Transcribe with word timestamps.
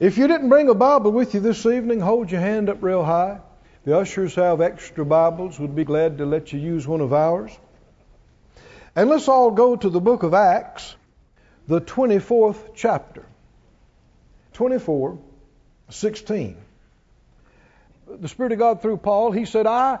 If 0.00 0.18
you 0.18 0.26
didn't 0.26 0.48
bring 0.48 0.68
a 0.68 0.74
Bible 0.74 1.12
with 1.12 1.34
you 1.34 1.40
this 1.40 1.64
evening, 1.66 2.00
hold 2.00 2.28
your 2.28 2.40
hand 2.40 2.68
up 2.68 2.82
real 2.82 3.04
high. 3.04 3.38
The 3.84 3.96
ushers 3.96 4.34
have 4.34 4.60
extra 4.60 5.06
Bibles. 5.06 5.60
We'd 5.60 5.76
be 5.76 5.84
glad 5.84 6.18
to 6.18 6.26
let 6.26 6.52
you 6.52 6.58
use 6.58 6.84
one 6.84 7.00
of 7.00 7.12
ours. 7.12 7.56
And 8.96 9.08
let's 9.08 9.28
all 9.28 9.52
go 9.52 9.76
to 9.76 9.88
the 9.88 10.00
book 10.00 10.24
of 10.24 10.34
Acts, 10.34 10.96
the 11.68 11.80
24th 11.80 12.74
chapter. 12.74 13.24
24, 14.54 15.16
16. 15.90 16.56
The 18.08 18.28
Spirit 18.28 18.50
of 18.50 18.58
God 18.58 18.82
through 18.82 18.96
Paul, 18.96 19.30
he 19.30 19.44
said, 19.44 19.68
I 19.68 20.00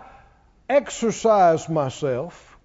exercise 0.68 1.68
myself 1.68 2.58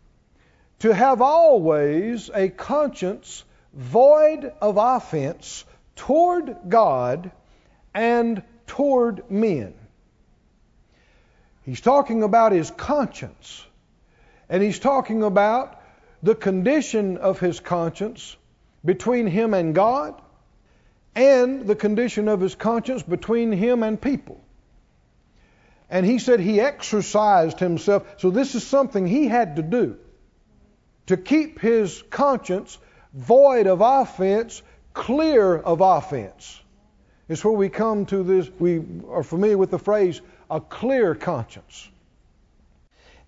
to 0.79 0.95
have 0.95 1.21
always 1.21 2.31
a 2.33 2.49
conscience 2.49 3.43
void 3.73 4.51
of 4.61 4.77
offense 4.77 5.63
toward 5.99 6.55
God 6.69 7.29
and 7.93 8.41
toward 8.67 9.29
men. 9.29 9.73
He's 11.63 11.81
talking 11.81 12.23
about 12.23 12.53
his 12.53 12.71
conscience. 12.71 13.65
And 14.47 14.63
he's 14.63 14.79
talking 14.79 15.23
about 15.23 15.79
the 16.23 16.35
condition 16.35 17.17
of 17.17 17.39
his 17.39 17.59
conscience 17.59 18.37
between 18.83 19.27
him 19.27 19.53
and 19.53 19.75
God 19.75 20.19
and 21.15 21.67
the 21.67 21.75
condition 21.75 22.29
of 22.29 22.39
his 22.39 22.55
conscience 22.55 23.03
between 23.03 23.51
him 23.51 23.83
and 23.83 24.01
people. 24.01 24.41
And 25.89 26.05
he 26.05 26.17
said 26.19 26.39
he 26.39 26.61
exercised 26.61 27.59
himself. 27.59 28.07
So 28.19 28.29
this 28.29 28.55
is 28.55 28.65
something 28.65 29.05
he 29.05 29.27
had 29.27 29.57
to 29.57 29.63
do 29.63 29.97
to 31.07 31.17
keep 31.17 31.59
his 31.59 32.01
conscience 32.09 32.77
void 33.13 33.67
of 33.67 33.81
offense, 33.81 34.61
clear 34.93 35.55
of 35.57 35.81
offense. 35.81 36.59
It's 37.27 37.43
where 37.45 37.53
we 37.53 37.69
come 37.69 38.05
to 38.07 38.23
this, 38.23 38.49
we 38.59 38.81
are 39.09 39.23
familiar 39.23 39.57
with 39.57 39.71
the 39.71 39.79
phrase, 39.79 40.19
a 40.49 40.59
clear 40.59 41.13
conscience. 41.13 41.87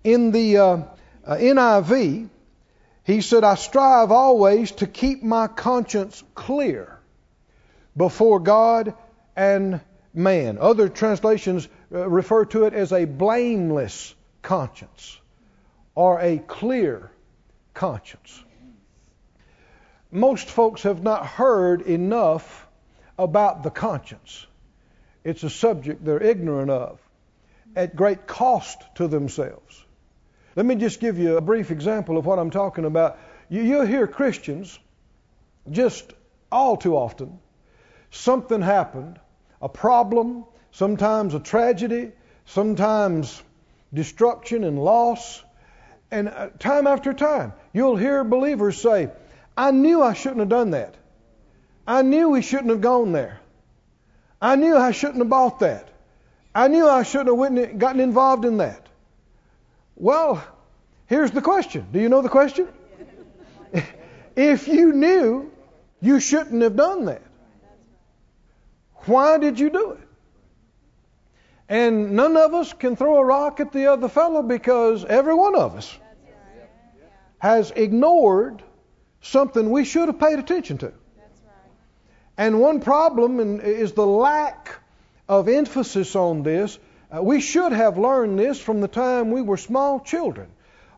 In 0.02 0.32
the 0.32 0.56
uh, 0.58 0.64
uh, 1.24 1.36
NIV, 1.36 2.28
he 3.04 3.20
said, 3.20 3.44
I 3.44 3.54
strive 3.54 4.10
always 4.10 4.72
to 4.72 4.86
keep 4.86 5.22
my 5.22 5.46
conscience 5.46 6.22
clear 6.34 6.98
before 7.96 8.40
God 8.40 8.94
and 9.36 9.80
man. 10.14 10.58
Other 10.60 10.88
translations 10.88 11.68
uh, 11.92 12.08
refer 12.08 12.44
to 12.46 12.64
it 12.64 12.74
as 12.74 12.92
a 12.92 13.04
blameless 13.04 14.14
conscience 14.42 15.18
or 15.94 16.20
a 16.20 16.38
clear 16.38 17.10
conscience. 17.74 18.42
Most 20.12 20.50
folks 20.50 20.82
have 20.82 21.02
not 21.02 21.26
heard 21.26 21.80
enough 21.80 22.68
about 23.18 23.62
the 23.62 23.70
conscience. 23.70 24.46
It's 25.24 25.42
a 25.42 25.48
subject 25.50 26.04
they're 26.04 26.22
ignorant 26.22 26.70
of 26.70 27.00
at 27.74 27.96
great 27.96 28.26
cost 28.26 28.82
to 28.96 29.08
themselves. 29.08 29.84
Let 30.54 30.66
me 30.66 30.74
just 30.74 31.00
give 31.00 31.18
you 31.18 31.38
a 31.38 31.40
brief 31.40 31.70
example 31.70 32.18
of 32.18 32.26
what 32.26 32.38
I'm 32.38 32.50
talking 32.50 32.84
about. 32.84 33.18
You, 33.48 33.64
will 33.64 33.86
hear 33.86 34.06
Christians 34.06 34.78
just 35.70 36.12
all 36.50 36.76
too 36.76 36.94
often. 36.94 37.38
Something 38.10 38.60
happened, 38.60 39.18
a 39.62 39.68
problem, 39.70 40.44
sometimes 40.72 41.32
a 41.32 41.40
tragedy, 41.40 42.12
sometimes 42.44 43.42
destruction 43.94 44.64
and 44.64 44.78
loss. 44.78 45.42
And 46.10 46.28
uh, 46.28 46.50
time 46.58 46.86
after 46.86 47.14
time, 47.14 47.54
you'll 47.72 47.96
hear 47.96 48.24
believers 48.24 48.78
say, 48.78 49.10
I 49.56 49.70
knew 49.70 50.02
I 50.02 50.14
shouldn't 50.14 50.40
have 50.40 50.48
done 50.48 50.70
that. 50.70 50.94
I 51.86 52.02
knew 52.02 52.30
we 52.30 52.42
shouldn't 52.42 52.70
have 52.70 52.80
gone 52.80 53.12
there. 53.12 53.40
I 54.40 54.56
knew 54.56 54.76
I 54.76 54.92
shouldn't 54.92 55.18
have 55.18 55.28
bought 55.28 55.60
that. 55.60 55.88
I 56.54 56.68
knew 56.68 56.88
I 56.88 57.02
shouldn't 57.02 57.58
have 57.58 57.78
gotten 57.78 58.00
involved 58.00 58.44
in 58.44 58.58
that. 58.58 58.88
Well, 59.96 60.44
here's 61.06 61.30
the 61.30 61.42
question. 61.42 61.86
Do 61.92 62.00
you 62.00 62.08
know 62.08 62.22
the 62.22 62.28
question? 62.28 62.68
if 64.36 64.68
you 64.68 64.92
knew 64.92 65.50
you 66.00 66.20
shouldn't 66.20 66.62
have 66.62 66.76
done 66.76 67.06
that, 67.06 67.22
why 69.06 69.38
did 69.38 69.58
you 69.58 69.70
do 69.70 69.92
it? 69.92 70.08
And 71.68 72.12
none 72.12 72.36
of 72.36 72.52
us 72.52 72.72
can 72.72 72.96
throw 72.96 73.18
a 73.18 73.24
rock 73.24 73.60
at 73.60 73.72
the 73.72 73.86
other 73.86 74.08
fellow 74.08 74.42
because 74.42 75.04
every 75.04 75.34
one 75.34 75.56
of 75.56 75.76
us 75.76 75.96
has 77.38 77.70
ignored 77.70 78.62
something 79.22 79.70
we 79.70 79.84
should 79.84 80.08
have 80.08 80.18
paid 80.18 80.38
attention 80.38 80.78
to. 80.78 80.92
And 82.36 82.60
one 82.60 82.80
problem 82.80 83.60
is 83.60 83.92
the 83.92 84.06
lack 84.06 84.74
of 85.28 85.48
emphasis 85.48 86.16
on 86.16 86.42
this. 86.42 86.78
Uh, 87.14 87.22
we 87.22 87.40
should 87.40 87.72
have 87.72 87.98
learned 87.98 88.38
this 88.38 88.58
from 88.58 88.80
the 88.80 88.88
time 88.88 89.30
we 89.30 89.42
were 89.42 89.56
small 89.56 90.00
children. 90.00 90.48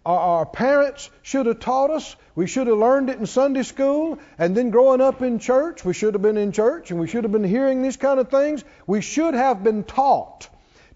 Our, 0.06 0.18
our, 0.18 0.46
parents 0.46 1.10
should 1.22 1.46
have 1.46 1.60
taught 1.60 1.90
us. 1.90 2.14
We 2.34 2.46
should 2.46 2.66
have 2.66 2.76
learned 2.76 3.10
it 3.10 3.18
in 3.18 3.26
Sunday 3.26 3.62
school. 3.62 4.18
And 4.38 4.56
then 4.56 4.70
growing 4.70 5.00
up 5.00 5.22
in 5.22 5.38
church, 5.38 5.84
we 5.84 5.94
should 5.94 6.14
have 6.14 6.22
been 6.22 6.36
in 6.36 6.52
church 6.52 6.91
and 6.91 7.00
we 7.00 7.08
should 7.08 7.24
have 7.24 7.32
been 7.32 7.44
hearing 7.44 7.82
these 7.82 7.96
kind 7.96 8.20
of 8.20 8.28
things. 8.28 8.64
We 8.86 9.00
should 9.00 9.34
have 9.34 9.64
been 9.64 9.82
taught 9.82 10.48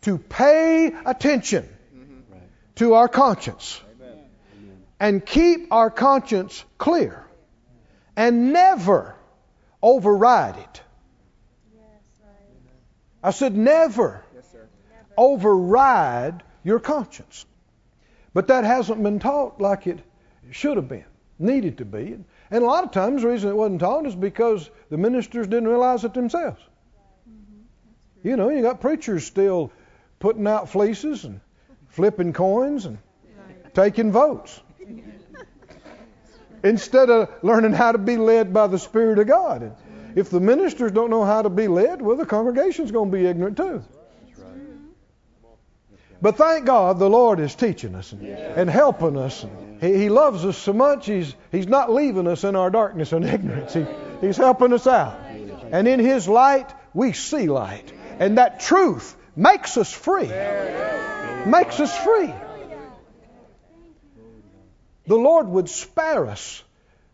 to 0.03 0.19
pay 0.19 0.93
attention 1.05 1.69
mm-hmm. 1.95 2.39
to 2.77 2.95
our 2.95 3.09
conscience. 3.09 3.81
And 5.01 5.25
keep 5.25 5.73
our 5.73 5.91
conscience 5.91 6.65
clear 6.77 7.25
and 8.17 8.53
never 8.53 9.15
override 9.83 10.57
it. 10.57 10.83
I 13.23 13.31
said, 13.31 13.57
never 13.57 14.25
override 15.17 16.43
your 16.63 16.79
conscience. 16.79 17.45
But 18.33 18.49
that 18.49 18.65
hasn't 18.65 19.03
been 19.03 19.19
taught 19.19 19.61
like 19.61 19.87
it 19.87 19.99
should 20.51 20.77
have 20.77 20.89
been, 20.89 21.05
needed 21.39 21.79
to 21.79 21.85
be. 21.85 22.19
And 22.51 22.65
a 22.65 22.67
lot 22.67 22.85
of 22.85 22.93
times 22.93 23.23
the 23.23 23.29
reason 23.29 23.51
it 23.51 23.57
wasn't 23.57 23.81
taught 23.81 24.07
is 24.07 24.15
because 24.15 24.71
the 24.91 24.97
ministers 24.97 25.47
didn't 25.47 25.69
realize 25.69 26.05
it 26.05 26.15
themselves. 26.15 26.61
You 28.23 28.37
know, 28.37 28.49
you 28.51 28.63
got 28.63 28.81
preachers 28.81 29.25
still 29.25 29.73
putting 30.19 30.47
out 30.47 30.69
fleeces 30.69 31.25
and 31.25 31.41
flipping 31.89 32.33
coins 32.33 32.85
and 32.85 32.99
taking 33.75 34.13
votes 34.13 34.61
instead 36.63 37.11
of 37.11 37.31
learning 37.43 37.73
how 37.73 37.93
to 37.93 37.99
be 37.99 38.17
led 38.17 38.53
by 38.53 38.67
the 38.67 38.79
Spirit 38.79 39.19
of 39.19 39.27
God. 39.27 39.63
And 39.63 39.75
if 40.15 40.31
the 40.31 40.41
ministers 40.41 40.93
don't 40.93 41.11
know 41.11 41.25
how 41.25 41.43
to 41.43 41.51
be 41.51 41.69
led, 41.69 42.03
well, 42.03 42.17
the 42.17 42.27
congregation's 42.27 42.91
going 42.91 43.11
to 43.11 43.17
be 43.17 43.27
ignorant 43.27 43.57
too. 43.57 43.85
But 46.21 46.37
thank 46.37 46.67
God 46.67 46.99
the 46.99 47.09
Lord 47.09 47.39
is 47.39 47.55
teaching 47.55 47.95
us 47.95 48.11
and, 48.13 48.27
and 48.27 48.69
helping 48.69 49.17
us. 49.17 49.47
He, 49.81 49.95
he, 49.97 50.09
loves 50.09 50.45
us 50.45 50.59
so 50.59 50.73
much, 50.73 51.07
he's, 51.07 51.33
he's 51.53 51.69
not 51.69 51.93
leaving 51.93 52.27
us 52.27 52.43
in 52.43 52.57
our 52.57 52.71
darkness 52.71 53.13
and 53.13 53.25
ignorance. 53.37 53.75
He, 53.75 53.87
he's 54.21 54.37
helping 54.37 54.73
us 54.73 54.87
out. 54.87 55.17
And 55.71 55.87
in 55.87 56.01
His 56.01 56.27
light, 56.27 56.73
we 56.95 57.13
see 57.13 57.49
light. 57.49 57.93
And 58.19 58.39
that 58.39 58.61
truth 58.61 59.17
makes 59.37 59.77
us 59.77 59.93
free. 59.93 60.29
Makes 61.47 61.79
us 61.79 61.97
free. 61.97 62.33
The 65.09 65.17
Lord 65.17 65.49
would 65.49 65.71
spare 65.71 66.27
us 66.27 66.63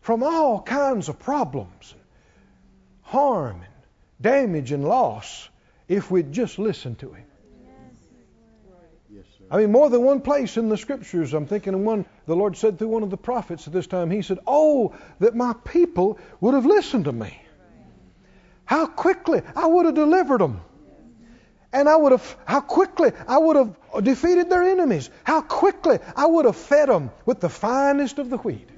from 0.01 0.21
all 0.21 0.61
kinds 0.61 1.07
of 1.07 1.17
problems, 1.17 1.95
harm, 3.03 3.61
and 3.61 3.73
damage 4.19 4.73
and 4.73 4.83
loss 4.83 5.49
if 5.87 6.11
we'd 6.11 6.33
just 6.33 6.59
listen 6.59 6.95
to 6.95 7.13
Him. 7.13 7.25
I 9.49 9.57
mean, 9.57 9.71
more 9.71 9.89
than 9.89 10.03
one 10.03 10.19
place 10.19 10.57
in 10.57 10.67
the 10.67 10.75
scriptures, 10.77 11.33
I'm 11.33 11.45
thinking 11.45 11.73
of 11.73 11.79
one, 11.79 12.05
the 12.25 12.35
Lord 12.35 12.57
said 12.57 12.77
through 12.77 12.89
one 12.89 13.03
of 13.03 13.11
the 13.11 13.17
prophets 13.17 13.65
at 13.65 13.71
this 13.71 13.87
time, 13.87 14.11
He 14.11 14.21
said, 14.23 14.39
Oh, 14.45 14.93
that 15.19 15.33
my 15.33 15.53
people 15.63 16.19
would 16.41 16.53
have 16.53 16.65
listened 16.65 17.05
to 17.05 17.13
me. 17.13 17.41
How 18.65 18.87
quickly 18.87 19.41
I 19.55 19.67
would 19.67 19.85
have 19.85 19.95
delivered 19.95 20.41
them. 20.41 20.59
And 21.73 21.89
I 21.89 21.95
would 21.95 22.11
have, 22.11 22.37
how 22.45 22.61
quickly 22.61 23.11
I 23.27 23.37
would 23.37 23.55
have 23.55 24.03
defeated 24.03 24.49
their 24.49 24.63
enemies. 24.63 25.09
How 25.23 25.41
quickly 25.41 25.99
I 26.15 26.25
would 26.25 26.45
have 26.45 26.55
fed 26.55 26.89
them 26.89 27.11
with 27.25 27.39
the 27.39 27.49
finest 27.49 28.19
of 28.19 28.29
the 28.29 28.37
wheat 28.37 28.69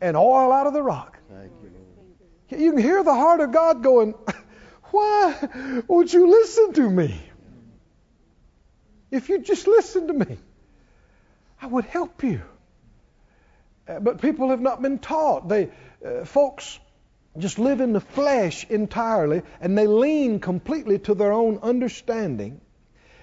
and 0.00 0.16
oil 0.16 0.52
out 0.52 0.66
of 0.66 0.72
the 0.72 0.82
rock. 0.82 1.18
You 2.48 2.72
can 2.72 2.80
hear 2.80 3.02
the 3.02 3.14
heart 3.14 3.40
of 3.40 3.52
God 3.52 3.82
going, 3.82 4.14
Why 4.90 5.82
won't 5.88 6.12
you 6.12 6.28
listen 6.28 6.72
to 6.74 6.88
me? 6.88 7.20
If 9.10 9.28
you 9.28 9.40
just 9.40 9.66
listen 9.66 10.06
to 10.08 10.12
me, 10.12 10.38
I 11.60 11.66
would 11.66 11.84
help 11.84 12.22
you. 12.22 12.42
Uh, 13.88 14.00
but 14.00 14.20
people 14.20 14.50
have 14.50 14.60
not 14.60 14.82
been 14.82 14.98
taught. 14.98 15.48
They, 15.48 15.70
uh, 16.04 16.24
folks 16.24 16.78
just 17.38 17.58
live 17.58 17.80
in 17.80 17.92
the 17.92 18.00
flesh 18.00 18.66
entirely, 18.68 19.42
and 19.60 19.76
they 19.76 19.86
lean 19.86 20.40
completely 20.40 20.98
to 21.00 21.14
their 21.14 21.32
own 21.32 21.58
understanding. 21.62 22.60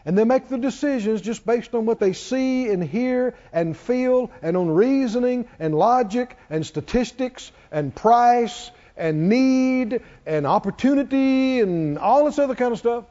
And 0.05 0.17
they 0.17 0.25
make 0.25 0.49
the 0.49 0.57
decisions 0.57 1.21
just 1.21 1.45
based 1.45 1.73
on 1.73 1.85
what 1.85 1.99
they 1.99 2.13
see 2.13 2.69
and 2.69 2.83
hear 2.83 3.35
and 3.53 3.75
feel, 3.75 4.31
and 4.41 4.57
on 4.57 4.69
reasoning 4.69 5.47
and 5.59 5.73
logic 5.73 6.37
and 6.49 6.65
statistics 6.65 7.51
and 7.71 7.95
price 7.95 8.69
and 8.97 9.29
need 9.29 10.01
and 10.25 10.45
opportunity 10.45 11.61
and 11.61 11.97
all 11.97 12.25
this 12.25 12.37
other 12.37 12.55
kind 12.55 12.73
of 12.73 12.79
stuff 12.79 13.05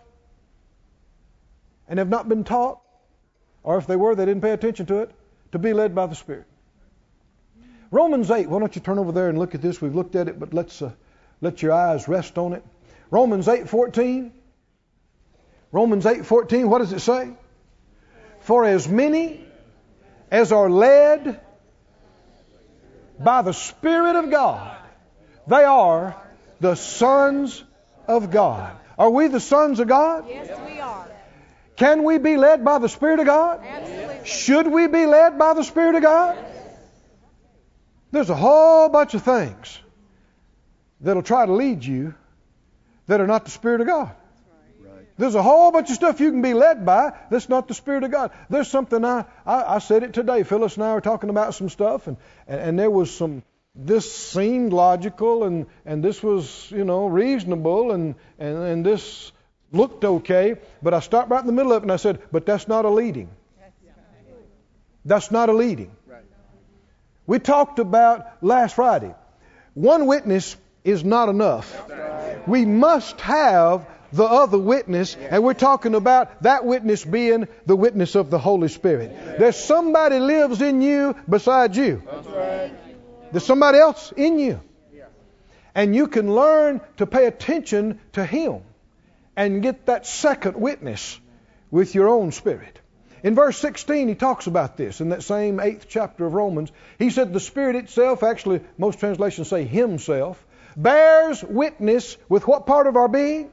and 1.88 1.98
have 1.98 2.08
not 2.08 2.28
been 2.28 2.44
taught, 2.44 2.80
or 3.62 3.78
if 3.78 3.86
they 3.86 3.96
were, 3.96 4.14
they 4.14 4.24
didn't 4.24 4.42
pay 4.42 4.52
attention 4.52 4.86
to 4.86 4.98
it, 4.98 5.10
to 5.52 5.58
be 5.58 5.72
led 5.72 5.94
by 5.94 6.06
the 6.06 6.14
Spirit. 6.14 6.46
Romans 7.92 8.30
8, 8.30 8.48
why 8.48 8.58
don't 8.58 8.74
you 8.74 8.80
turn 8.80 8.98
over 8.98 9.12
there 9.12 9.28
and 9.28 9.38
look 9.38 9.54
at 9.54 9.60
this? 9.60 9.80
We've 9.80 9.94
looked 9.94 10.16
at 10.16 10.26
it, 10.26 10.40
but 10.40 10.54
let's 10.54 10.80
uh, 10.80 10.92
let 11.42 11.60
your 11.60 11.72
eyes 11.72 12.08
rest 12.08 12.38
on 12.38 12.54
it. 12.54 12.64
Romans 13.10 13.46
8:14. 13.46 14.32
Romans 15.70 16.06
8:14, 16.06 16.68
what 16.68 16.78
does 16.78 16.94
it 16.94 17.00
say? 17.00 17.30
For 18.40 18.64
as 18.64 18.88
many 18.88 19.44
as 20.30 20.52
are 20.52 20.70
led 20.70 21.38
by 23.18 23.42
the 23.42 23.52
Spirit 23.52 24.16
of 24.16 24.30
God, 24.30 24.74
they 25.46 25.62
are 25.62 26.16
the 26.60 26.76
sons 26.76 27.62
of 28.08 28.30
God. 28.30 28.74
Are 28.98 29.10
we 29.10 29.26
the 29.26 29.40
sons 29.40 29.80
of 29.80 29.88
God? 29.88 30.24
Yes, 30.28 30.48
we 30.64 30.80
are. 30.80 31.06
Can 31.76 32.04
we 32.04 32.16
be 32.16 32.38
led 32.38 32.64
by 32.64 32.78
the 32.78 32.88
Spirit 32.88 33.20
of 33.20 33.26
God? 33.26 33.60
Absolutely. 33.62 34.20
Should 34.24 34.66
we 34.66 34.86
be 34.86 35.04
led 35.04 35.38
by 35.38 35.52
the 35.52 35.62
Spirit 35.62 35.96
of 35.96 36.02
God? 36.02 36.38
There's 38.12 38.30
a 38.30 38.36
whole 38.36 38.88
bunch 38.88 39.14
of 39.14 39.22
things 39.22 39.78
that'll 41.00 41.22
try 41.22 41.44
to 41.44 41.52
lead 41.52 41.84
you 41.84 42.14
that 43.08 43.20
are 43.20 43.26
not 43.26 43.44
the 43.44 43.50
Spirit 43.50 43.80
of 43.80 43.86
God. 43.88 44.14
There's 45.18 45.34
a 45.34 45.42
whole 45.42 45.70
bunch 45.70 45.90
of 45.90 45.96
stuff 45.96 46.20
you 46.20 46.30
can 46.30 46.42
be 46.42 46.54
led 46.54 46.86
by 46.86 47.12
that's 47.30 47.48
not 47.48 47.68
the 47.68 47.74
Spirit 47.74 48.04
of 48.04 48.10
God. 48.10 48.30
There's 48.48 48.68
something 48.68 49.04
I, 49.04 49.24
I, 49.44 49.76
I 49.76 49.78
said 49.78 50.02
it 50.02 50.14
today. 50.14 50.42
Phyllis 50.42 50.76
and 50.76 50.84
I 50.84 50.94
were 50.94 51.00
talking 51.00 51.30
about 51.30 51.54
some 51.54 51.68
stuff, 51.68 52.06
and, 52.06 52.16
and, 52.46 52.60
and 52.60 52.78
there 52.78 52.90
was 52.90 53.14
some, 53.14 53.42
this 53.74 54.10
seemed 54.10 54.72
logical, 54.72 55.44
and, 55.44 55.66
and 55.84 56.02
this 56.02 56.22
was, 56.22 56.70
you 56.70 56.84
know, 56.84 57.06
reasonable, 57.06 57.92
and, 57.92 58.14
and, 58.38 58.56
and 58.58 58.86
this 58.86 59.32
looked 59.72 60.04
okay, 60.04 60.56
but 60.82 60.94
I 60.94 61.00
stopped 61.00 61.30
right 61.30 61.40
in 61.40 61.46
the 61.46 61.52
middle 61.52 61.72
of 61.72 61.82
it 61.82 61.84
and 61.84 61.92
I 61.92 61.96
said, 61.96 62.20
but 62.30 62.46
that's 62.46 62.68
not 62.68 62.84
a 62.84 62.90
leading. 62.90 63.30
That's 65.04 65.30
not 65.30 65.48
a 65.48 65.52
leading. 65.52 65.90
We 67.26 67.38
talked 67.38 67.78
about 67.78 68.42
last 68.42 68.74
Friday. 68.74 69.14
One 69.74 70.06
witness 70.06 70.56
is 70.84 71.04
not 71.04 71.28
enough. 71.28 71.90
We 72.46 72.64
must 72.64 73.20
have 73.20 73.86
the 74.12 74.24
other 74.24 74.58
witness, 74.58 75.16
and 75.16 75.42
we're 75.42 75.54
talking 75.54 75.94
about 75.94 76.42
that 76.42 76.66
witness 76.66 77.04
being 77.04 77.48
the 77.64 77.76
witness 77.76 78.14
of 78.14 78.30
the 78.30 78.38
Holy 78.38 78.68
Spirit. 78.68 79.38
There's 79.38 79.56
somebody 79.56 80.18
lives 80.18 80.60
in 80.60 80.82
you 80.82 81.16
besides 81.28 81.76
you. 81.76 82.02
There's 83.30 83.46
somebody 83.46 83.78
else 83.78 84.12
in 84.14 84.38
you. 84.38 84.60
And 85.74 85.96
you 85.96 86.08
can 86.08 86.34
learn 86.34 86.82
to 86.98 87.06
pay 87.06 87.26
attention 87.26 87.98
to 88.12 88.26
Him 88.26 88.60
and 89.34 89.62
get 89.62 89.86
that 89.86 90.06
second 90.06 90.56
witness 90.56 91.18
with 91.70 91.94
your 91.94 92.08
own 92.08 92.32
spirit. 92.32 92.78
In 93.22 93.34
verse 93.36 93.56
16, 93.58 94.08
he 94.08 94.14
talks 94.14 94.46
about 94.48 94.76
this 94.76 95.00
in 95.00 95.10
that 95.10 95.22
same 95.22 95.60
eighth 95.60 95.86
chapter 95.88 96.26
of 96.26 96.34
Romans. 96.34 96.72
He 96.98 97.10
said, 97.10 97.32
The 97.32 97.40
Spirit 97.40 97.76
itself, 97.76 98.22
actually, 98.22 98.60
most 98.78 98.98
translations 98.98 99.48
say 99.48 99.64
Himself, 99.64 100.44
bears 100.76 101.42
witness 101.42 102.16
with 102.28 102.46
what 102.48 102.66
part 102.66 102.86
of 102.86 102.96
our 102.96 103.08
being? 103.08 103.50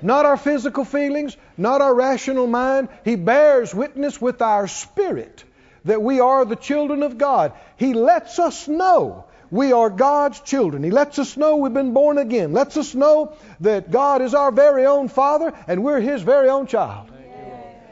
Not 0.00 0.26
our 0.26 0.36
physical 0.36 0.84
feelings, 0.84 1.36
not 1.56 1.80
our 1.80 1.94
rational 1.94 2.46
mind. 2.46 2.88
He 3.04 3.16
bears 3.16 3.74
witness 3.74 4.20
with 4.20 4.42
our 4.42 4.66
spirit 4.66 5.44
that 5.84 6.02
we 6.02 6.20
are 6.20 6.44
the 6.44 6.56
children 6.56 7.02
of 7.02 7.16
God. 7.16 7.52
He 7.76 7.94
lets 7.94 8.38
us 8.38 8.68
know 8.68 9.24
we 9.50 9.72
are 9.72 9.90
God's 9.90 10.40
children. 10.40 10.82
He 10.82 10.90
lets 10.90 11.18
us 11.18 11.36
know 11.36 11.56
we've 11.56 11.72
been 11.72 11.94
born 11.94 12.18
again. 12.18 12.52
Lets 12.52 12.76
us 12.76 12.94
know 12.94 13.34
that 13.60 13.90
God 13.90 14.20
is 14.20 14.34
our 14.34 14.50
very 14.50 14.84
own 14.84 15.08
Father 15.08 15.52
and 15.66 15.84
we're 15.84 16.00
His 16.00 16.22
very 16.22 16.48
own 16.48 16.66
child. 16.66 17.10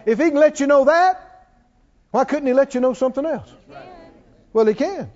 If 0.07 0.19
He 0.19 0.31
can 0.31 0.39
let 0.39 0.61
you 0.61 0.67
know 0.67 0.85
that, 0.87 1.49
why 2.11 2.25
couldn't 2.25 2.47
He 2.47 2.53
let 2.53 2.75
you 2.75 2.81
know 2.81 2.95
something 2.95 3.25
else? 3.25 3.53
Well, 4.53 4.67
He 4.67 4.75
can. 4.75 5.11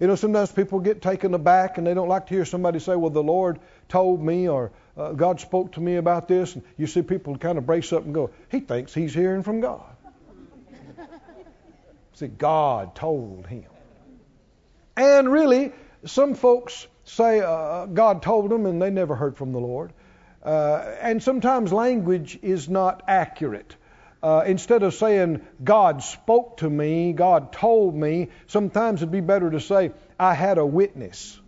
You 0.00 0.06
know, 0.06 0.14
sometimes 0.14 0.50
people 0.50 0.80
get 0.80 1.02
taken 1.02 1.34
aback 1.34 1.76
and 1.76 1.86
they 1.86 1.92
don't 1.92 2.08
like 2.08 2.26
to 2.28 2.34
hear 2.34 2.46
somebody 2.46 2.78
say, 2.78 2.96
Well, 2.96 3.10
the 3.10 3.22
Lord 3.22 3.60
told 3.88 4.22
me 4.22 4.48
or 4.48 4.72
uh, 4.96 5.12
God 5.12 5.40
spoke 5.40 5.72
to 5.72 5.80
me 5.80 5.96
about 5.96 6.26
this. 6.26 6.54
And 6.54 6.64
you 6.78 6.86
see 6.86 7.02
people 7.02 7.36
kind 7.36 7.58
of 7.58 7.66
brace 7.66 7.92
up 7.92 8.04
and 8.04 8.14
go, 8.14 8.30
He 8.50 8.60
thinks 8.60 8.94
he's 8.94 9.12
hearing 9.12 9.42
from 9.42 9.60
God. 9.60 9.84
see, 12.14 12.28
God 12.28 12.94
told 12.94 13.46
him. 13.46 13.66
And 14.96 15.30
really, 15.30 15.72
some 16.06 16.34
folks 16.34 16.86
say 17.04 17.40
uh, 17.40 17.84
God 17.86 18.22
told 18.22 18.50
them 18.50 18.64
and 18.64 18.80
they 18.80 18.90
never 18.90 19.14
heard 19.14 19.36
from 19.36 19.52
the 19.52 19.60
Lord. 19.60 19.92
Uh, 20.42 20.96
and 21.00 21.22
sometimes 21.22 21.74
language 21.74 22.38
is 22.40 22.70
not 22.70 23.02
accurate. 23.06 23.76
Uh, 24.22 24.42
instead 24.46 24.82
of 24.82 24.94
saying, 24.94 25.40
God 25.64 26.02
spoke 26.02 26.58
to 26.58 26.68
me, 26.68 27.12
God 27.12 27.52
told 27.52 27.94
me, 27.94 28.28
sometimes 28.48 29.00
it'd 29.00 29.10
be 29.10 29.20
better 29.20 29.50
to 29.50 29.60
say, 29.60 29.92
I 30.18 30.34
had 30.34 30.58
a 30.58 30.66
witness. 30.66 31.40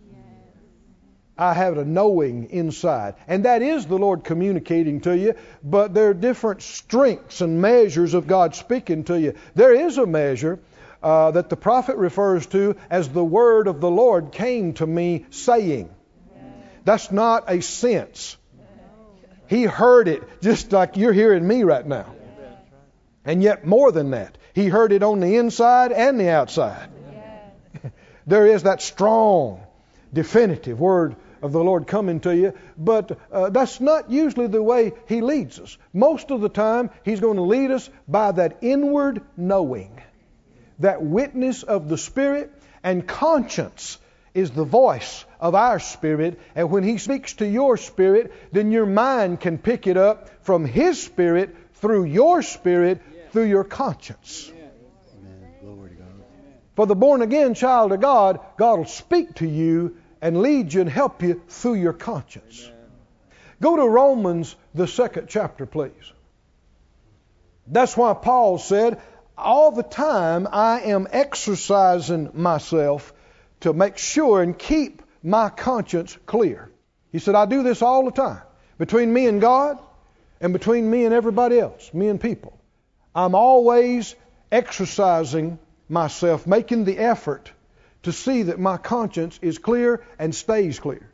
I 1.37 1.53
have 1.53 1.77
a 1.77 1.85
knowing 1.85 2.49
inside. 2.51 3.15
And 3.27 3.45
that 3.45 3.61
is 3.61 3.85
the 3.85 3.97
Lord 3.97 4.23
communicating 4.23 5.01
to 5.01 5.17
you, 5.17 5.35
but 5.63 5.93
there 5.93 6.09
are 6.09 6.13
different 6.13 6.61
strengths 6.61 7.41
and 7.41 7.61
measures 7.61 8.13
of 8.13 8.27
God 8.27 8.55
speaking 8.55 9.03
to 9.05 9.19
you. 9.19 9.33
There 9.55 9.73
is 9.73 9.97
a 9.97 10.05
measure 10.05 10.59
uh, 11.01 11.31
that 11.31 11.49
the 11.49 11.57
prophet 11.57 11.97
refers 11.97 12.45
to 12.47 12.75
as 12.89 13.09
the 13.09 13.23
word 13.23 13.67
of 13.67 13.81
the 13.81 13.91
Lord 13.91 14.31
came 14.31 14.73
to 14.73 14.87
me 14.87 15.25
saying. 15.31 15.93
That's 16.85 17.11
not 17.11 17.45
a 17.47 17.61
sense. 17.61 18.37
He 19.47 19.63
heard 19.63 20.07
it 20.07 20.23
just 20.41 20.71
like 20.71 20.97
you're 20.97 21.13
hearing 21.13 21.47
me 21.47 21.63
right 21.63 21.85
now. 21.85 22.15
And 23.25 23.41
yet, 23.41 23.65
more 23.65 23.91
than 23.91 24.11
that, 24.11 24.37
he 24.53 24.67
heard 24.67 24.91
it 24.91 25.03
on 25.03 25.19
the 25.19 25.37
inside 25.37 25.91
and 25.91 26.19
the 26.19 26.29
outside. 26.29 26.89
there 28.27 28.47
is 28.47 28.63
that 28.63 28.81
strong, 28.81 29.63
definitive 30.13 30.79
word 30.79 31.15
of 31.41 31.51
the 31.51 31.63
Lord 31.63 31.87
coming 31.87 32.21
to 32.21 32.35
you, 32.35 32.53
but 32.77 33.19
uh, 33.31 33.49
that's 33.49 33.81
not 33.81 34.09
usually 34.09 34.47
the 34.47 34.63
way 34.63 34.93
He 35.07 35.21
leads 35.21 35.59
us. 35.59 35.77
Most 35.91 36.31
of 36.31 36.41
the 36.41 36.49
time, 36.49 36.89
He's 37.03 37.19
going 37.19 37.35
to 37.35 37.43
lead 37.43 37.71
us 37.71 37.89
by 38.07 38.31
that 38.31 38.59
inward 38.61 39.21
knowing, 39.35 40.01
that 40.79 41.01
witness 41.01 41.63
of 41.63 41.89
the 41.89 41.97
Spirit, 41.97 42.51
and 42.81 43.07
conscience 43.07 43.97
is 44.33 44.51
the 44.51 44.63
voice 44.63 45.25
of 45.39 45.53
our 45.53 45.79
spirit. 45.79 46.39
And 46.55 46.71
when 46.71 46.83
He 46.83 46.97
speaks 46.97 47.33
to 47.35 47.47
your 47.47 47.77
spirit, 47.77 48.33
then 48.51 48.71
your 48.71 48.85
mind 48.85 49.41
can 49.41 49.57
pick 49.57 49.85
it 49.85 49.97
up 49.97 50.29
from 50.45 50.65
His 50.65 51.01
spirit 51.01 51.55
through 51.75 52.05
your 52.05 52.41
spirit 52.41 53.01
through 53.33 53.45
your 53.45 53.63
conscience. 53.63 54.51
For 56.75 56.85
the 56.85 56.95
born 56.95 57.23
again 57.23 57.55
child 57.55 57.91
of 57.91 57.99
God, 57.99 58.39
God 58.57 58.77
will 58.77 58.85
speak 58.85 59.35
to 59.35 59.47
you 59.47 59.97
and 60.21 60.41
lead 60.41 60.71
you 60.73 60.81
and 60.81 60.89
help 60.89 61.23
you 61.23 61.41
through 61.47 61.75
your 61.75 61.93
conscience. 61.93 62.69
Go 63.59 63.75
to 63.75 63.87
Romans, 63.87 64.55
the 64.75 64.87
second 64.87 65.27
chapter, 65.27 65.65
please. 65.65 66.13
That's 67.65 67.97
why 67.97 68.13
Paul 68.13 68.59
said, 68.59 69.01
All 69.35 69.71
the 69.71 69.83
time 69.83 70.47
I 70.51 70.81
am 70.81 71.07
exercising 71.11 72.29
myself 72.33 73.13
to 73.61 73.73
make 73.73 73.97
sure 73.97 74.43
and 74.43 74.57
keep 74.57 75.01
my 75.23 75.49
conscience 75.49 76.17
clear. 76.27 76.69
He 77.11 77.19
said, 77.19 77.33
I 77.33 77.45
do 77.47 77.63
this 77.63 77.81
all 77.81 78.05
the 78.05 78.11
time 78.11 78.41
between 78.77 79.11
me 79.11 79.25
and 79.25 79.41
God 79.41 79.79
and 80.39 80.53
between 80.53 80.89
me 80.89 81.05
and 81.05 81.13
everybody 81.13 81.59
else, 81.59 81.91
me 81.93 82.09
and 82.09 82.21
people. 82.21 82.59
I'm 83.15 83.35
always 83.35 84.15
exercising 84.51 85.59
myself, 85.89 86.47
making 86.47 86.85
the 86.85 86.97
effort 86.97 87.51
to 88.03 88.11
see 88.11 88.43
that 88.43 88.59
my 88.59 88.77
conscience 88.77 89.39
is 89.41 89.57
clear 89.57 90.03
and 90.19 90.33
stays 90.33 90.79
clear. 90.79 91.09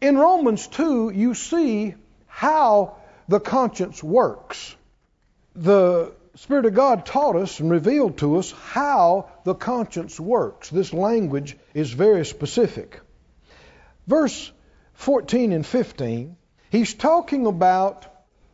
In 0.00 0.18
Romans 0.18 0.66
2, 0.66 1.10
you 1.10 1.34
see 1.34 1.94
how 2.26 2.96
the 3.28 3.38
conscience 3.40 4.02
works. 4.02 4.74
The 5.54 6.12
Spirit 6.34 6.64
of 6.64 6.74
God 6.74 7.04
taught 7.04 7.36
us 7.36 7.60
and 7.60 7.70
revealed 7.70 8.18
to 8.18 8.38
us 8.38 8.52
how 8.52 9.28
the 9.44 9.54
conscience 9.54 10.18
works. 10.18 10.70
This 10.70 10.92
language 10.92 11.56
is 11.74 11.92
very 11.92 12.24
specific. 12.24 13.00
Verse 14.06 14.50
14 14.94 15.52
and 15.52 15.66
15, 15.66 16.36
he's 16.70 16.94
talking 16.94 17.46
about 17.46 18.06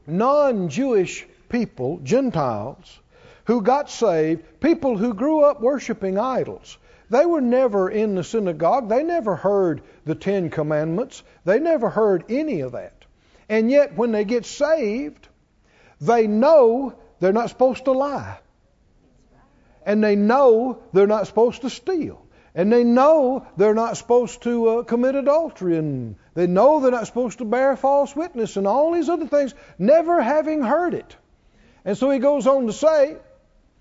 non 0.07 0.69
Jewish 0.69 1.25
people, 1.49 1.99
Gentiles, 2.03 2.99
who 3.45 3.63
got 3.63 3.91
saved, 3.91 4.61
people 4.61 4.97
who 4.97 5.15
grew 5.15 5.41
up 5.41 5.61
worshiping 5.61 6.19
idols. 6.19 6.77
They 7.11 7.25
were 7.25 7.41
never 7.41 7.89
in 7.89 8.15
the 8.15 8.25
synagogue. 8.25 8.89
They 8.89 9.03
never 9.03 9.35
heard 9.35 9.83
the 10.05 10.15
Ten 10.15 10.51
Commandments. 10.51 11.23
They 11.45 11.59
never 11.59 11.89
heard 11.89 12.25
any 12.29 12.61
of 12.61 12.73
that. 12.73 13.05
And 13.49 13.71
yet, 13.71 13.97
when 13.97 14.13
they 14.13 14.25
get 14.25 14.45
saved, 14.45 15.27
they 16.01 16.27
know 16.27 16.95
they're 17.21 17.33
not 17.33 17.49
supposed 17.49 17.87
to 17.87 17.93
lie. 17.93 18.39
And 19.87 20.05
they 20.05 20.17
know 20.17 20.83
they're 20.93 21.07
not 21.07 21.27
supposed 21.27 21.63
to 21.63 21.71
steal. 21.71 22.27
And 22.55 22.71
they 22.71 22.85
know 22.85 23.47
they're 23.57 23.75
not 23.75 23.97
supposed 23.97 24.43
to 24.43 24.69
uh, 24.69 24.83
commit 24.83 25.15
adultery, 25.15 25.79
and 25.79 26.17
they 26.35 26.47
know 26.47 26.81
they're 26.81 26.91
not 26.91 27.07
supposed 27.07 27.39
to 27.39 27.45
bear 27.45 27.77
false 27.77 28.15
witness, 28.15 28.57
and 28.57 28.67
all 28.67 28.93
these 28.93 29.09
other 29.09 29.27
things, 29.27 29.55
never 29.79 30.21
having 30.21 30.63
heard 30.63 30.93
it. 30.93 31.17
And 31.89 31.97
so 31.97 32.11
he 32.11 32.19
goes 32.19 32.47
on 32.47 32.67
to 32.67 32.73
say, 32.75 33.17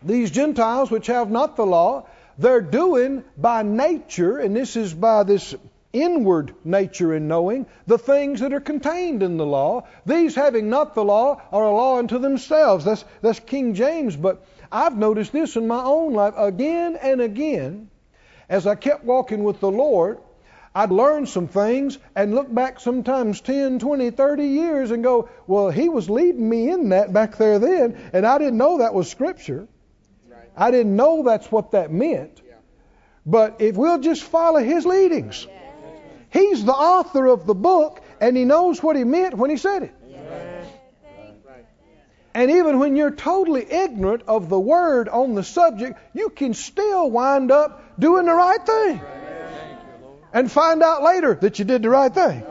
These 0.02 0.32
Gentiles 0.32 0.90
which 0.90 1.08
have 1.08 1.30
not 1.30 1.58
the 1.58 1.66
law, 1.66 2.08
they're 2.38 2.62
doing 2.62 3.26
by 3.36 3.64
nature, 3.64 4.38
and 4.38 4.56
this 4.56 4.78
is 4.78 4.94
by 4.94 5.24
this 5.24 5.54
inward 5.92 6.56
nature 6.64 7.14
in 7.14 7.28
knowing 7.28 7.66
the 7.86 7.98
things 7.98 8.40
that 8.40 8.54
are 8.54 8.62
contained 8.62 9.24
in 9.24 9.36
the 9.36 9.46
law. 9.46 9.86
These 10.06 10.36
having 10.36 10.70
not 10.70 10.96
the 10.96 11.04
law 11.04 11.42
are 11.52 11.66
a 11.66 11.70
law 11.70 11.98
unto 11.98 12.18
themselves. 12.18 12.86
That's, 12.86 13.04
that's 13.22 13.42
King 13.42 13.74
James, 13.74 14.16
but 14.16 14.42
I've 14.72 14.98
noticed 14.98 15.34
this 15.34 15.58
in 15.58 15.68
my 15.68 15.84
own 15.84 16.14
life 16.14 16.36
again 16.38 16.96
and 16.96 17.20
again. 17.20 17.90
As 18.48 18.66
I 18.66 18.76
kept 18.76 19.04
walking 19.04 19.44
with 19.44 19.60
the 19.60 19.70
Lord, 19.70 20.20
I'd 20.78 20.92
learn 20.92 21.26
some 21.26 21.48
things 21.48 21.98
and 22.16 22.36
look 22.36 22.54
back 22.54 22.80
sometimes 22.80 23.42
10, 23.42 23.80
20, 23.80 24.12
30 24.12 24.46
years 24.46 24.92
and 24.92 25.04
go, 25.04 25.28
well, 25.48 25.72
he 25.72 25.90
was 25.90 26.08
leading 26.08 26.48
me 26.48 26.70
in 26.70 26.90
that 26.90 27.12
back 27.12 27.36
there 27.38 27.58
then, 27.58 27.98
and 28.14 28.28
I 28.28 28.38
didn't 28.38 28.58
know 28.58 28.78
that 28.78 28.94
was 28.94 29.10
Scripture. 29.10 29.68
I 30.56 30.70
didn't 30.70 30.96
know 30.96 31.24
that's 31.24 31.52
what 31.52 31.72
that 31.72 31.92
meant. 31.92 32.44
But 33.26 33.56
if 33.60 33.76
we'll 33.76 33.98
just 33.98 34.22
follow 34.22 34.60
his 34.60 34.86
leadings, 34.86 35.48
he's 36.30 36.64
the 36.64 36.74
author 36.74 37.26
of 37.26 37.48
the 37.48 37.56
book, 37.56 38.00
and 38.22 38.38
he 38.38 38.46
knows 38.46 38.84
what 38.84 38.96
he 38.96 39.04
meant 39.04 39.34
when 39.34 39.50
he 39.50 39.58
said 39.58 39.82
it. 39.82 39.96
And 42.36 42.52
even 42.52 42.78
when 42.78 42.96
you're 42.96 43.10
totally 43.10 43.66
ignorant 43.68 44.22
of 44.28 44.48
the 44.48 44.60
word 44.60 45.10
on 45.10 45.34
the 45.34 45.44
subject, 45.44 46.00
you 46.14 46.30
can 46.30 46.54
still 46.54 47.10
wind 47.10 47.52
up 47.52 48.00
doing 48.00 48.28
the 48.28 48.36
right 48.36 48.64
thing. 48.64 49.02
And 50.34 50.52
find 50.52 50.84
out 50.84 51.04
later 51.04 51.36
that 51.36 51.60
you 51.60 51.66
did 51.66 51.82
the 51.82 51.90
right 51.90 52.14
thing. 52.14 52.44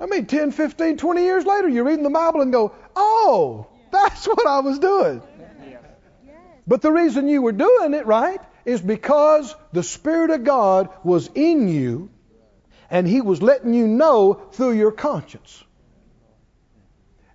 I 0.00 0.06
mean, 0.06 0.26
10, 0.26 0.50
15, 0.50 0.96
20 0.96 1.22
years 1.22 1.46
later, 1.46 1.68
you're 1.68 1.84
reading 1.84 2.02
the 2.02 2.10
Bible 2.10 2.40
and 2.40 2.52
go, 2.52 2.74
oh, 2.96 3.68
that's 3.92 4.26
what 4.26 4.46
I 4.46 4.60
was 4.60 4.80
doing. 4.80 5.22
But 6.66 6.82
the 6.82 6.92
reason 6.92 7.28
you 7.28 7.42
were 7.42 7.52
doing 7.52 7.94
it 7.94 8.06
right 8.06 8.40
is 8.64 8.80
because 8.80 9.54
the 9.72 9.82
Spirit 9.82 10.30
of 10.30 10.44
God 10.44 10.88
was 11.04 11.30
in 11.34 11.68
you 11.68 12.10
and 12.90 13.06
He 13.06 13.20
was 13.20 13.42
letting 13.42 13.74
you 13.74 13.86
know 13.86 14.34
through 14.52 14.72
your 14.72 14.92
conscience. 14.92 15.62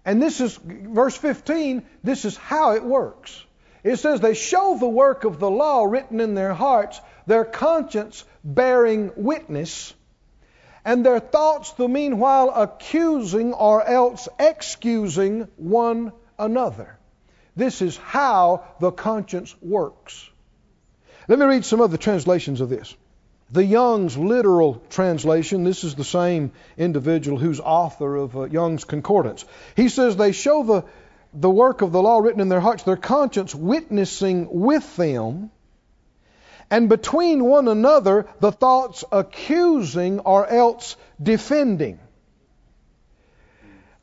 And 0.06 0.22
this 0.22 0.40
is, 0.40 0.58
verse 0.64 1.18
15, 1.18 1.86
this 2.04 2.24
is 2.24 2.38
how 2.38 2.74
it 2.74 2.84
works. 2.84 3.44
It 3.84 3.98
says, 3.98 4.22
They 4.22 4.34
show 4.34 4.78
the 4.78 4.88
work 4.88 5.26
of 5.26 5.40
the 5.40 5.50
law 5.50 5.84
written 5.84 6.22
in 6.22 6.34
their 6.34 6.54
hearts, 6.54 7.02
their 7.28 7.46
conscience 7.46 8.24
bearing 8.44 9.12
witness, 9.16 9.94
and 10.84 11.06
their 11.06 11.20
thoughts 11.20 11.74
the 11.74 11.88
meanwhile 11.88 12.50
accusing 12.50 13.54
or 13.54 13.86
else 13.86 14.28
excusing 14.40 15.48
one 15.58 16.14
another. 16.40 16.98
This 17.56 17.82
is 17.82 17.98
how 17.98 18.64
the 18.80 18.92
conscience 18.92 19.54
works. 19.62 20.30
Let 21.28 21.40
me 21.40 21.46
read 21.46 21.66
some 21.66 21.82
of 21.82 21.92
the 21.92 21.98
translations 21.98 22.62
of 22.62 22.70
this. 22.70 22.96
The 23.52 23.66
Young's 23.66 24.18
literal 24.18 24.82
translation, 24.90 25.64
this 25.64 25.84
is 25.84 25.96
the 25.96 26.04
same 26.04 26.52
individual 26.78 27.38
who's 27.38 27.60
author 27.60 28.16
of 28.16 28.38
uh, 28.38 28.44
Young's 28.46 28.84
Concordance. 28.84 29.46
He 29.76 29.90
says, 29.90 30.16
They 30.16 30.34
show 30.34 30.64
the, 30.64 30.86
the 31.34 31.50
work 31.50 31.82
of 31.82 31.92
the 31.92 32.02
law 32.02 32.20
written 32.20 32.42
in 32.42 32.50
their 32.50 32.60
hearts, 32.60 32.84
their 32.84 32.98
conscience 32.98 33.56
witnessing 33.56 34.48
with 34.52 34.96
them, 34.98 35.50
and 36.70 36.90
between 36.90 37.44
one 37.44 37.68
another 37.68 38.28
the 38.40 38.52
thoughts 38.52 39.04
accusing 39.12 40.20
or 40.20 40.48
else 40.48 40.96
defending. 41.22 42.00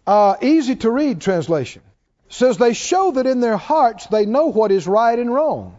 Uh, 0.07 0.37
easy 0.43 0.77
to 0.77 0.91
read 0.91 1.21
translation 1.21 1.83
says 2.29 2.59
they 2.59 2.75
show 2.75 3.13
that 3.13 3.27
in 3.27 3.41
their 3.41 3.57
hearts 3.57 4.07
they 4.07 4.27
know 4.27 4.47
what 4.47 4.73
is 4.73 4.87
right 4.87 5.19
and 5.19 5.33
wrong 5.33 5.77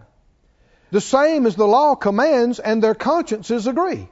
the 0.95 1.01
same 1.01 1.45
as 1.45 1.57
the 1.57 1.67
law 1.67 1.95
commands, 1.95 2.59
and 2.59 2.81
their 2.81 2.95
consciences 2.95 3.67
agree. 3.67 4.07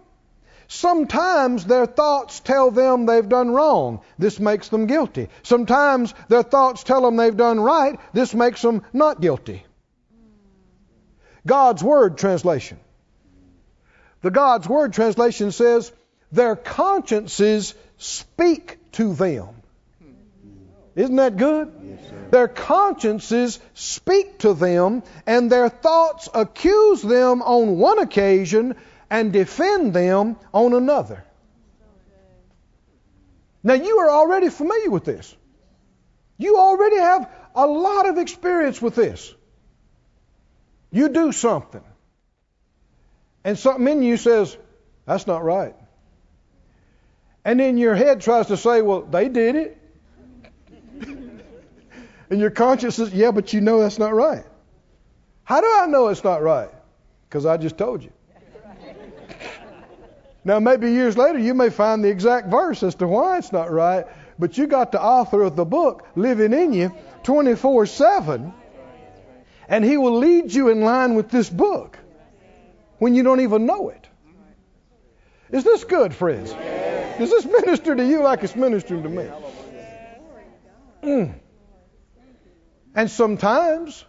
Sometimes 0.68 1.64
their 1.66 1.86
thoughts 1.86 2.42
tell 2.42 2.72
them 2.72 3.06
they've 3.06 3.30
done 3.30 3.52
wrong. 3.52 4.02
This 4.20 4.38
makes 4.38 4.68
them 4.68 4.86
guilty. 4.88 5.30
Sometimes 5.44 6.14
their 6.28 6.44
thoughts 6.44 6.84
tell 6.84 7.02
them 7.04 7.16
they've 7.16 7.38
done 7.38 7.62
right. 7.62 7.98
This 8.12 8.34
makes 8.34 8.62
them 8.62 8.84
not 8.92 9.22
guilty. 9.22 9.66
God's 11.46 11.84
Word 11.84 12.18
translation. 12.18 12.80
The 14.22 14.32
God's 14.32 14.68
Word 14.68 14.94
translation 14.94 15.52
says, 15.52 15.92
their 16.32 16.56
consciences 16.56 17.76
speak 17.98 18.80
to 18.94 19.14
them. 19.14 19.50
Isn't 20.96 21.16
that 21.18 21.38
good? 21.38 21.72
Yes, 21.84 22.00
their 22.30 22.48
consciences 22.48 23.60
speak 23.74 24.40
to 24.40 24.54
them, 24.54 25.04
and 25.26 25.52
their 25.52 25.70
thoughts 25.70 26.30
accuse 26.34 27.02
them 27.02 27.42
on 27.42 27.78
one 27.78 28.00
occasion 28.00 28.76
and 29.10 29.34
defend 29.34 29.94
them 29.94 30.38
on 30.54 30.74
another. 30.74 31.24
Now, 33.64 33.74
you 33.74 34.00
are 34.00 34.10
already 34.10 34.50
familiar 34.50 34.90
with 34.90 35.06
this. 35.06 35.36
You 36.38 36.58
already 36.58 36.98
have 36.98 37.30
a 37.56 37.66
lot 37.66 38.08
of 38.08 38.18
experience 38.18 38.82
with 38.82 38.96
this. 38.96 39.34
You 40.94 41.10
do 41.10 41.34
something, 41.34 41.84
and 43.44 43.60
something 43.60 43.88
in 43.88 44.04
you 44.04 44.16
says, 44.16 44.56
That's 45.06 45.28
not 45.28 45.44
right. 45.44 45.76
And 47.44 47.60
then 47.60 47.78
your 47.78 47.96
head 47.96 48.22
tries 48.22 48.48
to 48.48 48.58
say, 48.58 48.82
Well, 48.82 49.02
they 49.02 49.28
did 49.28 49.56
it. 49.56 49.78
And 52.30 52.42
your 52.42 52.50
conscience 52.50 52.96
says, 52.96 53.14
yeah, 53.14 53.30
but 53.30 53.54
you 53.54 53.62
know 53.62 53.80
that's 53.80 54.00
not 54.00 54.16
right. 54.16 54.44
How 55.44 55.62
do 55.62 55.72
I 55.72 55.86
know 55.86 56.08
it's 56.08 56.24
not 56.24 56.42
right? 56.42 56.70
Because 57.30 57.46
I 57.46 57.58
just 57.58 57.78
told 57.78 58.02
you. 58.02 58.12
Now, 60.46 60.60
maybe 60.60 60.92
years 60.92 61.16
later, 61.16 61.38
you 61.38 61.54
may 61.54 61.70
find 61.70 62.04
the 62.04 62.10
exact 62.10 62.50
verse 62.50 62.82
as 62.82 62.96
to 62.96 63.08
why 63.08 63.38
it's 63.38 63.54
not 63.54 63.72
right, 63.72 64.06
but 64.40 64.58
you 64.58 64.66
got 64.66 64.92
the 64.92 65.00
author 65.00 65.44
of 65.44 65.56
the 65.56 65.64
book 65.64 66.08
living 66.16 66.54
in 66.54 66.74
you 66.74 66.92
24 67.22 67.86
7, 67.86 68.52
and 69.68 69.84
he 69.84 69.98
will 69.98 70.18
lead 70.18 70.54
you 70.54 70.70
in 70.70 70.82
line 70.82 71.16
with 71.16 71.30
this 71.30 71.50
book 71.50 71.98
when 72.98 73.16
you 73.16 73.24
don't 73.24 73.42
even 73.42 73.66
know 73.66 73.90
it. 73.90 74.08
Is 75.52 75.64
this 75.64 75.84
good, 75.84 76.14
friends? 76.14 76.52
Does 76.52 77.30
this 77.30 77.46
minister 77.46 77.96
to 77.96 78.06
you 78.06 78.24
like 78.24 78.44
it's 78.44 78.56
ministering 78.56 79.04
to 79.04 79.10
me? 79.10 79.30
Mm. 81.04 81.34
And 82.96 83.12
sometimes 83.12 84.04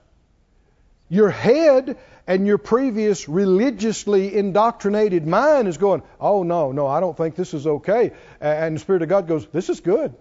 your 1.08 1.28
head 1.28 1.98
and 2.26 2.46
your 2.46 2.56
previous 2.56 3.28
religiously 3.28 4.34
indoctrinated 4.34 5.26
mind 5.26 5.68
is 5.68 5.76
going, 5.76 6.02
oh, 6.18 6.42
no, 6.42 6.72
no, 6.72 6.86
I 6.86 7.00
don't 7.00 7.16
think 7.16 7.34
this 7.34 7.52
is 7.52 7.66
okay. 7.66 8.12
And 8.40 8.76
the 8.76 8.80
Spirit 8.80 9.02
of 9.02 9.08
God 9.08 9.28
goes, 9.28 9.46
this 9.46 9.68
is 9.68 9.80
good. 9.80 10.14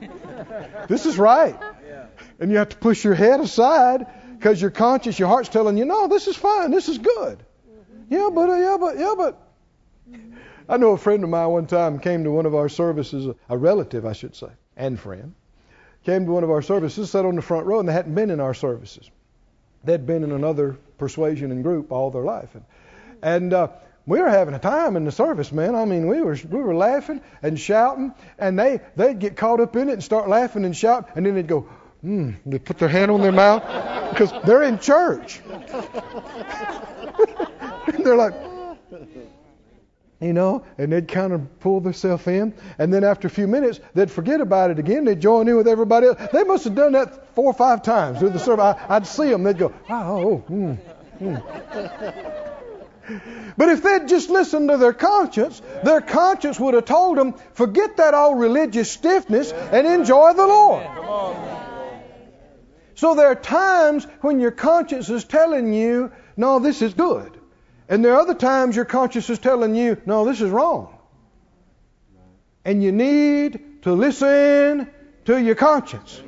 this 0.88 1.06
is 1.06 1.16
right. 1.16 1.56
And 2.40 2.50
you 2.50 2.58
have 2.58 2.70
to 2.70 2.76
push 2.76 3.04
your 3.04 3.14
head 3.14 3.40
aside 3.40 4.06
because 4.38 4.60
your 4.60 4.70
conscience, 4.70 5.18
your 5.18 5.28
heart's 5.28 5.48
telling 5.48 5.76
you, 5.76 5.84
no, 5.84 6.08
this 6.08 6.28
is 6.28 6.36
fine, 6.36 6.70
this 6.70 6.88
is 6.88 6.98
good. 6.98 7.42
Yeah, 8.08 8.30
but, 8.32 8.48
uh, 8.48 8.54
yeah, 8.54 8.76
but, 8.78 8.98
yeah, 8.98 9.14
but. 9.16 9.42
I 10.68 10.76
know 10.76 10.90
a 10.90 10.98
friend 10.98 11.24
of 11.24 11.30
mine 11.30 11.48
one 11.48 11.66
time 11.66 11.98
came 11.98 12.24
to 12.24 12.30
one 12.30 12.46
of 12.46 12.54
our 12.54 12.68
services, 12.68 13.34
a 13.48 13.56
relative, 13.56 14.06
I 14.06 14.12
should 14.12 14.36
say, 14.36 14.48
and 14.76 14.98
friend 14.98 15.34
came 16.04 16.24
to 16.24 16.32
one 16.32 16.44
of 16.44 16.50
our 16.50 16.62
services, 16.62 17.10
sat 17.10 17.26
on 17.26 17.36
the 17.36 17.42
front 17.42 17.66
row, 17.66 17.80
and 17.80 17.88
they 17.88 17.92
hadn't 17.92 18.14
been 18.14 18.30
in 18.30 18.40
our 18.40 18.54
services. 18.54 19.10
They'd 19.84 20.06
been 20.06 20.24
in 20.24 20.32
another 20.32 20.78
persuasion 20.96 21.52
and 21.52 21.62
group 21.62 21.92
all 21.92 22.10
their 22.10 22.22
life. 22.22 22.54
And, 22.54 22.64
and 23.22 23.52
uh, 23.52 23.68
we 24.06 24.18
were 24.18 24.30
having 24.30 24.54
a 24.54 24.58
time 24.58 24.96
in 24.96 25.04
the 25.04 25.12
service, 25.12 25.52
man. 25.52 25.74
I 25.74 25.84
mean, 25.84 26.06
we 26.06 26.22
were 26.22 26.38
we 26.48 26.60
were 26.60 26.74
laughing 26.74 27.20
and 27.42 27.60
shouting, 27.60 28.14
and 28.38 28.58
they 28.58 28.80
they'd 28.96 29.18
get 29.18 29.36
caught 29.36 29.60
up 29.60 29.76
in 29.76 29.90
it 29.90 29.92
and 29.92 30.02
start 30.02 30.28
laughing 30.30 30.64
and 30.64 30.74
shouting, 30.74 31.10
and 31.14 31.26
then 31.26 31.34
they'd 31.34 31.46
go, 31.46 31.68
hmm, 32.00 32.30
they 32.46 32.58
put 32.58 32.78
their 32.78 32.88
hand 32.88 33.10
on 33.10 33.20
their 33.20 33.32
mouth 33.32 33.62
because 34.10 34.32
they're 34.44 34.62
in 34.62 34.78
church. 34.78 35.40
they're 37.98 38.16
like, 38.16 38.34
you 40.20 40.32
know, 40.32 40.64
and 40.78 40.92
they'd 40.92 41.06
kind 41.06 41.32
of 41.32 41.60
pull 41.60 41.80
themselves 41.80 42.26
in. 42.26 42.54
And 42.78 42.92
then 42.92 43.04
after 43.04 43.28
a 43.28 43.30
few 43.30 43.46
minutes, 43.46 43.80
they'd 43.94 44.10
forget 44.10 44.40
about 44.40 44.70
it 44.70 44.78
again. 44.78 45.04
They'd 45.04 45.20
join 45.20 45.48
in 45.48 45.56
with 45.56 45.68
everybody 45.68 46.08
else. 46.08 46.18
They 46.32 46.44
must 46.44 46.64
have 46.64 46.74
done 46.74 46.92
that 46.92 47.34
four 47.34 47.46
or 47.46 47.54
five 47.54 47.82
times 47.82 48.18
through 48.18 48.30
the 48.30 48.38
service. 48.38 48.76
I, 48.88 48.98
would 48.98 49.06
see 49.06 49.30
them. 49.30 49.44
They'd 49.44 49.58
go, 49.58 49.72
oh, 49.88 50.44
oh 50.48 50.50
mm, 50.50 50.78
mm. 51.20 52.34
But 53.56 53.70
if 53.70 53.82
they'd 53.82 54.06
just 54.06 54.28
listened 54.28 54.68
to 54.68 54.76
their 54.76 54.92
conscience, 54.92 55.62
their 55.82 56.00
conscience 56.00 56.60
would 56.60 56.74
have 56.74 56.84
told 56.84 57.16
them, 57.16 57.34
forget 57.54 57.96
that 57.96 58.14
old 58.14 58.38
religious 58.38 58.90
stiffness 58.90 59.52
and 59.52 59.86
enjoy 59.86 60.34
the 60.34 60.46
Lord. 60.46 61.67
So 62.98 63.14
there 63.14 63.28
are 63.28 63.36
times 63.36 64.08
when 64.22 64.40
your 64.40 64.50
conscience 64.50 65.08
is 65.08 65.22
telling 65.22 65.72
you 65.72 66.10
no, 66.36 66.58
this 66.58 66.82
is 66.82 66.94
good. 66.94 67.38
And 67.88 68.04
there 68.04 68.14
are 68.14 68.20
other 68.20 68.34
times 68.34 68.74
your 68.74 68.84
conscience 68.84 69.30
is 69.30 69.38
telling 69.38 69.76
you, 69.76 70.02
no, 70.04 70.24
this 70.24 70.40
is 70.40 70.50
wrong. 70.50 70.98
And 72.64 72.82
you 72.82 72.90
need 72.90 73.82
to 73.82 73.92
listen 73.92 74.90
to 75.26 75.40
your 75.40 75.54
conscience. 75.54 76.20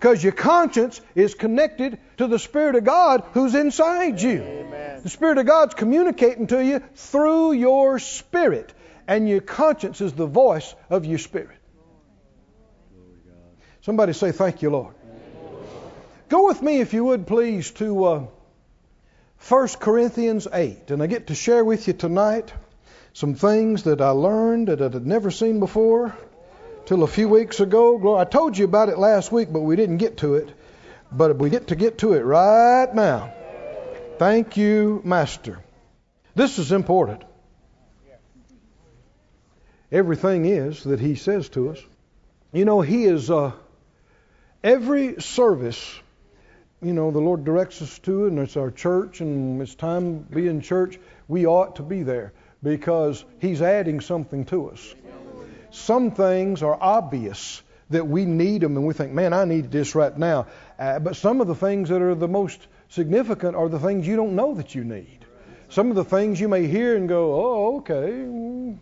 Because 0.00 0.20
your 0.20 0.32
conscience 0.32 1.00
is 1.14 1.36
connected 1.36 2.00
to 2.16 2.26
the 2.26 2.40
Spirit 2.40 2.74
of 2.74 2.82
God 2.82 3.22
who's 3.32 3.54
inside 3.54 4.20
you. 4.20 4.42
Amen. 4.42 5.00
The 5.04 5.10
Spirit 5.10 5.38
of 5.38 5.46
God's 5.46 5.74
communicating 5.74 6.48
to 6.48 6.64
you 6.64 6.82
through 6.96 7.52
your 7.52 8.00
spirit. 8.00 8.74
And 9.06 9.28
your 9.28 9.40
conscience 9.40 10.00
is 10.00 10.12
the 10.12 10.26
voice 10.26 10.74
of 10.90 11.04
your 11.04 11.18
spirit. 11.18 11.58
Somebody 13.82 14.12
say, 14.12 14.32
Thank 14.32 14.60
you, 14.62 14.70
Lord. 14.70 14.97
Go 16.28 16.46
with 16.46 16.60
me, 16.60 16.80
if 16.80 16.92
you 16.92 17.04
would, 17.04 17.26
please, 17.26 17.70
to 17.72 18.04
uh, 18.04 18.26
1 19.48 19.68
Corinthians 19.80 20.46
8. 20.52 20.90
And 20.90 21.02
I 21.02 21.06
get 21.06 21.28
to 21.28 21.34
share 21.34 21.64
with 21.64 21.86
you 21.86 21.94
tonight 21.94 22.52
some 23.14 23.34
things 23.34 23.84
that 23.84 24.02
I 24.02 24.10
learned 24.10 24.68
that 24.68 24.82
I 24.82 24.84
had 24.84 25.06
never 25.06 25.30
seen 25.30 25.58
before 25.58 26.14
till 26.84 27.02
a 27.02 27.06
few 27.06 27.28
weeks 27.30 27.60
ago. 27.60 28.16
I 28.18 28.24
told 28.24 28.58
you 28.58 28.66
about 28.66 28.90
it 28.90 28.98
last 28.98 29.32
week, 29.32 29.48
but 29.50 29.60
we 29.60 29.76
didn't 29.76 29.96
get 29.96 30.18
to 30.18 30.34
it. 30.34 30.52
But 31.10 31.38
we 31.38 31.48
get 31.48 31.68
to 31.68 31.76
get 31.76 31.98
to 31.98 32.12
it 32.12 32.20
right 32.20 32.94
now. 32.94 33.32
Thank 34.18 34.58
you, 34.58 35.00
Master. 35.04 35.58
This 36.34 36.58
is 36.58 36.72
important. 36.72 37.22
Everything 39.90 40.44
is 40.44 40.84
that 40.84 41.00
He 41.00 41.14
says 41.14 41.48
to 41.50 41.70
us. 41.70 41.78
You 42.52 42.66
know, 42.66 42.82
He 42.82 43.04
is, 43.04 43.30
uh, 43.30 43.52
every 44.62 45.22
service 45.22 45.98
you 46.80 46.92
know, 46.92 47.10
the 47.10 47.20
Lord 47.20 47.44
directs 47.44 47.82
us 47.82 47.98
to, 48.00 48.26
and 48.26 48.38
it's 48.38 48.56
our 48.56 48.70
church, 48.70 49.20
and 49.20 49.60
it's 49.60 49.74
time 49.74 50.24
to 50.24 50.34
be 50.34 50.46
in 50.46 50.60
church, 50.60 50.98
we 51.26 51.46
ought 51.46 51.76
to 51.76 51.82
be 51.82 52.02
there 52.02 52.32
because 52.62 53.24
He's 53.40 53.62
adding 53.62 54.00
something 54.00 54.44
to 54.46 54.70
us. 54.70 54.94
Some 55.70 56.12
things 56.12 56.62
are 56.62 56.78
obvious 56.80 57.62
that 57.90 58.06
we 58.06 58.24
need 58.24 58.60
them, 58.60 58.76
and 58.76 58.86
we 58.86 58.94
think, 58.94 59.12
man, 59.12 59.32
I 59.32 59.44
need 59.44 59.70
this 59.70 59.94
right 59.94 60.16
now. 60.16 60.46
Uh, 60.78 60.98
but 60.98 61.16
some 61.16 61.40
of 61.40 61.46
the 61.46 61.54
things 61.54 61.88
that 61.88 62.00
are 62.02 62.14
the 62.14 62.28
most 62.28 62.66
significant 62.88 63.56
are 63.56 63.68
the 63.68 63.80
things 63.80 64.06
you 64.06 64.16
don't 64.16 64.36
know 64.36 64.54
that 64.54 64.74
you 64.74 64.84
need. 64.84 65.24
Some 65.70 65.90
of 65.90 65.96
the 65.96 66.04
things 66.04 66.40
you 66.40 66.48
may 66.48 66.66
hear 66.66 66.96
and 66.96 67.08
go, 67.08 67.34
oh, 67.34 67.76
okay, 67.78 68.10
mm, 68.12 68.78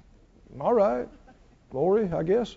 all 0.61 0.75
right, 0.75 1.09
glory, 1.71 2.11
I 2.13 2.23
guess. 2.23 2.57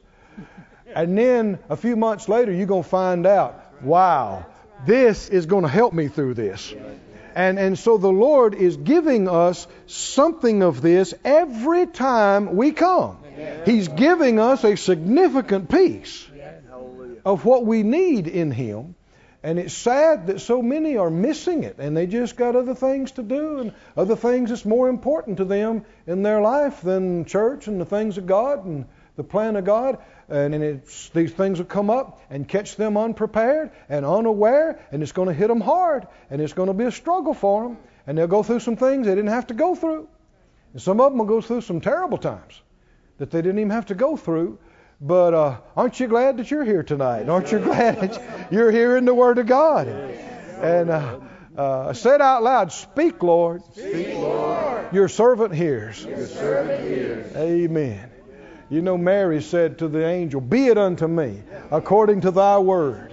And 0.94 1.18
then 1.18 1.60
a 1.70 1.76
few 1.76 1.96
months 1.96 2.28
later, 2.30 2.52
you're 2.52 2.68
going 2.68 2.84
to 2.84 2.90
find 2.90 3.26
out, 3.26 3.84
wow, 3.84 4.46
this 4.86 5.30
is 5.30 5.46
going 5.46 5.64
to 5.64 5.70
help 5.70 5.94
me 5.94 6.08
through 6.08 6.34
this. 6.34 6.74
And, 7.36 7.60
and 7.60 7.78
so 7.78 7.98
the 7.98 8.12
Lord 8.12 8.56
is 8.56 8.78
giving 8.78 9.28
us 9.28 9.68
something 9.88 10.64
of 10.64 10.82
this 10.82 11.14
every 11.24 11.88
time 11.88 12.56
we 12.56 12.72
come. 12.72 13.18
He's 13.66 13.88
giving 13.88 14.40
us 14.40 14.64
a 14.64 14.76
significant 14.76 15.70
piece 15.70 16.28
of 17.26 17.46
what 17.46 17.66
we 17.66 17.84
need 17.84 18.28
in 18.28 18.52
Him. 18.52 18.96
And 19.42 19.58
it's 19.58 19.74
sad 19.74 20.28
that 20.28 20.42
so 20.42 20.62
many 20.62 20.98
are 20.98 21.10
missing 21.10 21.64
it 21.64 21.78
and 21.80 21.96
they 21.96 22.08
just 22.08 22.36
got 22.36 22.58
other 22.58 22.76
things 22.76 23.12
to 23.12 23.24
do 23.24 23.60
and 23.60 23.74
other 23.96 24.18
things 24.18 24.50
that's 24.50 24.66
more 24.66 24.90
important 24.90 25.38
to 25.38 25.46
them 25.46 25.86
in 26.06 26.24
their 26.24 26.42
life 26.42 26.82
than 26.82 27.24
church 27.24 27.68
and 27.68 27.80
the 27.80 27.86
things 27.86 28.18
of 28.18 28.26
God 28.26 28.66
and 28.66 28.86
the 29.16 29.24
plan 29.24 29.56
of 29.56 29.64
God 29.64 30.00
and 30.30 30.82
these 31.14 31.32
things 31.32 31.60
will 31.60 31.66
come 31.66 31.90
up 31.90 32.22
and 32.30 32.48
catch 32.48 32.76
them 32.76 32.98
unprepared 32.98 33.72
and 33.90 34.06
unaware, 34.06 34.80
and 34.92 35.02
it's 35.02 35.12
going 35.12 35.28
to 35.28 35.34
hit 35.34 35.48
them 35.48 35.62
hard, 35.62 36.08
and 36.30 36.42
it's 36.42 36.54
going 36.54 36.68
to 36.68 36.74
be 36.74 36.86
a 36.86 36.92
struggle 36.92 37.34
for 37.34 37.64
them, 37.64 37.78
and 38.06 38.18
they'll 38.18 38.28
go 38.28 38.44
through 38.44 38.60
some 38.60 38.76
things 38.76 39.08
they 39.08 39.16
didn't 39.16 39.32
have 39.32 39.48
to 39.48 39.54
go 39.54 39.76
through. 39.76 40.08
And 40.74 40.82
some 40.82 41.02
of 41.02 41.12
them 41.12 41.20
will 41.20 41.26
go 41.26 41.42
through 41.42 41.62
some 41.62 41.82
terrible 41.82 42.18
times 42.18 42.62
that 43.18 43.32
they 43.32 43.42
didn't 43.42 43.60
even 43.60 43.72
have 43.72 43.88
to 43.88 43.96
go 43.96 44.18
through. 44.18 44.60
But 45.02 45.34
uh, 45.34 45.58
aren't 45.78 46.00
you 46.00 46.08
glad 46.08 46.38
that 46.38 46.52
you're 46.52 46.66
here 46.66 46.84
tonight? 46.84 47.30
Aren't 47.30 47.52
you 47.52 47.60
glad 47.60 48.02
that 48.02 48.52
you're 48.52 48.72
hearing 48.72 49.06
the 49.06 49.14
Word 49.14 49.38
of 49.38 49.48
God? 49.48 49.88
And 49.88 50.90
uh, 50.90 51.20
uh, 51.58 51.94
said 51.94 52.22
out 52.22 52.44
loud, 52.44 52.72
Speak, 52.72 53.24
Lord. 53.24 53.64
Speak, 53.74 54.14
Lord. 54.16 54.94
Your 54.94 55.08
servant 55.08 55.54
hears. 55.56 56.04
Your 56.04 56.28
servant 56.28 56.84
hears. 56.84 57.36
Amen. 57.36 58.10
You 58.70 58.84
know, 58.84 58.98
Mary 58.98 59.42
said 59.42 59.80
to 59.80 59.88
the 59.88 60.06
angel, 60.06 60.42
Be 60.42 60.68
it 60.68 60.78
unto 60.78 61.08
me 61.08 61.42
according 61.72 62.22
to 62.22 62.32
thy 62.32 62.60
word. 62.60 63.12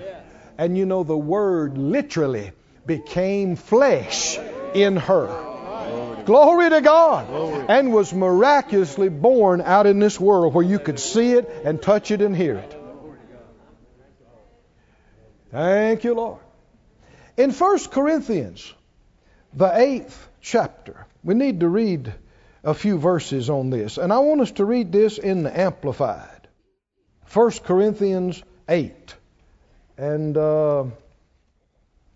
And 0.58 0.76
you 0.76 0.86
know, 0.86 1.02
the 1.02 1.16
word 1.16 1.78
literally 1.78 2.52
became 2.84 3.56
flesh 3.56 4.38
in 4.74 4.96
her. 4.96 6.24
Glory 6.26 6.70
to 6.70 6.80
God. 6.80 7.70
And 7.70 7.92
was 7.92 8.12
miraculously 8.12 9.08
born 9.08 9.60
out 9.60 9.86
in 9.86 9.98
this 9.98 10.20
world 10.20 10.52
where 10.52 10.64
you 10.64 10.78
could 10.78 10.98
see 10.98 11.32
it 11.32 11.48
and 11.64 11.80
touch 11.80 12.10
it 12.10 12.20
and 12.20 12.36
hear 12.36 12.56
it. 12.56 12.76
Thank 15.50 16.04
you, 16.04 16.14
Lord. 16.14 16.40
In 17.36 17.50
1 17.50 17.78
Corinthians, 17.90 18.74
the 19.54 19.70
eighth 19.74 20.28
chapter, 20.40 21.06
we 21.22 21.34
need 21.34 21.60
to 21.60 21.68
read 21.68 22.12
a 22.66 22.74
few 22.74 22.98
verses 22.98 23.48
on 23.48 23.70
this. 23.70 23.96
And 23.96 24.12
I 24.12 24.18
want 24.18 24.40
us 24.40 24.50
to 24.52 24.64
read 24.64 24.90
this 24.90 25.18
in 25.18 25.44
the 25.44 25.58
Amplified. 25.58 26.48
1 27.32 27.50
Corinthians 27.62 28.42
8 28.68 29.14
and 29.96 30.36
uh, 30.36 30.84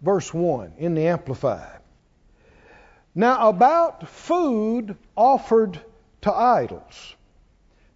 verse 0.02 0.34
1 0.34 0.72
in 0.78 0.94
the 0.94 1.06
Amplified. 1.06 1.80
Now, 3.14 3.48
about 3.48 4.08
food 4.08 4.96
offered 5.16 5.80
to 6.22 6.32
idols. 6.32 7.14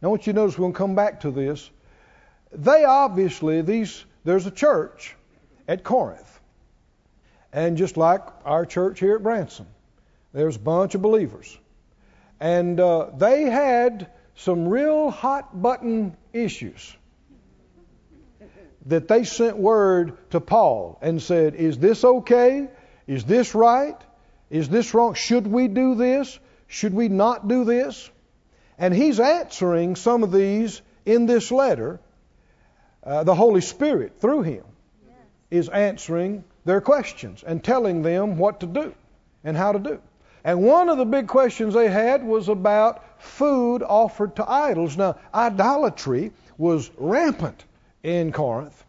Now, 0.00 0.08
I 0.08 0.10
want 0.10 0.26
you 0.26 0.32
to 0.32 0.38
notice 0.38 0.54
to 0.54 0.72
come 0.72 0.94
back 0.94 1.20
to 1.20 1.32
this. 1.32 1.68
They 2.52 2.84
obviously, 2.84 3.62
these, 3.62 4.04
there's 4.24 4.46
a 4.46 4.50
church 4.52 5.16
at 5.66 5.82
Corinth. 5.82 6.40
And 7.52 7.76
just 7.76 7.96
like 7.96 8.22
our 8.44 8.64
church 8.64 9.00
here 9.00 9.16
at 9.16 9.24
Branson, 9.24 9.66
there's 10.32 10.56
a 10.56 10.60
bunch 10.60 10.94
of 10.94 11.02
believers. 11.02 11.58
And 12.44 12.78
uh, 12.78 13.06
they 13.16 13.44
had 13.44 14.08
some 14.34 14.68
real 14.68 15.10
hot 15.10 15.62
button 15.62 16.14
issues 16.34 16.94
that 18.84 19.08
they 19.08 19.24
sent 19.24 19.56
word 19.56 20.18
to 20.32 20.40
Paul 20.40 20.98
and 21.00 21.22
said, 21.22 21.54
Is 21.54 21.78
this 21.78 22.04
okay? 22.04 22.68
Is 23.06 23.24
this 23.24 23.54
right? 23.54 23.96
Is 24.50 24.68
this 24.68 24.92
wrong? 24.92 25.14
Should 25.14 25.46
we 25.46 25.68
do 25.68 25.94
this? 25.94 26.38
Should 26.66 26.92
we 26.92 27.08
not 27.08 27.48
do 27.48 27.64
this? 27.64 28.10
And 28.76 28.92
he's 28.92 29.20
answering 29.20 29.96
some 29.96 30.22
of 30.22 30.30
these 30.30 30.82
in 31.06 31.24
this 31.24 31.50
letter. 31.50 31.98
Uh, 33.02 33.24
the 33.24 33.34
Holy 33.34 33.62
Spirit, 33.62 34.20
through 34.20 34.42
him, 34.42 34.64
is 35.50 35.70
answering 35.70 36.44
their 36.66 36.82
questions 36.82 37.42
and 37.42 37.64
telling 37.64 38.02
them 38.02 38.36
what 38.36 38.60
to 38.60 38.66
do 38.66 38.94
and 39.44 39.56
how 39.56 39.72
to 39.72 39.78
do. 39.78 40.02
And 40.44 40.62
one 40.62 40.90
of 40.90 40.98
the 40.98 41.06
big 41.06 41.26
questions 41.26 41.72
they 41.72 41.88
had 41.88 42.22
was 42.22 42.48
about 42.48 43.22
food 43.22 43.82
offered 43.82 44.36
to 44.36 44.48
idols. 44.48 44.96
Now, 44.96 45.16
idolatry 45.32 46.32
was 46.58 46.90
rampant 46.98 47.64
in 48.02 48.30
Corinth. 48.30 48.84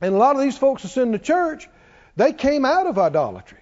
And 0.00 0.14
a 0.14 0.18
lot 0.18 0.34
of 0.34 0.42
these 0.42 0.56
folks 0.56 0.82
that's 0.82 0.96
in 0.96 1.12
the 1.12 1.18
church, 1.18 1.68
they 2.16 2.32
came 2.32 2.64
out 2.64 2.86
of 2.86 2.98
idolatry. 2.98 3.58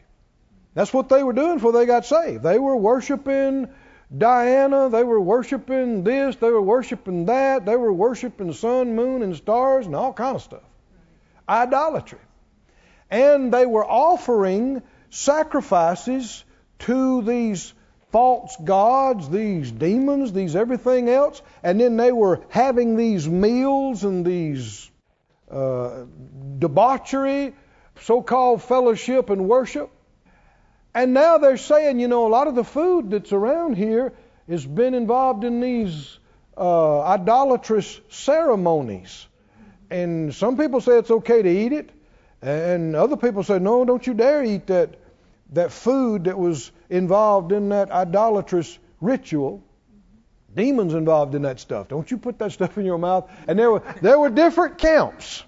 That's 0.75 0.93
what 0.93 1.09
they 1.09 1.23
were 1.23 1.33
doing 1.33 1.55
before 1.55 1.73
they 1.73 1.87
got 1.87 2.07
saved. 2.07 2.43
They 2.43 2.59
were 2.59 2.77
worshiping 2.77 3.69
Diana, 4.17 4.89
they 4.89 5.03
were 5.03 5.21
worshiping 5.21 6.05
this, 6.05 6.37
they 6.37 6.51
were 6.51 6.62
worshiping 6.62 7.27
that, 7.27 7.67
they 7.67 7.75
were 7.75 7.93
worshiping 7.93 8.53
sun, 8.53 8.95
moon, 8.95 9.23
and 9.23 9.35
stars, 9.35 9.87
and 9.87 9.97
all 9.97 10.12
kind 10.12 10.37
of 10.37 10.43
stuff. 10.43 10.62
Idolatry. 11.49 12.21
And 13.11 13.53
they 13.53 13.67
were 13.67 13.85
offering 13.85 14.83
sacrifices 15.11 16.45
to 16.81 17.23
these 17.23 17.75
false 18.11 18.57
gods, 18.62 19.29
these 19.29 19.71
demons, 19.71 20.33
these 20.33 20.57
everything 20.57 21.09
else, 21.09 21.43
and 21.62 21.81
then 21.81 21.97
they 21.97 22.12
were 22.12 22.41
having 22.49 22.97
these 22.97 23.29
meals 23.29 24.05
and 24.05 24.25
these 24.25 24.91
uh, 25.51 26.05
debauchery, 26.59 27.55
so 28.01 28.23
called 28.23 28.62
fellowship 28.62 29.31
and 29.31 29.49
worship. 29.49 29.91
And 30.95 31.12
now 31.12 31.39
they're 31.39 31.59
saying, 31.59 32.01
you 32.01 32.09
know, 32.09 32.27
a 32.27 32.31
lot 32.31 32.49
of 32.49 32.55
the 32.55 32.65
food 32.65 33.11
that's 33.11 33.33
around 33.33 33.77
here 33.77 34.15
has 34.49 34.65
been 34.65 34.95
involved 34.95 35.45
in 35.45 35.61
these 35.61 36.19
uh, 36.57 37.03
idolatrous 37.03 38.01
ceremonies. 38.09 39.27
And 39.91 40.35
some 40.35 40.57
people 40.57 40.81
say 40.81 40.99
it's 40.99 41.11
okay 41.11 41.43
to 41.43 41.49
eat 41.49 41.73
it, 41.73 41.91
and 42.41 42.97
other 42.97 43.17
people 43.17 43.43
say, 43.43 43.59
no, 43.59 43.85
don't 43.85 44.07
you 44.07 44.15
dare 44.15 44.43
eat 44.43 44.69
that 44.69 44.99
that 45.51 45.73
food 45.73 46.25
that 46.25 46.39
was 46.39 46.71
involved 46.91 47.53
in 47.53 47.69
that 47.71 47.91
idolatrous 47.91 48.79
ritual. 49.01 49.63
Demons 50.55 50.95
involved 50.95 51.35
in 51.35 51.43
that 51.43 51.61
stuff. 51.61 51.89
Don't 51.89 52.11
you 52.11 52.17
put 52.17 52.39
that 52.39 52.53
stuff 52.53 52.79
in 52.79 52.87
your 52.87 52.99
mouth. 52.99 53.31
And 53.47 53.59
there 53.59 53.71
were 53.71 53.83
there 54.01 54.19
were 54.19 54.31
different 54.31 54.79
camps 54.79 55.43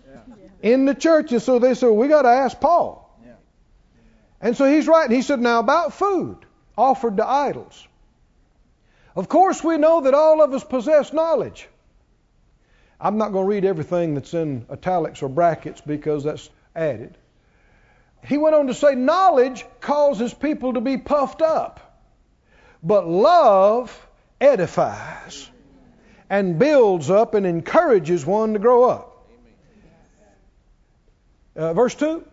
in 0.62 0.84
the 0.84 0.94
church, 0.94 1.32
and 1.32 1.40
so 1.40 1.58
they 1.58 1.74
said 1.74 1.88
we 1.88 2.08
got 2.08 2.22
to 2.22 2.28
ask 2.28 2.60
Paul. 2.60 3.08
And 4.40 4.56
so 4.56 4.70
he's 4.70 4.86
writing. 4.86 5.16
He 5.16 5.22
said, 5.22 5.40
Now 5.40 5.58
about 5.58 5.94
food 5.94 6.38
offered 6.76 7.16
to 7.16 7.26
idols. 7.26 7.86
Of 9.16 9.28
course, 9.28 9.64
we 9.64 9.78
know 9.78 10.02
that 10.02 10.14
all 10.14 10.42
of 10.42 10.52
us 10.52 10.62
possess 10.62 11.12
knowledge. 11.12 11.68
I'm 13.00 13.18
not 13.18 13.32
going 13.32 13.44
to 13.44 13.48
read 13.48 13.64
everything 13.64 14.14
that's 14.14 14.34
in 14.34 14.66
italics 14.70 15.22
or 15.22 15.28
brackets 15.28 15.80
because 15.80 16.24
that's 16.24 16.50
added. 16.74 17.16
He 18.24 18.36
went 18.38 18.54
on 18.54 18.66
to 18.66 18.74
say, 18.74 18.94
Knowledge 18.94 19.64
causes 19.80 20.34
people 20.34 20.74
to 20.74 20.80
be 20.80 20.96
puffed 20.96 21.42
up, 21.42 22.04
but 22.82 23.06
love 23.08 24.06
edifies 24.40 25.50
and 26.30 26.58
builds 26.58 27.10
up 27.10 27.34
and 27.34 27.46
encourages 27.46 28.24
one 28.24 28.52
to 28.52 28.58
grow 28.58 28.84
up. 28.84 29.26
Uh, 31.56 31.74
verse 31.74 31.94
2 31.94 32.24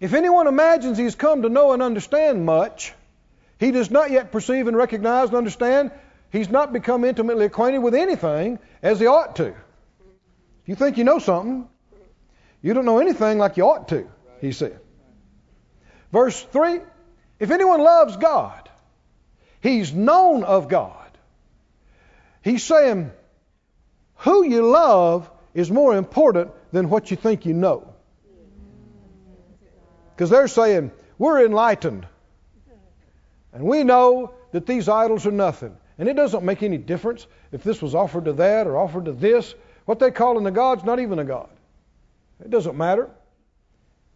If 0.00 0.14
anyone 0.14 0.46
imagines 0.46 0.98
he's 0.98 1.14
come 1.14 1.42
to 1.42 1.48
know 1.48 1.72
and 1.72 1.82
understand 1.82 2.44
much, 2.44 2.94
he 3.58 3.70
does 3.70 3.90
not 3.90 4.10
yet 4.10 4.32
perceive 4.32 4.68
and 4.68 4.76
recognize 4.76 5.28
and 5.28 5.36
understand. 5.36 5.90
He's 6.30 6.50
not 6.50 6.72
become 6.72 7.04
intimately 7.04 7.46
acquainted 7.46 7.78
with 7.78 7.94
anything 7.94 8.58
as 8.82 9.00
he 9.00 9.06
ought 9.06 9.36
to. 9.36 9.54
You 10.66 10.74
think 10.74 10.98
you 10.98 11.04
know 11.04 11.18
something, 11.18 11.66
you 12.60 12.74
don't 12.74 12.84
know 12.84 12.98
anything 12.98 13.38
like 13.38 13.56
you 13.56 13.64
ought 13.64 13.88
to, 13.88 14.06
he 14.40 14.52
said. 14.52 14.78
Verse 16.12 16.40
3 16.40 16.80
If 17.38 17.50
anyone 17.50 17.80
loves 17.80 18.16
God, 18.16 18.68
he's 19.60 19.92
known 19.92 20.44
of 20.44 20.68
God. 20.68 20.94
He's 22.42 22.62
saying, 22.64 23.10
who 24.18 24.44
you 24.44 24.62
love 24.62 25.30
is 25.54 25.70
more 25.70 25.96
important 25.96 26.50
than 26.72 26.88
what 26.90 27.10
you 27.10 27.16
think 27.16 27.46
you 27.46 27.54
know. 27.54 27.92
Because 30.14 30.30
they're 30.30 30.48
saying, 30.48 30.90
we're 31.18 31.44
enlightened. 31.44 32.06
And 33.52 33.64
we 33.64 33.84
know 33.84 34.34
that 34.52 34.66
these 34.66 34.88
idols 34.88 35.26
are 35.26 35.32
nothing. 35.32 35.76
And 35.98 36.08
it 36.08 36.14
doesn't 36.14 36.44
make 36.44 36.62
any 36.62 36.78
difference 36.78 37.26
if 37.52 37.62
this 37.62 37.80
was 37.80 37.94
offered 37.94 38.26
to 38.26 38.32
that 38.34 38.66
or 38.66 38.76
offered 38.76 39.06
to 39.06 39.12
this. 39.12 39.54
What 39.84 39.98
they 39.98 40.10
call 40.10 40.38
in 40.38 40.44
the 40.44 40.50
God's 40.50 40.84
not 40.84 41.00
even 41.00 41.18
a 41.18 41.24
God. 41.24 41.48
It 42.44 42.50
doesn't 42.50 42.76
matter. 42.76 43.10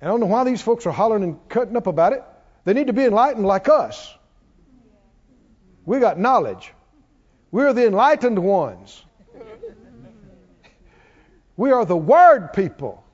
And 0.03 0.09
I 0.09 0.13
don't 0.13 0.19
know 0.19 0.27
why 0.27 0.43
these 0.43 0.61
folks 0.61 0.85
are 0.87 0.91
hollering 0.91 1.23
and 1.23 1.49
cutting 1.49 1.77
up 1.77 1.87
about 1.87 2.13
it. 2.13 2.25
They 2.65 2.75
need 2.75 2.89
to 2.89 2.93
be 2.93 3.05
enlightened 3.05 3.47
like 3.47 3.69
us. 3.69 4.13
We 5.85 6.01
got 6.01 6.19
knowledge. 6.19 6.73
We're 7.53 7.73
the 7.73 7.87
enlightened 7.87 8.41
ones. 8.41 9.01
We 11.57 11.71
are 11.71 11.85
the 11.85 11.97
Word 11.97 12.53
people. 12.53 13.05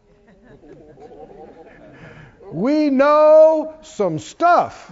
We 2.50 2.88
know 2.88 3.74
some 3.82 4.18
stuff. 4.18 4.90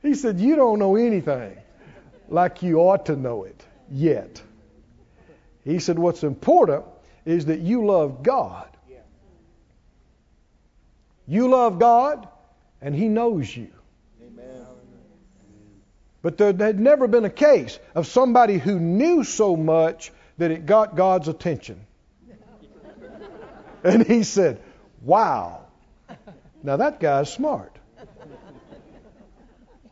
He 0.00 0.14
said, 0.14 0.40
You 0.40 0.56
don't 0.56 0.78
know 0.78 0.96
anything 0.96 1.58
like 2.30 2.62
you 2.62 2.78
ought 2.78 3.06
to 3.06 3.16
know 3.16 3.44
it 3.44 3.62
yet. 3.90 4.40
He 5.64 5.80
said, 5.80 5.98
What's 5.98 6.22
important 6.22 6.86
is 7.26 7.46
that 7.46 7.60
you 7.60 7.84
love 7.84 8.22
God. 8.22 8.67
You 11.28 11.48
love 11.48 11.78
God, 11.78 12.26
and 12.80 12.94
He 12.94 13.06
knows 13.06 13.54
you. 13.54 13.68
Amen. 14.22 14.66
But 16.22 16.38
there 16.38 16.54
had 16.54 16.80
never 16.80 17.06
been 17.06 17.26
a 17.26 17.30
case 17.30 17.78
of 17.94 18.06
somebody 18.06 18.56
who 18.56 18.80
knew 18.80 19.22
so 19.22 19.54
much 19.54 20.10
that 20.38 20.50
it 20.50 20.64
got 20.64 20.96
God's 20.96 21.28
attention. 21.28 21.84
And 23.84 24.04
he 24.04 24.24
said, 24.24 24.60
Wow. 25.02 25.66
Now 26.62 26.76
that 26.78 26.98
guy's 26.98 27.32
smart. 27.32 27.76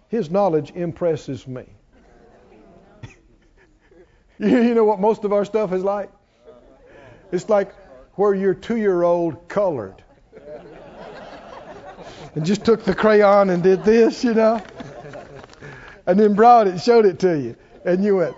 His 0.09 0.31
knowledge 0.31 0.73
impresses 0.73 1.47
me. 1.47 1.67
you 4.39 4.75
know 4.75 4.85
what 4.85 4.99
most 4.99 5.25
of 5.25 5.33
our 5.33 5.45
stuff 5.45 5.73
is 5.73 5.85
like? 5.85 6.11
It's 7.31 7.49
like 7.49 7.73
where 8.15 8.35
your 8.35 8.55
two 8.55 8.77
year 8.77 9.03
old 9.03 9.49
colored 9.49 10.03
and 12.37 12.47
just 12.47 12.65
took 12.65 12.85
the 12.85 12.95
crayon 12.95 13.51
and 13.51 13.65
did 13.65 13.83
this, 13.83 14.23
you 14.23 14.35
know 14.35 14.63
and 16.07 16.19
then 16.19 16.35
brought 16.35 16.69
it, 16.69 16.81
showed 16.81 17.05
it 17.05 17.19
to 17.21 17.39
you, 17.39 17.57
and 17.85 18.05
you 18.05 18.17
went, 18.17 18.37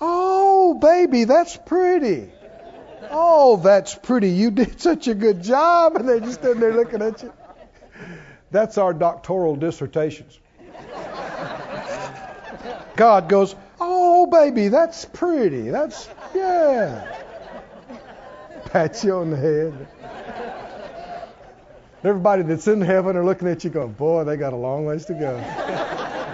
"Oh, 0.00 0.74
baby, 0.74 1.24
that's 1.24 1.56
pretty. 1.56 2.30
Oh, 3.10 3.56
that's 3.56 3.94
pretty. 3.94 4.30
You 4.30 4.50
did 4.50 4.80
such 4.88 5.08
a 5.08 5.14
good 5.14 5.42
job." 5.42 5.96
And 5.96 6.08
they 6.08 6.20
just 6.20 6.40
stood 6.40 6.60
there 6.60 6.74
looking 6.74 7.02
at 7.02 7.22
you. 7.22 7.32
That's 8.50 8.78
our 8.78 8.92
doctoral 8.92 9.56
dissertations. 9.56 10.38
God 12.96 13.28
goes, 13.28 13.56
"Oh, 13.80 14.26
baby, 14.26 14.68
that's 14.68 15.04
pretty. 15.04 15.70
That's 15.70 16.08
yeah." 16.34 17.22
Pat 18.66 19.02
you 19.04 19.14
on 19.14 19.30
the 19.30 19.36
head. 19.36 19.88
Everybody 22.06 22.44
that's 22.44 22.68
in 22.68 22.80
heaven 22.80 23.16
are 23.16 23.24
looking 23.24 23.48
at 23.48 23.64
you 23.64 23.70
going, 23.70 23.92
boy, 23.92 24.22
they 24.22 24.36
got 24.36 24.52
a 24.52 24.56
long 24.56 24.86
ways 24.86 25.06
to 25.06 25.14
go. 25.14 25.42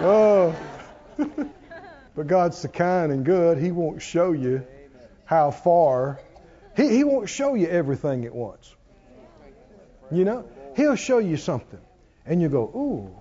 oh. 0.01 0.55
but 2.15 2.27
God's 2.27 2.59
so 2.59 2.67
kind 2.67 3.11
and 3.11 3.25
good, 3.25 3.57
He 3.57 3.71
won't 3.71 3.99
show 3.99 4.33
you 4.33 4.67
how 5.25 5.49
far. 5.49 6.19
He, 6.77 6.89
he 6.89 7.03
won't 7.03 7.27
show 7.27 7.55
you 7.55 7.67
everything 7.67 8.23
at 8.25 8.35
once. 8.35 8.75
You 10.11 10.25
know? 10.25 10.47
He'll 10.75 10.95
show 10.95 11.17
you 11.17 11.37
something. 11.37 11.81
And 12.27 12.39
you 12.39 12.49
go, 12.49 12.65
ooh, 12.75 13.15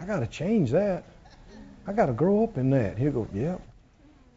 I 0.00 0.04
got 0.04 0.18
to 0.18 0.26
change 0.26 0.72
that. 0.72 1.04
I 1.86 1.92
got 1.92 2.06
to 2.06 2.12
grow 2.12 2.42
up 2.42 2.58
in 2.58 2.70
that. 2.70 2.98
He'll 2.98 3.12
go, 3.12 3.28
yep. 3.32 3.60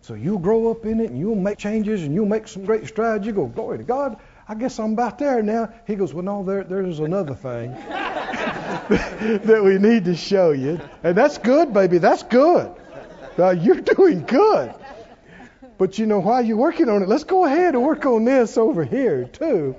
So 0.02 0.14
you'll 0.14 0.38
grow 0.38 0.70
up 0.70 0.86
in 0.86 1.00
it 1.00 1.10
and 1.10 1.18
you'll 1.18 1.34
make 1.34 1.58
changes 1.58 2.04
and 2.04 2.14
you'll 2.14 2.28
make 2.28 2.48
some 2.48 2.66
great 2.66 2.88
strides. 2.88 3.26
You 3.26 3.34
go, 3.34 3.48
glory 3.48 3.80
to 3.80 3.84
God. 3.84 4.20
I 4.50 4.56
guess 4.56 4.80
I'm 4.80 4.94
about 4.94 5.20
there 5.20 5.44
now. 5.44 5.74
He 5.86 5.96
goes, 5.96 6.14
well, 6.14 6.24
no, 6.24 6.44
there, 6.44 6.64
there's 6.64 7.00
another 7.00 7.36
thing 7.36 7.72
that 8.90 9.62
we 9.64 9.78
need 9.78 10.06
to 10.06 10.16
show 10.16 10.52
you. 10.52 10.80
And 11.04 11.18
that's 11.18 11.38
good, 11.38 11.74
baby. 11.74 11.98
That's 11.98 12.24
good. 12.24 12.72
Now, 13.38 13.50
you're 13.50 13.82
doing 13.82 14.24
good. 14.24 14.74
But 15.78 16.00
you 16.00 16.06
know, 16.06 16.20
while 16.20 16.42
you're 16.42 16.58
working 16.58 16.90
on 16.90 17.04
it, 17.04 17.10
let's 17.10 17.26
go 17.26 17.46
ahead 17.46 17.76
and 17.76 17.84
work 17.84 18.06
on 18.06 18.26
this 18.26 18.58
over 18.58 18.84
here, 18.84 19.26
too. 19.26 19.76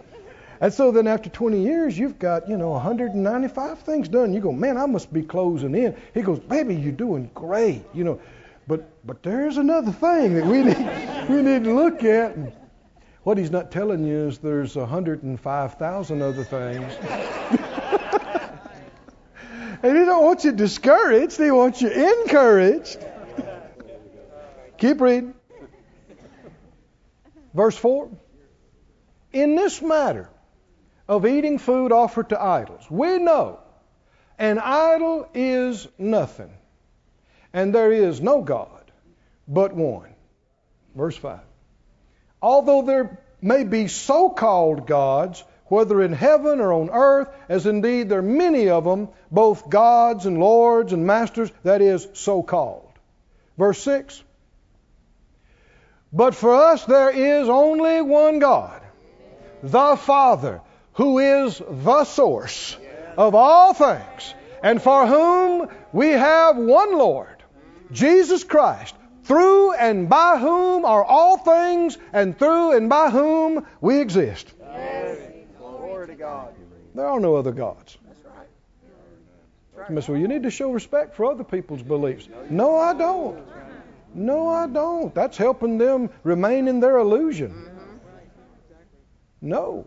And 0.61 0.72
so 0.72 0.90
then 0.90 1.07
after 1.07 1.31
20 1.31 1.62
years, 1.62 1.96
you've 1.96 2.18
got, 2.18 2.48
you 2.48 2.57
know, 2.57 2.70
195 2.70 3.78
things 3.81 4.09
done. 4.09 4.33
You 4.33 4.40
go, 4.40 4.52
man, 4.52 4.76
I 4.76 4.87
must 4.87 5.12
be 5.12 5.22
closing 5.22 5.74
in. 5.74 5.96
He 6.14 6.22
goes, 6.22 6.40
baby, 6.40 6.74
you're 6.74 6.92
doing 6.92 7.31
great, 7.35 7.83
you 7.94 8.04
know. 8.04 8.20
But 8.66 8.87
but 9.07 9.22
there's 9.22 9.57
another 9.57 9.92
thing 9.92 10.35
that 10.35 10.44
we 10.44 10.62
need 10.64 11.31
we 11.31 11.42
need 11.42 11.64
to 11.64 11.74
look 11.74 12.04
at. 12.04 12.37
And 12.37 12.52
what 13.22 13.38
he's 13.38 13.50
not 13.50 13.70
telling 13.70 14.04
you 14.04 14.28
is 14.28 14.38
there's 14.38 14.76
105,000 14.76 16.22
other 16.22 16.44
things. 16.44 16.94
and 19.83 19.98
he 19.98 20.04
don't 20.04 20.24
want 20.24 20.44
you 20.44 20.52
discouraged. 20.52 21.37
He 21.37 21.50
wants 21.50 21.83
you 21.83 21.90
encouraged. 21.90 22.98
Keep 24.78 25.00
reading. 25.00 25.35
Verse 27.54 27.76
4. 27.76 28.09
In 29.33 29.57
this 29.57 29.83
matter 29.83 30.31
of 31.09 31.26
eating 31.26 31.59
food 31.59 31.92
offered 31.92 32.31
to 32.31 32.40
idols, 32.40 32.87
we 32.88 33.18
know 33.18 33.61
an 34.38 34.59
idol 34.59 35.28
is 35.35 35.88
nothing, 35.98 36.52
and 37.52 37.74
there 37.74 37.92
is 37.92 38.20
no 38.20 38.42
God 38.42 38.92
but 39.48 39.74
one. 39.74 40.14
Verse 40.94 41.16
5. 41.16 41.40
Although 42.42 42.83
there 42.83 43.18
may 43.40 43.64
be 43.64 43.88
so 43.88 44.31
called 44.31 44.87
gods, 44.87 45.44
whether 45.66 46.03
in 46.03 46.12
heaven 46.12 46.61
or 46.61 46.72
on 46.72 46.90
earth, 46.90 47.29
as 47.48 47.66
indeed 47.66 48.09
there 48.09 48.20
are 48.20 48.22
many 48.22 48.68
of 48.68 48.85
them, 48.85 49.09
both 49.31 49.68
gods 49.68 50.27
and 50.27 50.38
lords 50.38 50.92
and 50.92 51.07
masters, 51.07 51.53
that 51.62 51.83
is, 51.83 52.09
so 52.14 52.42
called. 52.42 52.90
Verse 53.57 53.83
6 53.83 54.22
but 56.12 56.35
for 56.35 56.55
us, 56.55 56.85
there 56.85 57.11
is 57.11 57.48
only 57.48 58.01
one 58.01 58.38
God, 58.38 58.81
the 59.62 59.96
Father, 59.96 60.62
who 60.94 61.18
is 61.18 61.61
the 61.68 62.05
source 62.05 62.77
of 63.16 63.35
all 63.35 63.74
things, 63.74 64.35
and 64.62 64.81
for 64.81 65.07
whom 65.07 65.68
we 65.92 66.09
have 66.09 66.57
one 66.57 66.96
Lord, 66.96 67.42
Jesus 67.92 68.42
Christ, 68.42 68.94
through 69.28 69.74
and 69.74 70.08
by 70.08 70.38
whom 70.38 70.86
are 70.86 71.04
all 71.04 71.36
things, 71.36 71.98
and 72.14 72.36
through 72.36 72.72
and 72.76 72.88
by 72.88 73.10
whom 73.10 73.66
we 73.82 74.00
exist. 74.00 74.54
Glory 75.58 76.06
to 76.06 76.14
God. 76.14 76.54
There 76.94 77.06
are 77.06 77.20
no 77.20 77.36
other 77.36 77.52
gods. 77.52 77.98
That's 78.06 78.24
right. 79.90 80.08
Well, 80.08 80.18
you 80.18 80.28
need 80.28 80.42
to 80.44 80.50
show 80.50 80.72
respect 80.72 81.14
for 81.14 81.26
other 81.26 81.44
people's 81.44 81.82
beliefs. 81.82 82.26
No, 82.48 82.76
I 82.76 82.94
don't. 82.94 83.46
No, 84.14 84.48
I 84.48 84.66
don't. 84.66 85.14
That's 85.14 85.36
helping 85.36 85.76
them 85.76 86.08
remain 86.24 86.66
in 86.66 86.80
their 86.80 86.96
illusion. 86.96 87.70
No. 89.42 89.86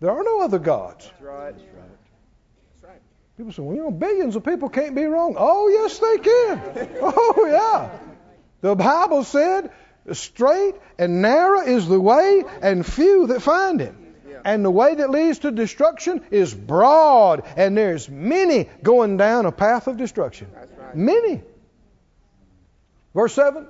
There 0.00 0.10
are 0.10 0.24
no 0.24 0.40
other 0.40 0.58
gods. 0.58 1.04
That's 1.04 1.22
right. 1.22 1.54
That's 1.54 2.84
right. 2.84 3.00
People 3.36 3.52
say, 3.52 3.62
well, 3.62 3.76
you 3.76 3.82
know, 3.82 3.90
billions 3.90 4.34
of 4.34 4.44
people 4.44 4.68
can't 4.70 4.94
be 4.94 5.04
wrong. 5.04 5.36
Oh, 5.38 5.68
yes, 5.68 5.98
they 5.98 6.18
can. 6.18 6.96
Oh, 7.02 7.46
yeah. 7.46 8.05
The 8.66 8.74
Bible 8.74 9.22
said, 9.22 9.70
straight 10.10 10.74
and 10.98 11.22
narrow 11.22 11.60
is 11.60 11.86
the 11.86 12.00
way, 12.00 12.42
and 12.60 12.84
few 12.84 13.28
that 13.28 13.40
find 13.40 13.80
it. 13.80 13.94
And 14.44 14.64
the 14.64 14.72
way 14.72 14.96
that 14.96 15.08
leads 15.08 15.38
to 15.40 15.52
destruction 15.52 16.20
is 16.32 16.52
broad, 16.52 17.44
and 17.56 17.76
there's 17.76 18.08
many 18.08 18.68
going 18.82 19.18
down 19.18 19.46
a 19.46 19.52
path 19.52 19.86
of 19.86 19.98
destruction. 19.98 20.48
Many. 20.94 21.42
Verse 23.14 23.34
7. 23.34 23.68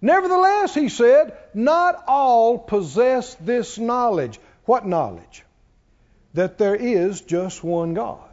Nevertheless, 0.00 0.72
he 0.76 0.88
said, 0.88 1.36
not 1.52 2.04
all 2.06 2.58
possess 2.58 3.34
this 3.40 3.78
knowledge. 3.78 4.38
What 4.64 4.86
knowledge? 4.86 5.42
That 6.34 6.56
there 6.56 6.76
is 6.76 7.20
just 7.20 7.64
one 7.64 7.94
God. 7.94 8.31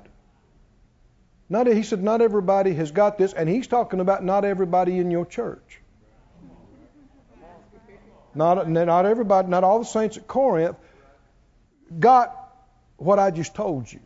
Not, 1.50 1.66
he 1.66 1.82
said, 1.82 2.04
not 2.04 2.22
everybody 2.22 2.74
has 2.76 2.92
got 2.92 3.18
this, 3.18 3.34
and 3.34 3.50
he's 3.50 3.68
talking 3.68 4.00
about 4.00 4.24
not 4.24 4.46
everybody 4.46 5.00
in 5.00 5.10
your 5.10 5.26
church. 5.26 5.82
Not, 8.36 8.70
not 8.70 9.06
everybody, 9.06 9.48
not 9.48 9.64
all 9.64 9.80
the 9.80 9.86
saints 9.86 10.18
at 10.18 10.28
Corinth 10.28 10.78
got 12.00 12.36
what 12.98 13.18
I 13.18 13.32
just 13.32 13.56
told 13.56 13.92
you. 13.92 14.00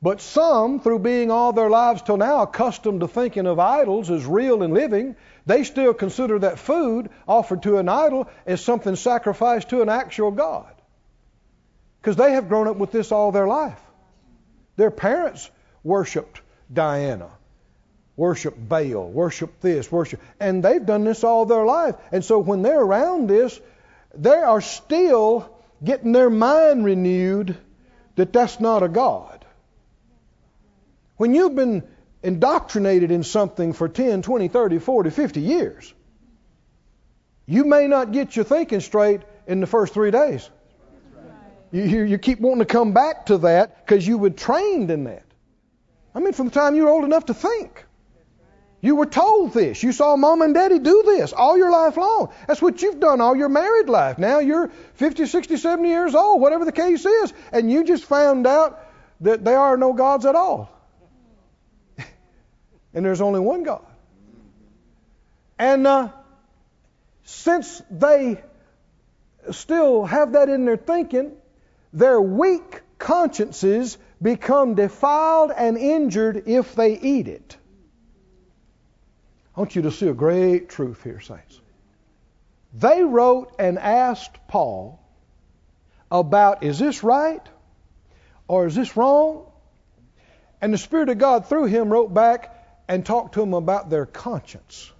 But 0.00 0.20
some, 0.20 0.80
through 0.80 1.00
being 1.00 1.30
all 1.30 1.52
their 1.52 1.68
lives 1.68 2.02
till 2.02 2.16
now 2.16 2.42
accustomed 2.42 3.00
to 3.00 3.08
thinking 3.08 3.46
of 3.46 3.58
idols 3.58 4.10
as 4.10 4.24
real 4.24 4.62
and 4.62 4.72
living, 4.72 5.16
they 5.44 5.64
still 5.64 5.92
consider 5.92 6.38
that 6.38 6.58
food 6.58 7.10
offered 7.26 7.64
to 7.64 7.78
an 7.78 7.88
idol 7.88 8.28
as 8.46 8.64
something 8.64 8.94
sacrificed 8.94 9.70
to 9.70 9.82
an 9.82 9.88
actual 9.88 10.30
God. 10.30 10.72
Because 12.00 12.16
they 12.16 12.32
have 12.32 12.48
grown 12.48 12.68
up 12.68 12.76
with 12.76 12.92
this 12.92 13.10
all 13.10 13.32
their 13.32 13.48
life. 13.48 13.80
Their 14.76 14.92
parents 14.92 15.50
worshiped 15.82 16.40
Diana, 16.72 17.30
worshiped 18.16 18.68
Baal, 18.68 19.08
worshiped 19.08 19.60
this, 19.60 19.90
worship, 19.90 20.20
and 20.40 20.62
they've 20.62 20.84
done 20.84 21.04
this 21.04 21.24
all 21.24 21.46
their 21.46 21.64
life. 21.64 21.94
And 22.12 22.24
so 22.24 22.38
when 22.38 22.62
they're 22.62 22.80
around 22.80 23.28
this, 23.28 23.58
they 24.14 24.30
are 24.30 24.60
still 24.60 25.50
getting 25.82 26.12
their 26.12 26.30
mind 26.30 26.84
renewed 26.84 27.56
that 28.16 28.32
that's 28.32 28.58
not 28.60 28.82
a 28.82 28.88
God. 28.88 29.44
When 31.16 31.34
you've 31.34 31.54
been 31.54 31.84
indoctrinated 32.22 33.10
in 33.10 33.22
something 33.22 33.72
for 33.72 33.88
10, 33.88 34.22
20, 34.22 34.48
30, 34.48 34.78
40, 34.78 35.10
50 35.10 35.40
years, 35.40 35.94
you 37.46 37.64
may 37.64 37.86
not 37.86 38.12
get 38.12 38.36
your 38.36 38.44
thinking 38.44 38.80
straight 38.80 39.22
in 39.46 39.60
the 39.60 39.66
first 39.66 39.94
three 39.94 40.10
days. 40.10 40.48
You, 41.70 41.82
you, 41.82 42.02
you 42.02 42.18
keep 42.18 42.40
wanting 42.40 42.60
to 42.60 42.64
come 42.64 42.92
back 42.92 43.26
to 43.26 43.38
that 43.38 43.86
because 43.86 44.06
you 44.06 44.18
were 44.18 44.30
trained 44.30 44.90
in 44.90 45.04
that. 45.04 45.22
I 46.18 46.20
mean, 46.20 46.32
from 46.32 46.46
the 46.46 46.52
time 46.52 46.74
you 46.74 46.82
were 46.82 46.88
old 46.88 47.04
enough 47.04 47.26
to 47.26 47.34
think. 47.34 47.84
You 48.80 48.96
were 48.96 49.06
told 49.06 49.54
this. 49.54 49.84
You 49.84 49.92
saw 49.92 50.16
mom 50.16 50.42
and 50.42 50.52
daddy 50.52 50.80
do 50.80 51.04
this 51.06 51.32
all 51.32 51.56
your 51.56 51.70
life 51.70 51.96
long. 51.96 52.32
That's 52.48 52.60
what 52.60 52.82
you've 52.82 52.98
done 52.98 53.20
all 53.20 53.36
your 53.36 53.48
married 53.48 53.88
life. 53.88 54.18
Now 54.18 54.40
you're 54.40 54.66
50, 54.94 55.26
60, 55.26 55.56
70 55.56 55.88
years 55.88 56.16
old, 56.16 56.40
whatever 56.40 56.64
the 56.64 56.72
case 56.72 57.06
is, 57.06 57.32
and 57.52 57.70
you 57.70 57.84
just 57.84 58.04
found 58.04 58.48
out 58.48 58.84
that 59.20 59.44
there 59.44 59.60
are 59.60 59.76
no 59.76 59.92
gods 59.92 60.26
at 60.26 60.34
all. 60.34 60.76
and 62.94 63.04
there's 63.04 63.20
only 63.20 63.38
one 63.38 63.62
God. 63.62 63.86
And 65.56 65.86
uh, 65.86 66.08
since 67.22 67.80
they 67.92 68.42
still 69.52 70.04
have 70.04 70.32
that 70.32 70.48
in 70.48 70.64
their 70.64 70.76
thinking, 70.76 71.36
their 71.92 72.20
weak 72.20 72.82
consciences 72.98 73.98
become 74.20 74.74
defiled 74.74 75.52
and 75.56 75.76
injured 75.76 76.44
if 76.46 76.74
they 76.74 76.98
eat 76.98 77.28
it. 77.28 77.56
I 79.56 79.60
want 79.60 79.76
you 79.76 79.82
to 79.82 79.90
see 79.90 80.08
a 80.08 80.14
great 80.14 80.68
truth 80.68 81.02
here, 81.02 81.20
saints. 81.20 81.60
They 82.74 83.02
wrote 83.02 83.54
and 83.58 83.78
asked 83.78 84.36
Paul 84.48 85.00
about 86.10 86.62
is 86.62 86.78
this 86.78 87.02
right 87.02 87.46
or 88.46 88.66
is 88.66 88.74
this 88.74 88.96
wrong? 88.96 89.46
And 90.60 90.72
the 90.72 90.78
Spirit 90.78 91.08
of 91.08 91.18
God, 91.18 91.46
through 91.46 91.66
him, 91.66 91.90
wrote 91.92 92.12
back 92.12 92.54
and 92.88 93.04
talked 93.04 93.34
to 93.34 93.40
them 93.40 93.54
about 93.54 93.90
their 93.90 94.06
conscience. 94.06 94.90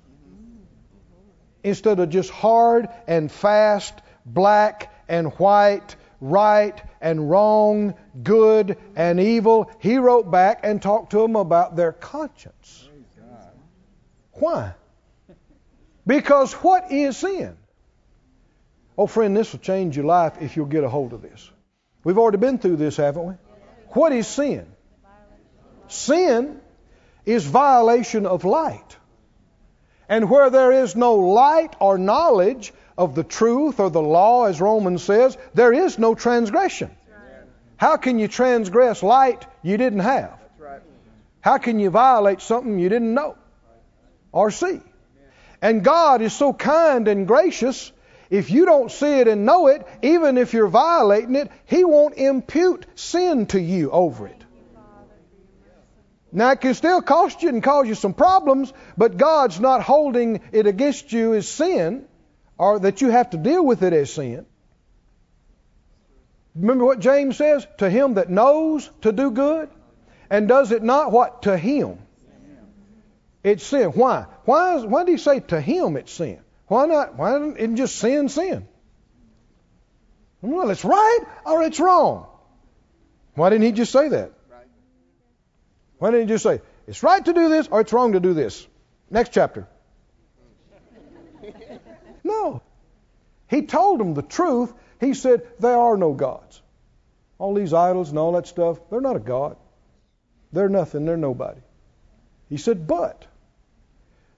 Instead 1.65 1.99
of 1.99 2.11
just 2.11 2.31
hard 2.31 2.89
and 3.07 3.31
fast, 3.31 3.95
black 4.25 4.93
and 5.09 5.33
white, 5.35 5.97
right 6.21 6.81
and 7.01 7.31
wrong, 7.31 7.95
good 8.23 8.77
and 8.97 9.21
evil. 9.21 9.71
He 9.81 9.99
wrote 9.99 10.31
back 10.31 10.61
and 10.63 10.81
talked 10.81 11.11
to 11.13 11.19
them 11.19 11.37
about 11.37 11.77
their 11.77 11.93
conscience. 11.93 12.89
Why? 14.33 14.75
Because 16.07 16.53
what 16.55 16.91
is 16.91 17.19
sin? 17.19 17.57
Oh, 18.97 19.07
friend, 19.07 19.37
this 19.37 19.53
will 19.53 19.61
change 19.61 19.97
your 19.97 20.07
life 20.07 20.39
if 20.41 20.57
you'll 20.57 20.67
get 20.67 20.83
a 20.83 20.89
hold 20.89 21.13
of 21.13 21.23
this. 21.23 21.51
We've 22.03 22.19
already 22.19 22.39
been 22.39 22.59
through 22.59 22.77
this, 22.77 22.97
haven't 22.97 23.27
we? 23.27 23.35
What 23.91 24.13
is 24.13 24.27
sin? 24.27 24.67
Sin 25.89 26.61
is 27.25 27.45
violation 27.45 28.27
of 28.27 28.45
light. 28.45 28.97
And 30.09 30.31
where 30.31 30.51
there 30.51 30.73
is 30.73 30.97
no 30.97 31.17
light 31.17 31.77
or 31.81 31.99
knowledge, 31.99 32.73
of 32.99 33.15
the 33.15 33.23
truth 33.23 33.79
or 33.79 33.89
the 33.89 34.03
law, 34.03 34.47
as 34.47 34.61
Romans 34.61 35.05
says, 35.05 35.39
there 35.55 35.73
is 35.73 35.99
no 35.99 36.17
transgression. 36.17 36.91
How 37.77 37.97
can 37.97 38.19
you 38.19 38.27
transgress 38.27 39.05
light 39.05 39.47
you 39.63 39.77
didn't 39.77 40.01
have? 40.01 40.37
How 41.41 41.59
can 41.59 41.79
you 41.79 41.91
violate 41.91 42.41
something 42.41 42.79
you 42.81 42.89
didn't 42.89 43.15
know 43.15 43.37
or 44.33 44.51
see? 44.51 44.81
And 45.63 45.85
God 45.85 46.23
is 46.23 46.33
so 46.33 46.53
kind 46.53 47.07
and 47.07 47.27
gracious, 47.27 47.93
if 48.31 48.51
you 48.51 48.67
don't 48.67 48.91
see 48.91 49.21
it 49.21 49.29
and 49.29 49.47
know 49.47 49.69
it, 49.69 49.87
even 50.03 50.37
if 50.37 50.53
you're 50.53 50.67
violating 50.67 51.37
it, 51.37 51.51
He 51.67 51.85
won't 51.85 52.17
impute 52.17 52.85
sin 52.97 53.47
to 53.47 53.61
you 53.61 53.93
over 53.93 54.27
it. 54.27 54.45
Now, 56.33 56.51
it 56.51 56.61
can 56.61 56.75
still 56.75 57.01
cost 57.01 57.43
you 57.43 57.49
and 57.49 57.63
cause 57.63 57.87
you 57.87 57.95
some 57.95 58.13
problems, 58.13 58.73
but 58.99 59.17
God's 59.17 59.61
not 59.61 59.83
holding 59.83 60.41
it 60.53 60.67
against 60.67 61.13
you 61.13 61.35
as 61.35 61.49
sin 61.49 62.07
or 62.59 62.81
that 62.81 63.01
you 63.01 63.11
have 63.11 63.31
to 63.31 63.37
deal 63.37 63.65
with 63.65 63.83
it 63.83 63.93
as 63.93 64.13
sin. 64.13 64.45
Remember 66.55 66.85
what 66.85 66.99
James 66.99 67.37
says? 67.37 67.67
To 67.79 67.89
him 67.89 68.15
that 68.15 68.29
knows 68.29 68.91
to 69.03 69.13
do 69.13 69.31
good 69.31 69.71
and 70.29 70.49
does 70.49 70.73
it 70.73 70.83
not, 70.83 71.13
what? 71.13 71.43
To 71.43 71.57
him. 71.57 71.99
It's 73.45 73.65
sin. 73.65 73.91
Why? 73.91 74.27
Why, 74.45 74.77
is, 74.77 74.85
why 74.85 75.05
did 75.05 75.13
he 75.13 75.19
say 75.19 75.41
to 75.41 75.61
him 75.61 75.97
it's 75.97 76.13
sin? 76.13 76.41
Why 76.67 76.87
not? 76.87 77.17
Why 77.17 77.37
isn't 77.37 77.77
just 77.77 77.97
sin 77.97 78.29
sin? 78.29 78.67
Well, 80.43 80.71
it's 80.71 80.85
right 80.85 81.21
or 81.47 81.63
it's 81.63 81.81
wrong. 81.81 82.27
Why 83.35 83.51
didn't 83.51 83.65
he 83.65 83.73
just 83.73 83.93
say 83.93 84.09
that? 84.09 84.33
Why 85.99 86.11
didn't 86.11 86.29
he 86.29 86.35
just 86.35 86.45
say, 86.45 86.61
it's 86.87 87.03
right 87.03 87.25
to 87.25 87.33
do 87.33 87.49
this 87.49 87.69
or 87.69 87.81
it's 87.81 87.93
wrong 87.93 88.13
to 88.13 88.21
do 88.21 88.35
this? 88.35 88.67
Next 89.11 89.33
chapter. 89.33 89.67
No. 92.29 92.63
He 93.49 93.63
told 93.63 93.99
them 93.99 94.15
the 94.15 94.23
truth. 94.23 94.73
He 95.01 95.15
said, 95.15 95.47
There 95.59 95.77
are 95.77 95.97
no 95.97 96.13
gods. 96.13 96.61
All 97.39 97.55
these 97.55 97.73
idols 97.73 98.11
and 98.11 98.19
all 98.19 98.33
that 98.33 98.47
stuff, 98.47 98.79
they're 98.91 99.01
not 99.01 99.17
a 99.17 99.21
God. 99.21 99.57
They're 100.53 100.69
nothing. 100.69 101.05
They're 101.05 101.17
nobody. 101.17 101.61
He 102.49 102.59
said, 102.59 102.87
But 102.87 103.27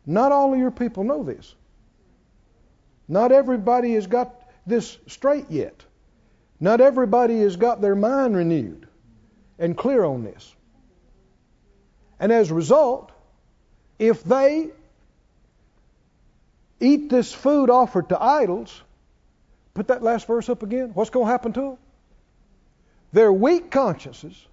not 0.06 0.32
all 0.32 0.52
of 0.52 0.58
your 0.58 0.70
people 0.70 1.04
know 1.04 1.22
this. 1.22 1.54
Not 3.08 3.32
everybody 3.32 3.94
has 3.94 4.06
got 4.06 4.48
this 4.66 4.96
straight 5.08 5.50
yet. 5.50 5.84
Not 6.60 6.80
everybody 6.80 7.40
has 7.40 7.56
got 7.56 7.80
their 7.80 7.96
mind 7.96 8.36
renewed 8.36 8.86
and 9.58 9.76
clear 9.76 10.04
on 10.04 10.22
this. 10.22 10.54
And 12.20 12.30
as 12.30 12.50
a 12.50 12.54
result, 12.54 13.10
if 13.98 14.22
they 14.22 14.68
eat 16.80 17.10
this 17.10 17.32
food 17.32 17.70
offered 17.70 18.08
to 18.08 18.20
idols, 18.20 18.82
put 19.74 19.88
that 19.88 20.02
last 20.02 20.26
verse 20.26 20.48
up 20.48 20.62
again. 20.62 20.90
What's 20.94 21.10
going 21.10 21.26
to 21.26 21.30
happen 21.30 21.52
to 21.52 21.60
them? 21.60 21.78
Their 23.12 23.32
weak 23.32 23.70
consciences 23.70 24.46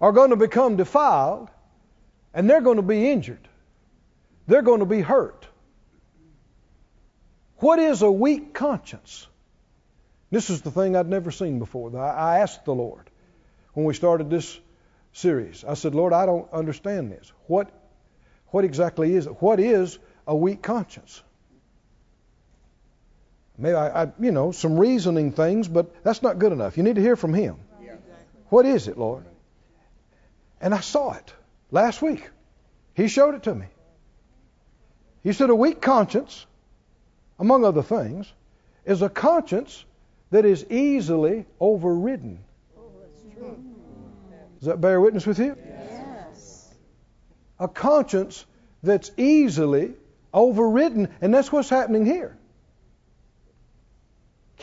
are 0.00 0.12
going 0.12 0.30
to 0.30 0.36
become 0.36 0.76
defiled 0.76 1.48
and 2.34 2.48
they're 2.48 2.60
going 2.60 2.76
to 2.76 2.82
be 2.82 3.10
injured. 3.10 3.48
They're 4.46 4.62
going 4.62 4.80
to 4.80 4.86
be 4.86 5.00
hurt. 5.00 5.46
What 7.58 7.78
is 7.78 8.02
a 8.02 8.10
weak 8.10 8.54
conscience? 8.54 9.26
This 10.30 10.50
is 10.50 10.62
the 10.62 10.70
thing 10.70 10.96
I'd 10.96 11.08
never 11.08 11.30
seen 11.30 11.58
before. 11.58 11.96
I 11.96 12.38
asked 12.38 12.64
the 12.64 12.74
Lord 12.74 13.08
when 13.74 13.86
we 13.86 13.94
started 13.94 14.30
this 14.30 14.58
series. 15.12 15.64
I 15.64 15.74
said, 15.74 15.94
Lord, 15.94 16.12
I 16.12 16.26
don't 16.26 16.50
understand 16.52 17.12
this. 17.12 17.30
What, 17.46 17.70
what 18.48 18.64
exactly 18.64 19.14
is 19.14 19.26
it? 19.26 19.40
What 19.40 19.60
is 19.60 19.98
a 20.26 20.34
weak 20.34 20.62
conscience? 20.62 21.22
Maybe 23.58 23.74
I, 23.74 24.04
I, 24.04 24.12
you 24.18 24.32
know, 24.32 24.52
some 24.52 24.78
reasoning 24.78 25.32
things, 25.32 25.68
but 25.68 26.02
that's 26.02 26.22
not 26.22 26.38
good 26.38 26.52
enough. 26.52 26.76
You 26.76 26.82
need 26.82 26.96
to 26.96 27.02
hear 27.02 27.16
from 27.16 27.34
Him. 27.34 27.56
What 28.48 28.66
is 28.66 28.88
it, 28.88 28.98
Lord? 28.98 29.24
And 30.60 30.74
I 30.74 30.80
saw 30.80 31.14
it 31.14 31.32
last 31.70 32.02
week. 32.02 32.28
He 32.94 33.08
showed 33.08 33.34
it 33.34 33.44
to 33.44 33.54
me. 33.54 33.66
He 35.22 35.32
said 35.32 35.50
a 35.50 35.54
weak 35.54 35.80
conscience, 35.80 36.44
among 37.38 37.64
other 37.64 37.82
things, 37.82 38.30
is 38.84 39.02
a 39.02 39.08
conscience 39.08 39.84
that 40.30 40.44
is 40.44 40.66
easily 40.70 41.46
overridden. 41.60 42.40
Does 44.58 44.68
that 44.68 44.80
bear 44.80 45.00
witness 45.00 45.26
with 45.26 45.38
you? 45.38 45.56
Yes. 45.64 46.72
A 47.58 47.68
conscience 47.68 48.44
that's 48.82 49.10
easily 49.16 49.94
overridden, 50.32 51.08
and 51.20 51.34
that's 51.34 51.50
what's 51.50 51.68
happening 51.68 52.04
here. 52.04 52.36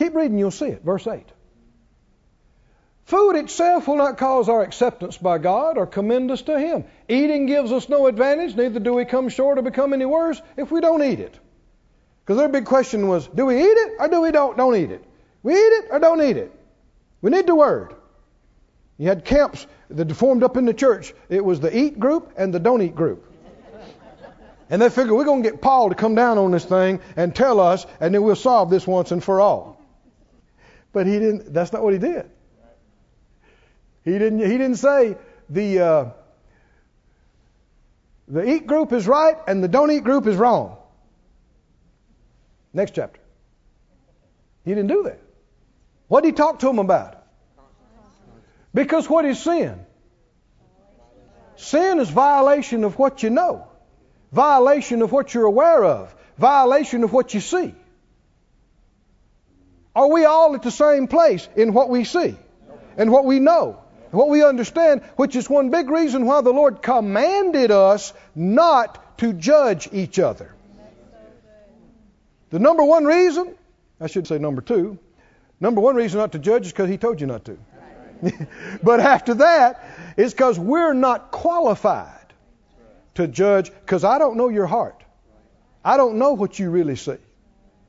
Keep 0.00 0.14
reading, 0.14 0.38
you'll 0.38 0.50
see 0.50 0.68
it. 0.68 0.82
Verse 0.82 1.06
8. 1.06 1.26
Food 3.04 3.36
itself 3.36 3.86
will 3.86 3.96
not 3.96 4.16
cause 4.16 4.48
our 4.48 4.62
acceptance 4.62 5.18
by 5.18 5.36
God 5.36 5.76
or 5.76 5.86
commend 5.86 6.30
us 6.30 6.40
to 6.42 6.58
Him. 6.58 6.84
Eating 7.06 7.44
gives 7.44 7.70
us 7.70 7.86
no 7.86 8.06
advantage, 8.06 8.56
neither 8.56 8.80
do 8.80 8.94
we 8.94 9.04
come 9.04 9.28
short 9.28 9.58
or 9.58 9.62
become 9.62 9.92
any 9.92 10.06
worse 10.06 10.40
if 10.56 10.70
we 10.70 10.80
don't 10.80 11.02
eat 11.02 11.20
it. 11.20 11.38
Because 12.24 12.38
their 12.38 12.48
big 12.48 12.64
question 12.64 13.08
was, 13.08 13.28
do 13.28 13.44
we 13.44 13.60
eat 13.60 13.76
it 13.76 13.92
or 13.98 14.08
do 14.08 14.22
we 14.22 14.30
don't, 14.30 14.56
don't 14.56 14.74
eat 14.74 14.90
it? 14.90 15.04
We 15.42 15.52
eat 15.52 15.58
it 15.58 15.88
or 15.90 15.98
don't 15.98 16.22
eat 16.22 16.38
it? 16.38 16.50
We 17.20 17.30
need 17.30 17.46
the 17.46 17.54
Word. 17.54 17.94
You 18.96 19.08
had 19.08 19.26
camps 19.26 19.66
that 19.90 20.10
formed 20.14 20.42
up 20.42 20.56
in 20.56 20.64
the 20.64 20.72
church. 20.72 21.12
It 21.28 21.44
was 21.44 21.60
the 21.60 21.76
eat 21.76 22.00
group 22.00 22.32
and 22.38 22.54
the 22.54 22.58
don't 22.58 22.80
eat 22.80 22.94
group. 22.94 23.30
And 24.70 24.80
they 24.80 24.88
figured 24.88 25.14
we're 25.14 25.24
going 25.24 25.42
to 25.42 25.50
get 25.50 25.60
Paul 25.60 25.90
to 25.90 25.94
come 25.94 26.14
down 26.14 26.38
on 26.38 26.52
this 26.52 26.64
thing 26.64 27.00
and 27.16 27.36
tell 27.36 27.60
us, 27.60 27.84
and 28.00 28.14
then 28.14 28.22
we'll 28.22 28.34
solve 28.34 28.70
this 28.70 28.86
once 28.86 29.12
and 29.12 29.22
for 29.22 29.42
all. 29.42 29.79
But 30.92 31.06
he 31.06 31.18
didn't. 31.18 31.52
That's 31.52 31.72
not 31.72 31.82
what 31.82 31.92
he 31.92 31.98
did. 31.98 32.30
He 34.04 34.12
didn't. 34.12 34.40
He 34.40 34.58
didn't 34.58 34.76
say 34.76 35.16
the 35.48 35.80
uh, 35.80 36.04
the 38.28 38.48
eat 38.48 38.66
group 38.66 38.92
is 38.92 39.06
right 39.06 39.36
and 39.46 39.62
the 39.62 39.68
don't 39.68 39.90
eat 39.90 40.04
group 40.04 40.26
is 40.26 40.36
wrong. 40.36 40.76
Next 42.72 42.94
chapter. 42.94 43.20
He 44.64 44.70
didn't 44.70 44.88
do 44.88 45.02
that. 45.04 45.20
What 46.08 46.22
did 46.22 46.28
he 46.28 46.32
talk 46.32 46.60
to 46.60 46.66
them 46.66 46.78
about? 46.78 47.16
Because 48.72 49.08
what 49.08 49.24
is 49.24 49.42
sin? 49.42 49.84
Sin 51.56 51.98
is 51.98 52.08
violation 52.08 52.84
of 52.84 52.98
what 52.98 53.22
you 53.22 53.30
know, 53.30 53.66
violation 54.32 55.02
of 55.02 55.12
what 55.12 55.34
you're 55.34 55.44
aware 55.44 55.84
of, 55.84 56.14
violation 56.38 57.04
of 57.04 57.12
what 57.12 57.34
you 57.34 57.40
see. 57.40 57.74
Are 59.94 60.08
we 60.08 60.24
all 60.24 60.54
at 60.54 60.62
the 60.62 60.70
same 60.70 61.08
place 61.08 61.48
in 61.56 61.72
what 61.72 61.88
we 61.88 62.04
see 62.04 62.36
and 62.96 63.10
what 63.10 63.24
we 63.24 63.40
know 63.40 63.82
and 64.04 64.12
what 64.12 64.28
we 64.28 64.44
understand, 64.44 65.02
which 65.16 65.34
is 65.34 65.50
one 65.50 65.70
big 65.70 65.90
reason 65.90 66.26
why 66.26 66.40
the 66.42 66.52
Lord 66.52 66.82
commanded 66.82 67.70
us 67.70 68.12
not 68.34 69.18
to 69.18 69.32
judge 69.32 69.88
each 69.92 70.18
other? 70.18 70.54
The 72.50 72.58
number 72.58 72.84
one 72.84 73.04
reason, 73.04 73.54
I 74.00 74.06
should 74.06 74.26
say 74.26 74.38
number 74.38 74.60
two, 74.60 74.98
number 75.60 75.80
one 75.80 75.96
reason 75.96 76.18
not 76.18 76.32
to 76.32 76.38
judge 76.38 76.66
is 76.66 76.72
because 76.72 76.88
He 76.88 76.98
told 76.98 77.20
you 77.20 77.26
not 77.26 77.44
to. 77.44 77.58
but 78.82 79.00
after 79.00 79.34
that, 79.34 80.14
it's 80.16 80.32
because 80.32 80.58
we're 80.58 80.92
not 80.92 81.30
qualified 81.30 82.32
to 83.14 83.26
judge 83.26 83.70
because 83.70 84.04
I 84.04 84.18
don't 84.18 84.36
know 84.36 84.48
your 84.48 84.66
heart. 84.66 85.02
I 85.84 85.96
don't 85.96 86.16
know 86.16 86.34
what 86.34 86.58
you 86.58 86.70
really 86.70 86.96
see 86.96 87.16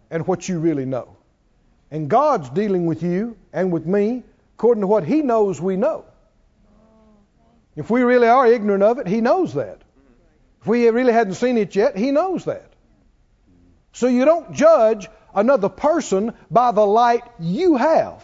and 0.09 0.25
what 0.25 0.47
you 0.47 0.59
really 0.59 0.85
know. 0.85 1.17
And 1.91 2.09
God's 2.09 2.49
dealing 2.49 2.85
with 2.85 3.03
you 3.03 3.37
and 3.51 3.71
with 3.71 3.85
me 3.85 4.23
according 4.55 4.81
to 4.81 4.87
what 4.87 5.03
He 5.03 5.21
knows 5.21 5.59
we 5.59 5.75
know. 5.75 6.05
If 7.75 7.89
we 7.89 8.01
really 8.03 8.27
are 8.27 8.47
ignorant 8.47 8.83
of 8.83 8.97
it, 8.99 9.07
He 9.07 9.21
knows 9.21 9.53
that. 9.55 9.81
If 10.61 10.67
we 10.67 10.87
really 10.89 11.13
hadn't 11.13 11.33
seen 11.33 11.57
it 11.57 11.75
yet, 11.75 11.97
He 11.97 12.11
knows 12.11 12.45
that. 12.45 12.71
So 13.93 14.07
you 14.07 14.25
don't 14.25 14.53
judge 14.53 15.09
another 15.35 15.69
person 15.69 16.33
by 16.49 16.71
the 16.71 16.85
light 16.85 17.23
you 17.39 17.75
have. 17.77 18.23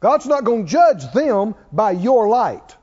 God's 0.00 0.26
not 0.26 0.44
going 0.44 0.64
to 0.64 0.70
judge 0.70 1.12
them 1.12 1.54
by 1.72 1.90
your 1.90 2.28
light. 2.28 2.76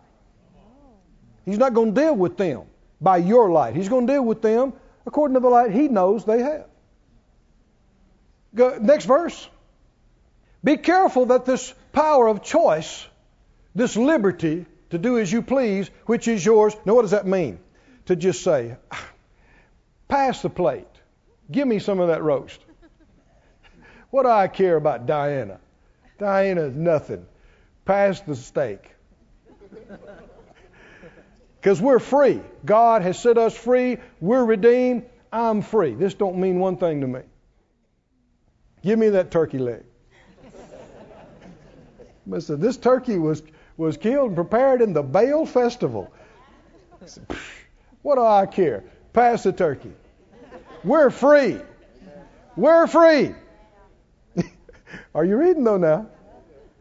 He's 1.45 1.57
not 1.57 1.73
going 1.73 1.95
to 1.95 2.01
deal 2.01 2.15
with 2.15 2.37
them 2.37 2.63
by 3.01 3.17
your 3.17 3.49
light. 3.49 3.75
He's 3.75 3.89
going 3.89 4.05
to 4.05 4.13
deal 4.13 4.23
with 4.23 4.41
them 4.41 4.73
according 5.05 5.35
to 5.35 5.39
the 5.39 5.49
light 5.49 5.71
He 5.71 5.87
knows 5.87 6.25
they 6.25 6.39
have. 6.41 6.65
Go, 8.55 8.77
next 8.79 9.05
verse. 9.05 9.47
Be 10.63 10.77
careful 10.77 11.27
that 11.27 11.45
this 11.45 11.73
power 11.93 12.27
of 12.27 12.43
choice, 12.43 13.05
this 13.75 13.95
liberty 13.95 14.65
to 14.89 14.97
do 14.97 15.19
as 15.19 15.31
you 15.31 15.41
please, 15.41 15.89
which 16.05 16.27
is 16.27 16.45
yours. 16.45 16.75
Now, 16.85 16.95
what 16.95 17.03
does 17.03 17.11
that 17.11 17.27
mean? 17.27 17.59
To 18.07 18.15
just 18.15 18.43
say, 18.43 18.77
pass 20.07 20.41
the 20.41 20.49
plate. 20.49 20.87
Give 21.51 21.67
me 21.67 21.79
some 21.79 21.99
of 21.99 22.09
that 22.09 22.23
roast. 22.23 22.59
What 24.09 24.23
do 24.23 24.29
I 24.29 24.47
care 24.47 24.77
about 24.77 25.05
Diana? 25.05 25.59
Diana's 26.17 26.73
nothing. 26.73 27.25
Pass 27.83 28.21
the 28.21 28.35
steak. 28.35 28.89
Because 31.59 31.81
we're 31.81 31.99
free. 31.99 32.39
God 32.63 33.01
has 33.01 33.19
set 33.21 33.37
us 33.37 33.53
free. 33.53 33.97
We're 34.21 34.45
redeemed. 34.45 35.03
I'm 35.33 35.61
free. 35.61 35.95
This 35.95 36.13
don't 36.13 36.37
mean 36.37 36.59
one 36.59 36.77
thing 36.77 37.01
to 37.01 37.07
me. 37.07 37.21
Give 38.87 38.97
me 38.97 39.09
that 39.09 39.31
turkey 39.31 39.57
leg. 39.57 39.83
Listen, 42.25 42.61
this 42.61 42.77
turkey 42.77 43.17
was, 43.17 43.43
was 43.75 43.97
killed 43.97 44.27
and 44.27 44.35
prepared 44.37 44.81
in 44.81 44.93
the 44.93 45.03
Baal 45.03 45.45
festival. 45.45 46.09
Said, 47.05 47.27
what 48.01 48.15
do 48.15 48.21
I 48.21 48.45
care? 48.45 48.85
Pass 49.11 49.43
the 49.43 49.51
turkey. 49.51 49.91
We're 50.85 51.09
free. 51.09 51.59
We're 52.55 52.87
free. 52.87 53.35
Are 55.13 55.25
you 55.25 55.35
reading 55.35 55.65
though 55.65 55.75
now? 55.75 56.07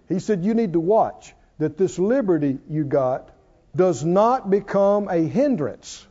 He 0.08 0.20
said 0.20 0.44
you 0.44 0.54
need 0.54 0.74
to 0.74 0.80
watch 0.80 1.34
that 1.58 1.76
this 1.76 1.98
liberty 1.98 2.60
you 2.70 2.84
got 2.84 3.30
does 3.74 4.04
not 4.04 4.48
become 4.48 5.08
a 5.08 5.26
hindrance 5.26 6.06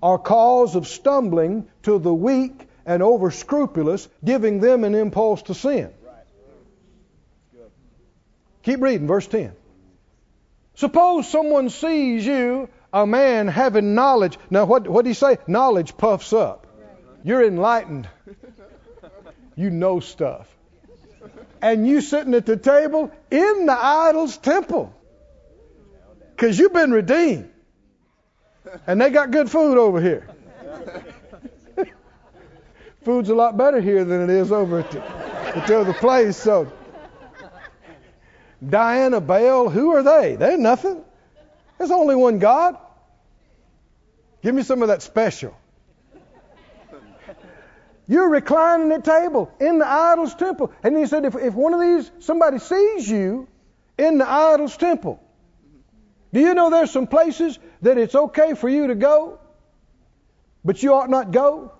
or 0.00 0.18
cause 0.18 0.74
of 0.74 0.88
stumbling 0.88 1.68
to 1.82 1.98
the 1.98 2.14
weak 2.14 2.67
and 2.88 3.02
over 3.02 3.30
scrupulous, 3.30 4.08
giving 4.24 4.60
them 4.60 4.82
an 4.82 4.94
impulse 4.94 5.42
to 5.42 5.54
sin. 5.54 5.92
Keep 8.62 8.80
reading, 8.80 9.06
verse 9.06 9.26
10. 9.26 9.52
Suppose 10.74 11.28
someone 11.28 11.68
sees 11.68 12.24
you, 12.24 12.70
a 12.90 13.06
man 13.06 13.46
having 13.46 13.94
knowledge. 13.94 14.38
Now, 14.48 14.64
what 14.64 14.88
what 14.88 15.04
did 15.04 15.10
he 15.10 15.14
say? 15.14 15.36
Knowledge 15.46 15.98
puffs 15.98 16.32
up. 16.32 16.66
You're 17.22 17.44
enlightened. 17.44 18.08
You 19.54 19.70
know 19.70 19.98
stuff. 19.98 20.46
And 21.60 21.84
you 21.84 22.00
sitting 22.00 22.32
at 22.34 22.46
the 22.46 22.56
table 22.56 23.10
in 23.28 23.66
the 23.66 23.76
idol's 23.76 24.36
temple. 24.36 24.94
Because 26.30 26.56
you've 26.56 26.72
been 26.72 26.92
redeemed. 26.92 27.50
And 28.86 29.00
they 29.00 29.10
got 29.10 29.32
good 29.32 29.50
food 29.50 29.76
over 29.76 30.00
here 30.00 30.28
food's 33.02 33.28
a 33.28 33.34
lot 33.34 33.56
better 33.56 33.80
here 33.80 34.04
than 34.04 34.22
it 34.22 34.30
is 34.30 34.52
over 34.52 34.80
at 34.80 34.90
the, 34.90 35.02
at 35.02 35.66
the 35.66 35.80
other 35.80 35.92
place. 35.92 36.36
So, 36.36 36.70
Diana, 38.66 39.20
Baal, 39.20 39.68
who 39.68 39.94
are 39.94 40.02
they? 40.02 40.36
They're 40.36 40.58
nothing. 40.58 41.04
There's 41.78 41.90
only 41.90 42.16
one 42.16 42.38
God. 42.38 42.76
Give 44.42 44.54
me 44.54 44.62
some 44.62 44.82
of 44.82 44.88
that 44.88 45.02
special. 45.02 45.56
You're 48.06 48.30
reclining 48.30 48.90
at 48.92 49.04
table 49.04 49.52
in 49.60 49.78
the 49.78 49.86
idol's 49.86 50.34
temple. 50.34 50.72
And 50.82 50.96
he 50.96 51.06
said, 51.06 51.26
if, 51.26 51.36
if 51.36 51.54
one 51.54 51.74
of 51.74 51.80
these, 51.80 52.10
somebody 52.20 52.58
sees 52.58 53.08
you 53.08 53.46
in 53.98 54.16
the 54.18 54.28
idol's 54.28 54.76
temple, 54.76 55.22
do 56.32 56.40
you 56.40 56.54
know 56.54 56.70
there's 56.70 56.90
some 56.90 57.06
places 57.06 57.58
that 57.82 57.98
it's 57.98 58.14
okay 58.14 58.54
for 58.54 58.68
you 58.68 58.88
to 58.88 58.94
go, 58.94 59.38
but 60.64 60.82
you 60.82 60.94
ought 60.94 61.10
not 61.10 61.32
go? 61.32 61.72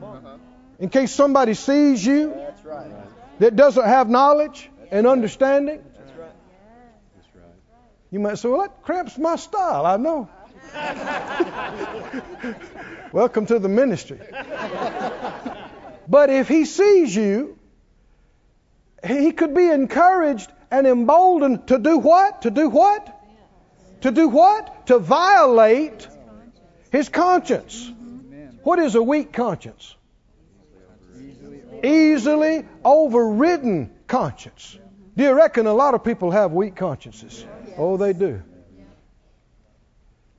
Right. 0.00 0.38
In 0.78 0.88
case 0.88 1.12
somebody 1.12 1.54
sees 1.54 2.04
you 2.04 2.34
right. 2.64 2.90
that 3.38 3.54
doesn't 3.56 3.84
have 3.84 4.08
knowledge 4.08 4.70
and 4.90 5.06
understanding. 5.06 5.82
That's 5.96 6.18
right. 6.18 6.32
You 8.10 8.20
might 8.20 8.38
say, 8.38 8.48
well, 8.48 8.62
that 8.62 8.82
cramps 8.82 9.16
my 9.18 9.36
style. 9.36 9.86
I 9.86 9.96
know. 9.96 10.28
Welcome 13.12 13.46
to 13.46 13.58
the 13.58 13.68
ministry. 13.68 14.18
But 16.08 16.30
if 16.30 16.48
he 16.48 16.64
sees 16.64 17.14
you, 17.14 17.58
he 19.06 19.32
could 19.32 19.54
be 19.54 19.68
encouraged 19.68 20.50
and 20.70 20.86
emboldened 20.86 21.68
to 21.68 21.78
do 21.78 21.98
what? 21.98 22.42
To 22.42 22.50
do 22.50 22.68
what? 22.68 23.20
To 24.02 24.10
do 24.10 24.28
what? 24.28 24.88
To 24.88 24.98
violate 24.98 26.08
his 26.90 27.08
conscience. 27.08 27.92
What 28.64 28.78
is 28.78 28.94
a 28.94 29.02
weak 29.02 29.32
conscience? 29.32 29.94
Easily 31.82 32.64
overridden 32.82 33.90
conscience. 34.06 34.78
Do 35.16 35.22
you 35.22 35.34
reckon 35.34 35.66
a 35.66 35.74
lot 35.74 35.92
of 35.94 36.02
people 36.02 36.30
have 36.30 36.52
weak 36.52 36.74
consciences? 36.74 37.44
Oh, 37.76 37.98
they 37.98 38.14
do. 38.14 38.42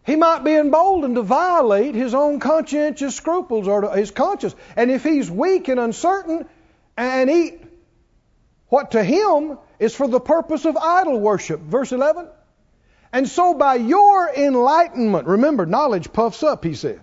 He 0.06 0.16
might 0.16 0.44
be 0.44 0.56
emboldened 0.56 1.16
to 1.16 1.22
violate 1.22 1.94
his 1.96 2.14
own 2.14 2.40
conscientious 2.40 3.16
scruples 3.16 3.68
or 3.68 3.96
his 3.96 4.12
conscience. 4.12 4.56
And 4.76 4.90
if 4.90 5.04
he's 5.04 5.30
weak 5.30 5.68
and 5.68 5.80
uncertain 5.80 6.48
and 6.98 7.30
eat 7.30 7.62
what 8.68 8.92
to 8.92 9.04
him 9.04 9.58
is 9.80 9.96
for 9.96 10.08
the 10.08 10.20
purpose 10.20 10.66
of 10.66 10.78
idol 10.78 11.20
worship. 11.20 11.60
Verse 11.60 11.92
11. 11.92 12.28
And 13.14 13.28
so 13.28 13.54
by 13.54 13.76
your 13.76 14.30
enlightenment, 14.30 15.28
remember, 15.28 15.66
knowledge 15.66 16.12
puffs 16.12 16.42
up, 16.42 16.64
he 16.64 16.74
said. 16.74 17.02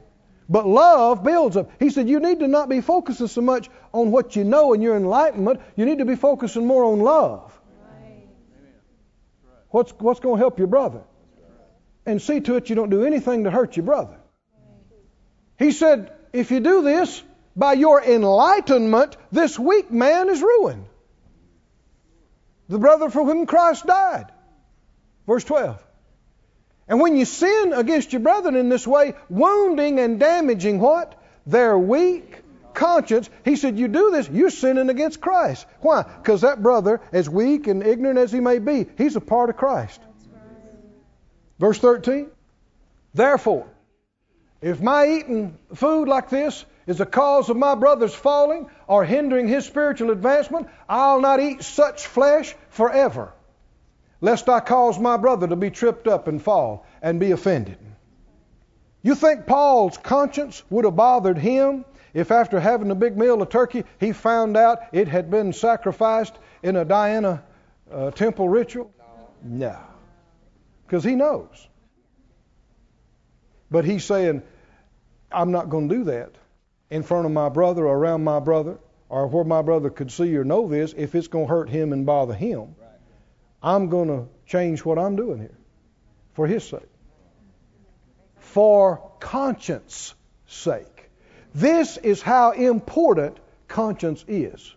But 0.53 0.67
love 0.67 1.25
builds 1.25 1.57
up. 1.57 1.71
He 1.79 1.89
said, 1.89 2.11
You 2.11 2.21
need 2.21 2.41
to 2.41 2.47
not 2.47 2.69
be 2.69 2.83
focusing 2.83 3.27
so 3.27 3.41
much 3.41 3.71
on 3.91 4.11
what 4.11 4.37
you 4.37 4.45
know 4.45 4.75
and 4.75 4.83
your 4.83 4.97
enlightenment. 4.97 5.63
You 5.77 5.87
need 5.87 5.99
to 6.01 6.05
be 6.05 6.15
focusing 6.15 6.67
more 6.67 6.85
on 6.85 7.01
love. 7.01 7.59
What's, 9.71 9.93
what's 9.93 10.21
going 10.21 10.37
to 10.37 10.39
help 10.39 10.59
your 10.59 10.69
brother? 10.69 11.05
And 12.05 12.21
see 12.21 12.41
to 12.41 12.57
it 12.57 12.69
you 12.69 12.77
don't 12.77 12.91
do 12.91 13.05
anything 13.05 13.45
to 13.45 13.51
hurt 13.51 13.79
your 13.79 13.87
brother. 13.87 14.19
He 15.59 15.73
said, 15.73 16.13
If 16.35 16.51
you 16.51 16.61
do 16.61 16.83
this, 16.83 17.23
by 17.57 17.73
your 17.73 18.05
enlightenment, 18.05 19.17
this 19.31 19.59
weak 19.59 19.91
man 19.91 20.29
is 20.29 20.43
ruined. 20.43 20.85
The 22.69 22.79
brother 22.79 23.09
for 23.09 23.25
whom 23.25 23.47
Christ 23.47 23.87
died. 23.87 24.27
Verse 25.27 25.45
12. 25.45 25.83
And 26.89 27.01
when 27.01 27.17
you 27.17 27.25
sin 27.25 27.73
against 27.73 28.13
your 28.13 28.21
brethren 28.21 28.57
in 28.57 28.69
this 28.69 28.87
way, 28.87 29.15
wounding 29.29 30.01
and 30.01 30.19
damaging 30.19 30.81
what? 30.81 31.21
Their 31.47 31.79
weak 31.79 32.43
conscience. 32.75 33.31
He 33.45 33.57
said, 33.57 33.79
You 33.79 33.89
do 33.89 34.11
this, 34.11 34.29
you're 34.29 34.51
sinning 34.51 34.91
against 34.91 35.21
Christ. 35.21 35.67
Why? 35.81 36.03
Because 36.03 36.41
that 36.41 36.63
brother, 36.63 37.01
as 37.13 37.29
weak 37.29 37.67
and 37.67 37.87
ignorant 37.87 38.19
as 38.19 38.33
he 38.33 38.41
may 38.41 38.59
be, 38.59 38.87
he's 38.99 39.17
a 39.17 39.21
part 39.21 39.51
of 39.51 39.57
Christ. 39.57 40.01
Verse 41.59 41.79
13. 41.79 42.29
Therefore, 43.15 43.67
if 44.61 44.81
my 44.81 45.07
eating 45.07 45.59
food 45.75 46.09
like 46.09 46.31
this 46.31 46.65
is 46.87 46.99
the 46.99 47.07
cause 47.07 47.49
of 47.51 47.57
my 47.57 47.75
brother's 47.75 48.15
falling 48.15 48.69
or 48.87 49.05
hindering 49.05 49.47
his 49.47 49.65
spiritual 49.65 50.11
advancement, 50.11 50.69
I'll 50.89 51.21
not 51.21 51.41
eat 51.41 51.63
such 51.63 52.07
flesh 52.07 52.55
forever 52.71 53.33
lest 54.23 54.49
I 54.49 54.61
cause 54.61 54.99
my 54.99 55.19
brother 55.19 55.47
to 55.49 55.57
be 55.57 55.69
tripped 55.69 56.07
up 56.07 56.29
and 56.29 56.41
fall 56.41 56.87
and 57.03 57.21
be 57.21 57.33
offended. 57.33 57.77
You 59.03 59.17
think 59.17 59.47
Paul's 59.47 59.99
conscience 59.99 60.63
would 60.71 60.85
have 60.85 60.97
bothered 60.97 61.37
him 61.37 61.85
if 62.15 62.31
after 62.31 62.61
having 62.61 62.91
a 62.93 62.95
big 62.95 63.19
meal 63.19 63.43
of 63.43 63.49
turkey 63.51 63.85
he 63.99 64.13
found 64.13 64.57
out 64.57 64.79
it 64.93 65.09
had 65.09 65.31
been 65.31 65.53
sacrificed 65.53 66.39
in 66.63 66.77
a 66.77 66.85
Diana 66.85 67.43
uh, 67.91 68.13
temple 68.13 68.49
ritual? 68.49 68.93
No. 69.43 69.77
Because 70.87 71.03
he 71.03 71.17
knows. 71.17 71.69
But 73.73 73.85
he's 73.85 74.05
saying, 74.05 74.43
I'm 75.33 75.51
not 75.51 75.69
going 75.69 75.89
to 75.89 75.95
do 75.97 76.05
that 76.05 76.33
in 76.91 77.03
front 77.03 77.27
of 77.27 77.33
my 77.33 77.49
brother 77.49 77.87
or 77.87 77.97
around 77.97 78.23
my 78.23 78.39
brother 78.39 78.79
or 79.09 79.27
where 79.27 79.45
my 79.45 79.63
brother 79.63 79.91
could 79.91 80.13
see 80.13 80.37
or 80.37 80.45
know 80.45 80.69
this 80.69 80.95
if 80.97 81.15
it's 81.17 81.27
going 81.27 81.47
to 81.47 81.51
hurt 81.51 81.71
him 81.71 81.93
and 81.93 82.07
bother 82.07 82.35
him. 82.35 82.77
I'm 83.63 83.89
going 83.89 84.09
to 84.09 84.29
change 84.47 84.85
what 84.85 84.99
I'm 84.99 85.17
doing 85.17 85.39
here 85.39 85.57
for 86.35 86.47
His 86.47 86.65
sake. 86.65 86.81
For 88.39 89.11
conscience 89.21 90.15
sake. 90.47 91.11
This 91.55 91.97
is 91.97 92.21
how 92.23 92.53
important 92.53 93.39
conscience 93.69 94.25
is. 94.27 94.75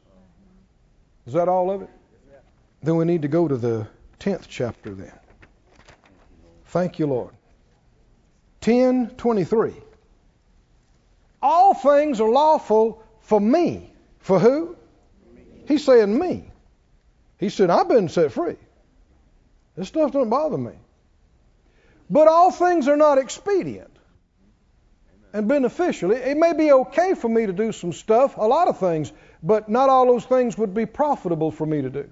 Is 1.25 1.33
that 1.33 1.47
all 1.47 1.71
of 1.71 1.81
it? 1.81 1.89
Then 2.83 2.97
we 2.97 3.05
need 3.05 3.23
to 3.23 3.27
go 3.27 3.47
to 3.47 3.57
the 3.57 3.87
10th 4.19 4.45
chapter 4.47 4.93
then. 4.93 5.11
Thank 6.67 6.99
you, 6.99 7.07
Lord. 7.07 7.33
10:23. 8.61 9.73
All 11.41 11.73
things 11.73 12.19
are 12.19 12.29
lawful 12.29 13.03
for 13.21 13.39
me. 13.39 13.93
For 14.19 14.39
who? 14.39 14.75
He's 15.67 15.83
saying 15.83 16.17
me. 16.17 16.51
He 17.37 17.49
said, 17.49 17.69
I've 17.69 17.87
been 17.87 18.09
set 18.09 18.31
free. 18.31 18.57
This 19.75 19.87
stuff 19.87 20.11
doesn't 20.11 20.29
bother 20.29 20.57
me. 20.57 20.73
But 22.09 22.27
all 22.27 22.51
things 22.51 22.87
are 22.87 22.97
not 22.97 23.17
expedient 23.17 23.91
and 25.33 25.47
beneficial. 25.47 26.11
It, 26.11 26.37
may 26.37 26.53
be 26.53 26.71
okay 26.71 27.13
for 27.13 27.27
me 27.27 27.45
to 27.45 27.53
do 27.53 27.71
some 27.71 27.91
stuff, 27.91 28.37
a 28.37 28.47
lot 28.47 28.67
of 28.67 28.79
things, 28.79 29.11
but 29.43 29.67
not 29.67 29.89
all 29.89 30.05
those 30.05 30.23
things 30.23 30.57
would 30.57 30.73
be 30.73 30.85
profitable 30.85 31.51
for 31.51 31.65
me 31.65 31.81
to 31.81 31.89
do. 31.89 32.09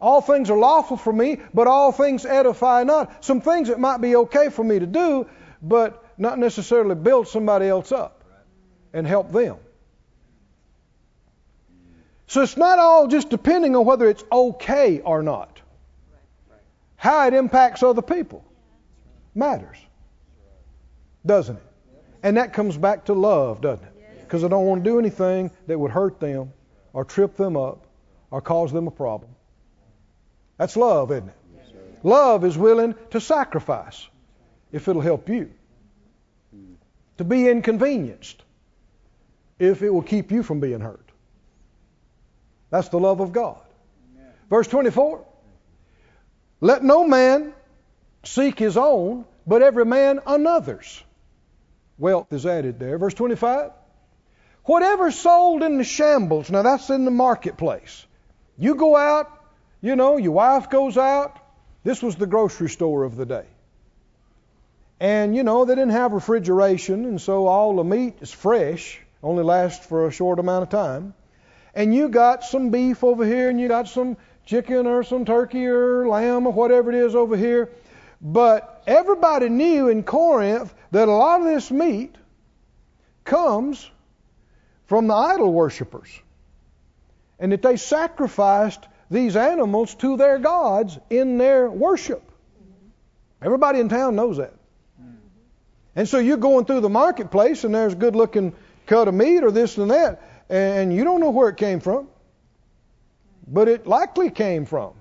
All 0.00 0.20
things 0.20 0.50
are 0.50 0.58
lawful 0.58 0.96
for 0.96 1.12
me, 1.12 1.40
but 1.54 1.66
all 1.66 1.90
things 1.92 2.24
edify 2.24 2.84
not. 2.84 3.24
Some 3.24 3.40
things 3.40 3.68
it 3.68 3.78
might 3.78 4.00
be 4.00 4.16
okay 4.16 4.50
for 4.50 4.62
me 4.62 4.78
to 4.78 4.86
do, 4.86 5.28
but 5.62 6.04
not 6.18 6.38
necessarily 6.38 6.94
build 6.94 7.26
somebody 7.26 7.66
else 7.66 7.90
up 7.90 8.22
and 8.92 9.06
help 9.06 9.32
them. 9.32 9.56
So 12.26 12.42
it's 12.42 12.56
not 12.56 12.78
all 12.78 13.06
just 13.06 13.30
depending 13.30 13.74
on 13.74 13.86
whether 13.86 14.08
it's 14.08 14.24
okay 14.30 15.00
or 15.00 15.22
not. 15.22 15.57
How 16.98 17.28
it 17.28 17.32
impacts 17.32 17.84
other 17.84 18.02
people 18.02 18.44
matters, 19.32 19.78
doesn't 21.24 21.56
it? 21.56 21.62
And 22.24 22.36
that 22.36 22.52
comes 22.52 22.76
back 22.76 23.04
to 23.04 23.12
love, 23.12 23.60
doesn't 23.60 23.84
it? 23.84 24.20
Because 24.20 24.42
I 24.42 24.48
don't 24.48 24.66
want 24.66 24.82
to 24.82 24.90
do 24.90 24.98
anything 24.98 25.52
that 25.68 25.78
would 25.78 25.92
hurt 25.92 26.18
them 26.18 26.52
or 26.92 27.04
trip 27.04 27.36
them 27.36 27.56
up 27.56 27.86
or 28.32 28.40
cause 28.40 28.72
them 28.72 28.88
a 28.88 28.90
problem. 28.90 29.30
That's 30.56 30.76
love, 30.76 31.12
isn't 31.12 31.28
it? 31.28 31.34
Love 32.02 32.44
is 32.44 32.58
willing 32.58 32.96
to 33.10 33.20
sacrifice 33.20 34.08
if 34.72 34.88
it'll 34.88 35.00
help 35.00 35.28
you, 35.28 35.52
to 37.16 37.24
be 37.24 37.48
inconvenienced 37.48 38.42
if 39.60 39.82
it 39.82 39.90
will 39.90 40.02
keep 40.02 40.32
you 40.32 40.42
from 40.42 40.58
being 40.58 40.80
hurt. 40.80 41.10
That's 42.70 42.88
the 42.88 42.98
love 42.98 43.20
of 43.20 43.32
God. 43.32 43.60
Verse 44.50 44.66
24 44.66 45.24
let 46.60 46.82
no 46.82 47.06
man 47.06 47.52
seek 48.24 48.58
his 48.58 48.76
own, 48.76 49.24
but 49.46 49.62
every 49.62 49.84
man 49.84 50.20
another's. 50.26 51.02
Wealth 51.98 52.32
is 52.32 52.46
added 52.46 52.78
there. 52.78 52.98
Verse 52.98 53.14
25. 53.14 53.70
Whatever 54.64 55.10
sold 55.10 55.62
in 55.62 55.78
the 55.78 55.84
shambles, 55.84 56.50
now 56.50 56.62
that's 56.62 56.90
in 56.90 57.04
the 57.04 57.10
marketplace. 57.10 58.06
You 58.58 58.74
go 58.74 58.96
out, 58.96 59.30
you 59.80 59.96
know, 59.96 60.16
your 60.16 60.32
wife 60.32 60.68
goes 60.68 60.98
out. 60.98 61.38
This 61.84 62.02
was 62.02 62.16
the 62.16 62.26
grocery 62.26 62.68
store 62.68 63.04
of 63.04 63.16
the 63.16 63.24
day. 63.24 63.46
And, 65.00 65.34
you 65.34 65.44
know, 65.44 65.64
they 65.64 65.74
didn't 65.74 65.92
have 65.92 66.12
refrigeration, 66.12 67.04
and 67.04 67.20
so 67.20 67.46
all 67.46 67.76
the 67.76 67.84
meat 67.84 68.16
is 68.20 68.32
fresh, 68.32 69.00
only 69.22 69.44
lasts 69.44 69.86
for 69.86 70.06
a 70.06 70.10
short 70.10 70.40
amount 70.40 70.64
of 70.64 70.70
time. 70.70 71.14
And 71.72 71.94
you 71.94 72.08
got 72.08 72.42
some 72.42 72.70
beef 72.70 73.04
over 73.04 73.24
here, 73.24 73.48
and 73.48 73.60
you 73.60 73.68
got 73.68 73.88
some 73.88 74.16
chicken 74.48 74.86
or 74.86 75.04
some 75.04 75.26
turkey 75.26 75.66
or 75.66 76.08
lamb 76.08 76.46
or 76.46 76.52
whatever 76.52 76.90
it 76.90 76.96
is 76.96 77.14
over 77.14 77.36
here. 77.36 77.70
But 78.20 78.82
everybody 78.86 79.50
knew 79.50 79.88
in 79.88 80.02
Corinth 80.02 80.74
that 80.90 81.06
a 81.06 81.12
lot 81.12 81.40
of 81.40 81.46
this 81.46 81.70
meat 81.70 82.16
comes 83.24 83.88
from 84.86 85.06
the 85.06 85.14
idol 85.14 85.52
worshippers. 85.52 86.08
And 87.38 87.52
that 87.52 87.60
they 87.60 87.76
sacrificed 87.76 88.84
these 89.10 89.36
animals 89.36 89.94
to 89.96 90.16
their 90.16 90.38
gods 90.38 90.98
in 91.10 91.36
their 91.36 91.70
worship. 91.70 92.22
Everybody 93.42 93.80
in 93.80 93.90
town 93.90 94.16
knows 94.16 94.38
that. 94.38 94.54
And 95.94 96.08
so 96.08 96.18
you're 96.18 96.38
going 96.38 96.64
through 96.64 96.80
the 96.80 96.88
marketplace 96.88 97.64
and 97.64 97.74
there's 97.74 97.92
a 97.92 97.96
good 97.96 98.16
looking 98.16 98.54
cut 98.86 99.08
of 99.08 99.14
meat 99.14 99.44
or 99.44 99.50
this 99.50 99.76
and 99.76 99.90
that, 99.90 100.22
and 100.48 100.94
you 100.94 101.04
don't 101.04 101.20
know 101.20 101.30
where 101.30 101.50
it 101.50 101.58
came 101.58 101.80
from. 101.80 102.08
But 103.50 103.68
it 103.68 103.86
likely 103.86 104.30
came 104.30 104.66
from 104.66 104.92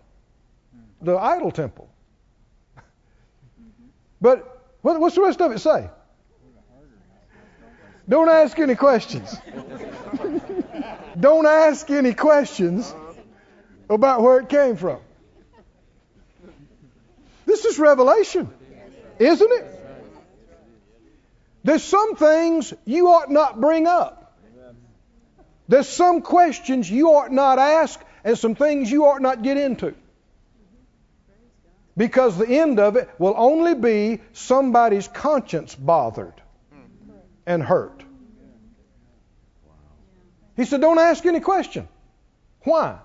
the 1.02 1.18
idol 1.18 1.52
temple. 1.52 1.89
Mm-hmm. 2.78 3.88
But 4.22 4.62
what's 4.82 5.16
the 5.16 5.22
rest 5.22 5.41
of 5.41 5.52
it 5.52 5.60
say? 5.60 5.89
Don't 8.10 8.30
ask 8.30 8.58
any 8.58 8.76
questions. 8.76 9.36
Don't 11.20 11.45
ask 11.45 11.89
any 11.89 12.14
questions 12.14 12.93
about 13.89 14.22
where 14.22 14.39
it 14.39 14.48
came 14.48 14.78
from. 14.78 15.00
This 17.45 17.66
is 17.66 17.78
revelation, 17.80 18.50
isn't 19.20 19.52
it? 19.52 19.66
There's 21.64 21.84
some 21.84 22.16
things 22.16 22.74
you 22.86 23.10
ought 23.10 23.30
not 23.30 23.60
bring 23.60 23.88
up. 23.88 24.38
There's 25.68 25.89
some 25.89 26.22
questions 26.22 26.89
you 26.89 27.10
ought 27.10 27.32
not 27.32 27.60
ask 27.60 28.00
and 28.24 28.38
some 28.38 28.55
things 28.55 28.91
you 28.91 29.05
ought 29.05 29.22
not 29.22 29.41
get 29.41 29.57
into. 29.57 29.93
Because 31.95 32.38
the 32.38 32.47
end 32.47 32.80
of 32.80 32.95
it 32.95 33.09
will 33.18 33.34
only 33.36 33.74
be 33.74 34.22
somebody's 34.34 35.07
conscience 35.07 35.74
bothered 35.74 36.34
and 37.45 37.63
hurt. 37.63 38.03
He 40.55 40.65
said, 40.65 40.82
Don't 40.82 40.99
ask 40.99 41.26
any 41.26 41.39
question. 41.39 41.88
Why? 42.61 42.99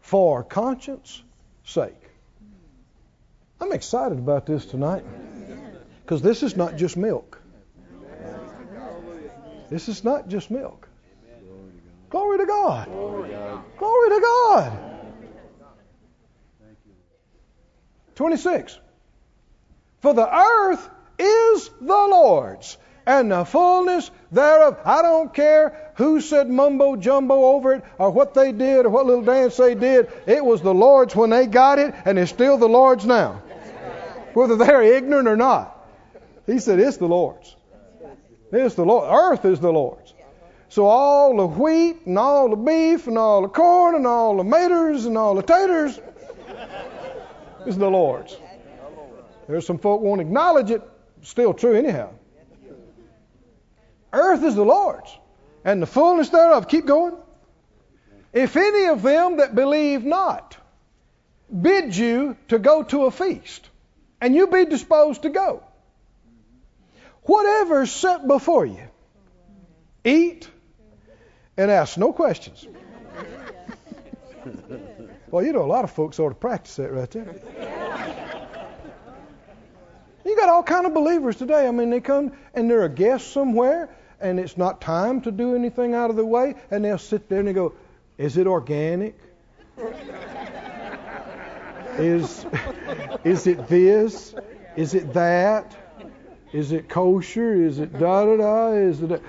for 0.00 0.42
conscience 0.42 1.22
sake. 1.64 1.94
I'm 3.60 3.72
excited 3.72 4.18
about 4.18 4.46
this 4.46 4.64
tonight 4.64 5.04
because 6.02 6.22
this 6.22 6.42
is 6.42 6.56
not 6.56 6.76
just 6.76 6.96
milk. 6.96 7.40
This 9.68 9.88
is 9.88 10.02
not 10.02 10.28
just 10.28 10.50
milk. 10.50 10.79
Glory 12.10 12.38
to 12.38 12.46
God. 12.46 12.88
Glory 13.78 14.10
to 14.10 14.20
God. 14.20 14.90
26. 18.16 18.78
For 20.00 20.12
the 20.12 20.36
earth 20.36 20.90
is 21.18 21.70
the 21.80 21.86
Lord's 21.86 22.76
and 23.06 23.30
the 23.30 23.44
fullness 23.44 24.10
thereof. 24.30 24.78
I 24.84 25.02
don't 25.02 25.32
care 25.32 25.92
who 25.94 26.20
said 26.20 26.50
mumbo 26.50 26.96
jumbo 26.96 27.34
over 27.34 27.74
it 27.74 27.84
or 27.98 28.10
what 28.10 28.34
they 28.34 28.52
did 28.52 28.86
or 28.86 28.90
what 28.90 29.06
little 29.06 29.24
dance 29.24 29.56
they 29.56 29.74
did. 29.74 30.10
It 30.26 30.44
was 30.44 30.62
the 30.62 30.74
Lord's 30.74 31.14
when 31.14 31.30
they 31.30 31.46
got 31.46 31.78
it 31.78 31.94
and 32.04 32.18
it's 32.18 32.30
still 32.30 32.58
the 32.58 32.68
Lord's 32.68 33.06
now. 33.06 33.42
Whether 34.34 34.56
they're 34.56 34.82
ignorant 34.82 35.28
or 35.28 35.36
not. 35.36 35.76
He 36.46 36.58
said 36.58 36.80
it's 36.80 36.96
the 36.96 37.06
Lord's. 37.06 37.54
It's 38.52 38.74
the 38.74 38.84
Lord. 38.84 39.08
Earth 39.10 39.44
is 39.44 39.60
the 39.60 39.72
Lord's. 39.72 40.12
So 40.70 40.86
all 40.86 41.36
the 41.36 41.46
wheat 41.46 42.06
and 42.06 42.16
all 42.16 42.48
the 42.48 42.56
beef 42.56 43.08
and 43.08 43.18
all 43.18 43.42
the 43.42 43.48
corn 43.48 43.96
and 43.96 44.06
all 44.06 44.36
the 44.36 44.44
maters 44.44 45.04
and 45.04 45.18
all 45.18 45.34
the 45.34 45.42
taters 45.42 45.98
is 47.66 47.76
the 47.76 47.90
Lord's. 47.90 48.36
There's 49.48 49.66
some 49.66 49.78
folk 49.78 50.00
won't 50.00 50.20
acknowledge 50.20 50.70
it. 50.70 50.82
Still 51.22 51.54
true 51.54 51.74
anyhow. 51.74 52.10
Earth 54.12 54.44
is 54.44 54.54
the 54.54 54.64
Lord's, 54.64 55.10
and 55.64 55.82
the 55.82 55.86
fullness 55.86 56.28
thereof. 56.28 56.68
Keep 56.68 56.86
going. 56.86 57.14
If 58.32 58.56
any 58.56 58.86
of 58.86 59.02
them 59.02 59.38
that 59.38 59.56
believe 59.56 60.04
not 60.04 60.56
bid 61.50 61.96
you 61.96 62.36
to 62.48 62.60
go 62.60 62.84
to 62.84 63.06
a 63.06 63.10
feast, 63.10 63.68
and 64.20 64.36
you 64.36 64.46
be 64.46 64.66
disposed 64.66 65.22
to 65.22 65.30
go, 65.30 65.64
whatever 67.22 67.82
is 67.82 67.90
set 67.90 68.26
before 68.26 68.66
you, 68.66 68.88
eat 70.04 70.48
and 71.60 71.70
ask 71.70 71.98
no 71.98 72.12
questions. 72.12 72.66
well, 75.30 75.44
you 75.44 75.52
know, 75.52 75.62
a 75.62 75.66
lot 75.66 75.84
of 75.84 75.90
folks 75.90 76.18
ought 76.18 76.30
to 76.30 76.34
practice 76.34 76.76
that 76.76 76.90
right 76.90 77.10
there. 77.10 77.34
You 80.24 80.36
got 80.36 80.48
all 80.48 80.62
kind 80.62 80.86
of 80.86 80.94
believers 80.94 81.36
today. 81.36 81.68
I 81.68 81.70
mean, 81.70 81.90
they 81.90 82.00
come 82.00 82.32
and 82.54 82.70
they're 82.70 82.84
a 82.84 82.88
guest 82.88 83.32
somewhere, 83.32 83.90
and 84.20 84.40
it's 84.40 84.56
not 84.56 84.80
time 84.80 85.20
to 85.22 85.30
do 85.30 85.54
anything 85.54 85.94
out 85.94 86.08
of 86.08 86.16
the 86.16 86.24
way, 86.24 86.54
and 86.70 86.82
they'll 86.84 86.98
sit 86.98 87.28
there 87.28 87.40
and 87.40 87.48
they 87.48 87.52
go, 87.52 87.74
"Is 88.16 88.38
it 88.38 88.46
organic? 88.46 89.18
is 91.98 92.46
is 93.24 93.46
it 93.46 93.68
this? 93.68 94.34
Is 94.76 94.94
it 94.94 95.12
that? 95.12 95.76
Is 96.52 96.72
it 96.72 96.88
kosher? 96.88 97.54
Is 97.54 97.78
it 97.78 97.92
da 97.98 98.24
da 98.24 98.36
da? 98.36 98.68
Is 98.72 99.02
it?" 99.02 99.22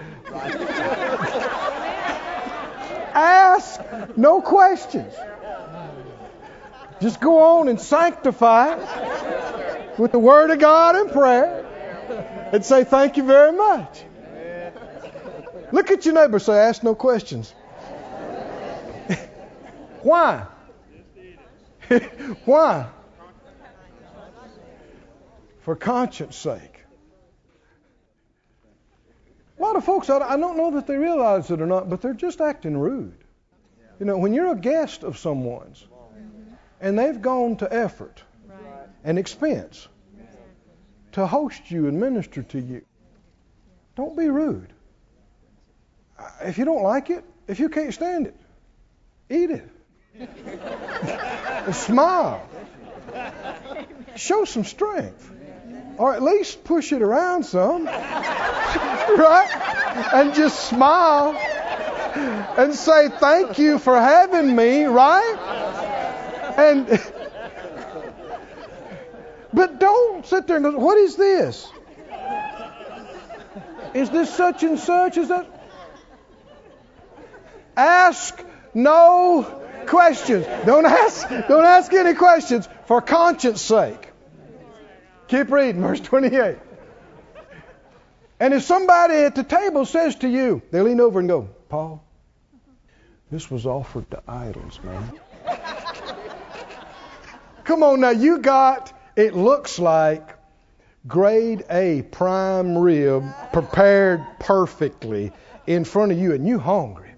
Ask 3.22 3.80
no 4.17 4.41
questions. 4.41 5.13
Just 6.99 7.19
go 7.19 7.59
on 7.59 7.67
and 7.67 7.80
sanctify 7.80 8.76
with 9.97 10.11
the 10.11 10.19
Word 10.19 10.49
of 10.49 10.59
God 10.59 10.95
and 10.95 11.11
prayer 11.11 12.49
and 12.51 12.65
say, 12.65 12.84
Thank 12.84 13.17
you 13.17 13.24
very 13.24 13.51
much. 13.51 14.03
Look 15.72 15.91
at 15.91 16.05
your 16.05 16.15
neighbor 16.15 16.39
say, 16.39 16.53
Ask 16.53 16.84
no 16.84 16.95
questions. 16.95 17.53
Why? 20.01 20.47
Why? 22.45 22.88
For 25.61 25.76
conscience 25.76 26.36
sake. 26.36 26.70
A 29.62 29.64
lot 29.64 29.76
of 29.76 29.86
folks, 29.86 30.09
I 30.09 30.38
don't 30.38 30.57
know 30.57 30.72
that 30.72 30.88
they 30.88 30.97
realize 30.97 31.51
it 31.51 31.62
or 31.62 31.68
not, 31.68 31.88
but 31.88 32.01
they're 32.01 32.16
just 32.16 32.41
acting 32.41 32.76
rude. 32.76 33.14
You 33.99 34.07
know, 34.07 34.18
when 34.18 34.34
you're 34.34 34.51
a 34.51 34.55
guest 34.55 35.03
of 35.03 35.20
someone's 35.20 35.86
and 36.80 36.97
they've 36.97 37.22
gone 37.22 37.57
to 37.57 37.72
effort 37.72 38.24
and 39.03 39.20
expense 39.20 39.88
to 41.12 41.28
host 41.28 41.70
you 41.70 41.88
and 41.88 41.99
minister 41.99 42.41
to 42.41 42.59
you, 42.59 42.82
don't 43.95 44.18
be 44.18 44.30
rude. 44.30 44.74
If 46.41 46.57
you 46.57 46.66
don't 46.66 46.82
like 46.82 47.12
it, 47.12 47.24
if 47.47 47.59
you 47.59 47.70
can't 47.70 47.93
stand 47.93 48.26
it, 48.26 48.36
eat 49.30 49.51
it. 49.51 49.70
smile. 51.76 52.49
Show 54.16 54.45
some 54.45 54.64
strength. 54.64 55.32
Or 56.02 56.16
at 56.16 56.24
least 56.24 56.64
push 56.64 56.91
it 56.93 57.04
around 57.04 57.43
some. 57.43 57.86
right? 57.86 59.47
And 60.14 60.34
just 60.34 60.68
smile 60.68 61.36
and 62.58 62.74
say, 62.74 63.10
Thank 63.10 63.60
you 63.60 63.78
for 63.78 63.95
having 63.95 64.56
me, 64.56 64.86
right? 64.86 65.36
And 66.58 66.88
but 69.54 69.80
don't 69.80 70.26
sit 70.26 70.47
there 70.47 70.56
and 70.56 70.66
go, 70.66 70.76
What 70.80 70.97
is 70.97 71.18
this? 71.18 71.72
Is 73.93 74.10
this 74.10 74.34
such 74.34 74.64
and 74.64 74.80
such? 74.80 75.18
Is 75.18 75.28
that 75.28 75.45
ask 77.78 78.43
no 78.74 79.43
questions. 79.86 80.47
Don't 80.66 80.88
ask 80.88 81.30
don't 81.30 81.66
ask 81.66 81.93
any 81.93 82.16
questions 82.16 82.68
for 82.88 83.02
conscience 83.02 83.62
sake. 83.62 84.11
Keep 85.32 85.50
reading, 85.50 85.82
verse 85.82 86.02
28. 86.02 86.58
And 88.42 88.54
if 88.54 88.64
somebody 88.64 89.14
at 89.14 89.34
the 89.34 89.46
table 89.46 89.86
says 89.86 90.18
to 90.18 90.28
you, 90.28 90.62
they 90.72 90.82
lean 90.82 91.00
over 91.00 91.20
and 91.20 91.30
go, 91.30 91.48
Paul, 91.70 92.04
this 93.32 93.50
was 93.50 93.66
offered 93.66 94.12
to 94.12 94.22
idols, 94.28 94.82
man. 94.84 95.10
Come 97.64 97.82
on 97.82 98.02
now, 98.02 98.10
you 98.10 98.40
got, 98.40 98.92
it 99.16 99.34
looks 99.34 99.80
like 99.80 100.38
grade 101.08 101.64
A 101.70 102.02
prime 102.02 102.78
rib 102.78 103.24
prepared 103.54 104.26
perfectly 104.38 105.32
in 105.66 105.86
front 105.86 106.12
of 106.12 106.20
you, 106.20 106.34
and 106.34 106.46
you 106.46 106.60
hungry. 106.60 107.14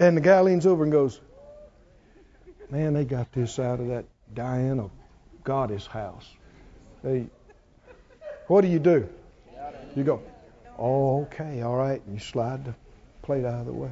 And 0.00 0.16
the 0.16 0.22
guy 0.22 0.40
leans 0.40 0.64
over 0.64 0.84
and 0.84 0.90
goes, 0.92 1.20
Man, 2.70 2.94
they 2.94 3.04
got 3.04 3.30
this 3.32 3.58
out 3.58 3.80
of 3.80 3.88
that 3.88 4.06
Diana 4.32 4.88
Goddess 5.48 5.86
house. 5.86 6.28
Hey, 7.02 7.24
what 8.48 8.60
do 8.60 8.68
you 8.68 8.78
do? 8.78 9.08
You 9.96 10.04
go, 10.04 10.22
oh, 10.78 11.22
okay, 11.22 11.62
all 11.62 11.74
right, 11.74 12.02
and 12.04 12.12
you 12.12 12.20
slide 12.20 12.66
the 12.66 12.74
plate 13.22 13.46
out 13.46 13.60
of 13.60 13.64
the 13.64 13.72
way. 13.72 13.90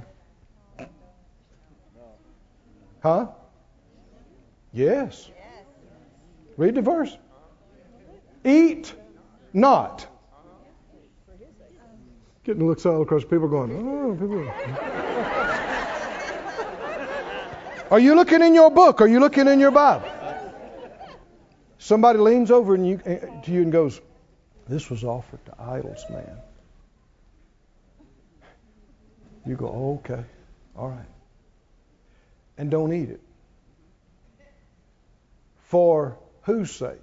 Huh? 3.03 3.29
Yes. 4.75 5.31
Read 6.59 6.75
the 6.75 6.83
verse. 6.83 7.17
Eat 8.45 8.95
not. 9.55 10.07
Getting 12.45 12.67
looks 12.67 12.85
all 12.85 13.01
across 13.01 13.25
people 13.25 13.49
going, 13.49 13.73
oh, 13.73 14.15
people. 14.15 14.47
Are 17.91 17.99
you 17.99 18.15
looking 18.15 18.43
in 18.43 18.55
your 18.55 18.71
book? 18.71 19.01
Are 19.01 19.09
you 19.09 19.21
looking 19.21 19.49
in 19.49 19.59
your 19.59 19.71
Bible? 19.71 20.16
Somebody 21.79 22.19
leans 22.19 22.51
over 22.51 22.75
and 22.75 22.87
you, 22.87 23.01
eh, 23.05 23.19
to 23.43 23.51
you 23.51 23.63
and 23.63 23.73
goes, 23.73 24.01
This 24.69 24.91
was 24.91 25.05
offered 25.05 25.45
to 25.47 25.55
idols, 25.61 26.05
man. 26.11 26.39
You 29.47 29.55
go, 29.55 29.67
oh, 29.69 30.01
okay, 30.05 30.25
all 30.77 30.89
right. 30.89 31.07
And 32.59 32.71
don't 32.71 32.93
eat 32.93 33.11
it. 33.11 33.21
For 35.69 36.19
whose 36.43 36.73
sake? 36.73 36.99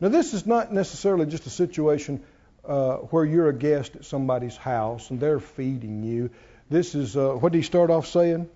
Now, 0.00 0.08
this 0.08 0.32
is 0.32 0.46
not 0.46 0.72
necessarily 0.72 1.26
just 1.26 1.46
a 1.46 1.50
situation 1.50 2.22
uh, 2.64 2.96
where 2.96 3.24
you're 3.24 3.48
a 3.48 3.54
guest 3.54 3.96
at 3.96 4.04
somebody's 4.06 4.56
house 4.56 5.10
and 5.10 5.20
they're 5.20 5.40
feeding 5.40 6.02
you. 6.02 6.30
This 6.70 6.94
is, 6.94 7.16
uh, 7.16 7.32
what 7.32 7.52
did 7.52 7.58
he 7.58 7.64
start 7.64 7.90
off 7.90 8.06
saying? 8.06 8.48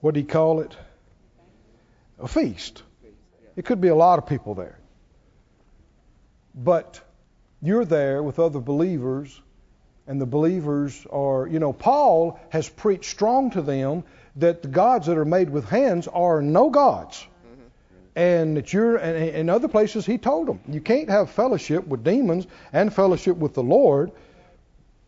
What 0.00 0.14
did 0.14 0.20
he 0.20 0.26
call 0.26 0.60
it? 0.60 0.76
A 2.18 2.26
feast. 2.26 2.82
It 3.60 3.66
could 3.66 3.82
be 3.82 3.88
a 3.88 3.94
lot 3.94 4.18
of 4.18 4.24
people 4.24 4.54
there. 4.54 4.78
But 6.54 6.98
you're 7.60 7.84
there 7.84 8.22
with 8.22 8.38
other 8.38 8.58
believers, 8.58 9.38
and 10.06 10.18
the 10.18 10.24
believers 10.24 11.06
are, 11.10 11.46
you 11.46 11.58
know, 11.58 11.74
Paul 11.74 12.40
has 12.48 12.70
preached 12.70 13.10
strong 13.10 13.50
to 13.50 13.60
them 13.60 14.04
that 14.36 14.62
the 14.62 14.68
gods 14.68 15.08
that 15.08 15.18
are 15.18 15.26
made 15.26 15.50
with 15.50 15.66
hands 15.66 16.08
are 16.08 16.40
no 16.40 16.70
gods. 16.70 17.18
Mm-hmm. 17.18 17.62
And 18.16 18.56
that 18.56 18.72
you're, 18.72 18.96
and 18.96 19.28
in 19.28 19.50
other 19.50 19.68
places, 19.68 20.06
he 20.06 20.16
told 20.16 20.46
them, 20.46 20.60
you 20.66 20.80
can't 20.80 21.10
have 21.10 21.28
fellowship 21.28 21.86
with 21.86 22.02
demons 22.02 22.46
and 22.72 22.90
fellowship 22.90 23.36
with 23.36 23.52
the 23.52 23.62
Lord. 23.62 24.10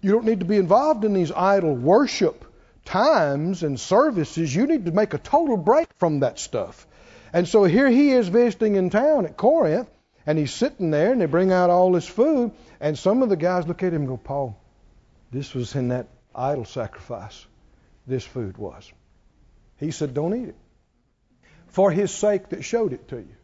You 0.03 0.13
don't 0.13 0.27
need 0.27 0.41
to 0.41 0.47
be 0.47 0.59
involved 0.59 1.07
in 1.07 1.15
these 1.15 1.33
idol 1.33 1.75
worship 1.75 2.45
times 2.85 3.63
and 3.63 3.81
services, 3.81 4.55
you 4.55 4.67
need 4.67 4.85
to 4.85 4.93
make 4.93 5.15
a 5.15 5.19
total 5.19 5.57
break 5.57 5.89
from 5.95 6.21
that 6.21 6.39
stuff. 6.39 6.87
And 7.33 7.49
so 7.49 7.65
here 7.65 7.89
he 7.89 8.11
is 8.11 8.29
visiting 8.29 8.77
in 8.77 8.91
town 8.91 9.25
at 9.25 9.37
Corinth, 9.37 9.89
and 10.27 10.39
he's 10.39 10.53
sitting 10.53 10.91
there, 10.91 11.13
and 11.13 11.21
they 11.21 11.27
bring 11.27 11.51
out 11.53 11.71
all 11.71 11.93
this 11.93 12.07
food, 12.07 12.53
and 12.81 12.99
some 12.99 13.23
of 13.23 13.29
the 13.29 13.37
guys 13.37 13.67
look 13.67 13.83
at 13.83 13.93
him 13.93 14.03
and 14.03 14.09
go, 14.09 14.17
Paul, 14.17 14.61
this 15.31 15.55
was 15.55 15.75
in 15.75 15.89
that 15.89 16.09
idol 16.35 16.65
sacrifice. 16.65 17.47
This 18.07 18.25
food 18.25 18.59
was. 18.59 18.93
He 19.79 19.91
said, 19.91 20.15
Don't 20.15 20.35
eat 20.35 20.49
it. 20.51 20.57
For 21.69 21.91
his 21.91 22.11
sake 22.11 22.51
that 22.51 22.65
showed 22.65 22.93
it 22.93 23.09
to 23.09 23.17
you. 23.17 23.35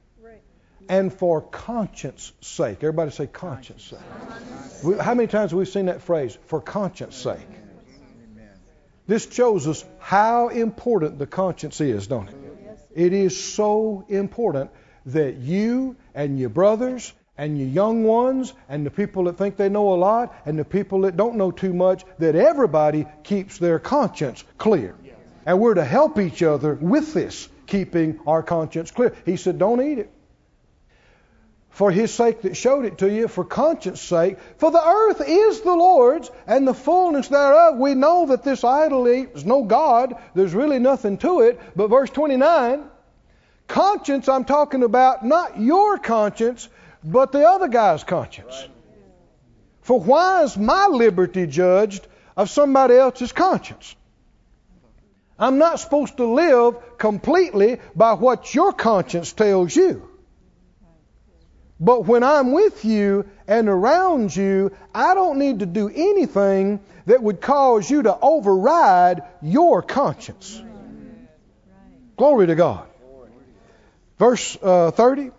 And 0.88 1.12
for 1.12 1.40
conscience 1.40 2.32
sake. 2.40 2.78
Everybody 2.78 3.10
say 3.10 3.26
conscience 3.26 3.84
sake. 3.84 4.98
How 5.00 5.14
many 5.14 5.28
times 5.28 5.50
have 5.50 5.58
we 5.58 5.64
seen 5.64 5.86
that 5.86 6.02
phrase? 6.02 6.36
For 6.46 6.60
conscience 6.60 7.16
sake. 7.16 7.38
This 9.06 9.30
shows 9.30 9.66
us 9.66 9.84
how 9.98 10.48
important 10.48 11.18
the 11.18 11.26
conscience 11.26 11.80
is, 11.80 12.06
don't 12.06 12.28
it? 12.28 12.37
It 12.98 13.12
is 13.12 13.38
so 13.38 14.04
important 14.08 14.72
that 15.06 15.36
you 15.36 15.94
and 16.16 16.36
your 16.36 16.48
brothers 16.48 17.12
and 17.38 17.56
your 17.56 17.68
young 17.68 18.02
ones 18.02 18.54
and 18.68 18.84
the 18.84 18.90
people 18.90 19.22
that 19.24 19.38
think 19.38 19.56
they 19.56 19.68
know 19.68 19.92
a 19.92 19.94
lot 19.94 20.34
and 20.44 20.58
the 20.58 20.64
people 20.64 21.02
that 21.02 21.16
don't 21.16 21.36
know 21.36 21.52
too 21.52 21.72
much, 21.72 22.02
that 22.18 22.34
everybody 22.34 23.06
keeps 23.22 23.58
their 23.58 23.78
conscience 23.78 24.42
clear. 24.58 24.96
And 25.46 25.60
we're 25.60 25.74
to 25.74 25.84
help 25.84 26.18
each 26.18 26.42
other 26.42 26.74
with 26.74 27.14
this, 27.14 27.48
keeping 27.68 28.18
our 28.26 28.42
conscience 28.42 28.90
clear. 28.90 29.14
He 29.24 29.36
said, 29.36 29.60
Don't 29.60 29.80
eat 29.80 30.00
it. 30.00 30.10
For 31.70 31.90
his 31.92 32.12
sake 32.12 32.42
that 32.42 32.56
showed 32.56 32.84
it 32.84 32.98
to 32.98 33.10
you, 33.10 33.28
for 33.28 33.44
conscience 33.44 34.00
sake. 34.00 34.38
For 34.56 34.70
the 34.70 34.84
earth 34.84 35.22
is 35.24 35.60
the 35.60 35.74
Lord's 35.74 36.30
and 36.46 36.66
the 36.66 36.74
fullness 36.74 37.28
thereof. 37.28 37.76
We 37.76 37.94
know 37.94 38.26
that 38.26 38.42
this 38.42 38.64
idol 38.64 39.06
is 39.06 39.44
no 39.44 39.62
God. 39.62 40.16
There's 40.34 40.54
really 40.54 40.80
nothing 40.80 41.18
to 41.18 41.42
it. 41.42 41.60
But 41.76 41.88
verse 41.88 42.10
29, 42.10 42.84
conscience, 43.68 44.28
I'm 44.28 44.44
talking 44.44 44.82
about 44.82 45.24
not 45.24 45.60
your 45.60 45.98
conscience, 45.98 46.68
but 47.04 47.30
the 47.30 47.46
other 47.46 47.68
guy's 47.68 48.02
conscience. 48.02 48.66
For 49.82 50.00
why 50.00 50.42
is 50.42 50.56
my 50.56 50.86
liberty 50.86 51.46
judged 51.46 52.06
of 52.36 52.50
somebody 52.50 52.94
else's 52.94 53.32
conscience? 53.32 53.94
I'm 55.38 55.58
not 55.58 55.78
supposed 55.78 56.16
to 56.16 56.26
live 56.26 56.98
completely 56.98 57.78
by 57.94 58.14
what 58.14 58.52
your 58.52 58.72
conscience 58.72 59.32
tells 59.32 59.76
you. 59.76 60.08
But 61.80 62.06
when 62.06 62.24
I'm 62.24 62.52
with 62.52 62.84
you 62.84 63.24
and 63.46 63.68
around 63.68 64.34
you, 64.34 64.72
I 64.94 65.14
don't 65.14 65.38
need 65.38 65.60
to 65.60 65.66
do 65.66 65.88
anything 65.88 66.80
that 67.06 67.22
would 67.22 67.40
cause 67.40 67.88
you 67.88 68.02
to 68.02 68.18
override 68.20 69.22
your 69.40 69.82
conscience. 69.82 70.60
Glory 72.16 72.48
to 72.48 72.54
God. 72.56 72.86
Verse 74.18 74.58
uh, 74.60 74.90
30. 74.90 75.30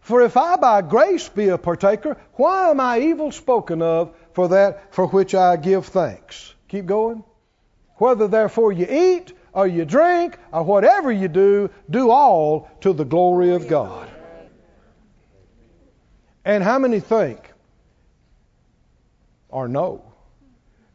For 0.00 0.22
if 0.22 0.38
I 0.38 0.56
by 0.56 0.80
grace 0.80 1.28
be 1.28 1.48
a 1.50 1.58
partaker, 1.58 2.16
why 2.34 2.70
am 2.70 2.80
I 2.80 3.00
evil 3.00 3.30
spoken 3.30 3.82
of 3.82 4.16
for 4.32 4.48
that 4.48 4.94
for 4.94 5.06
which 5.06 5.34
I 5.34 5.56
give 5.56 5.84
thanks? 5.84 6.54
Keep 6.68 6.86
going. 6.86 7.22
Whether 7.96 8.26
therefore 8.26 8.72
you 8.72 8.86
eat 8.88 9.34
or 9.52 9.66
you 9.66 9.84
drink 9.84 10.38
or 10.50 10.62
whatever 10.62 11.12
you 11.12 11.28
do, 11.28 11.68
do 11.90 12.10
all 12.10 12.70
to 12.80 12.94
the 12.94 13.04
glory 13.04 13.54
of 13.54 13.68
God. 13.68 14.08
And 16.48 16.64
how 16.64 16.78
many 16.78 16.98
think 16.98 17.52
or 19.50 19.68
know 19.68 20.02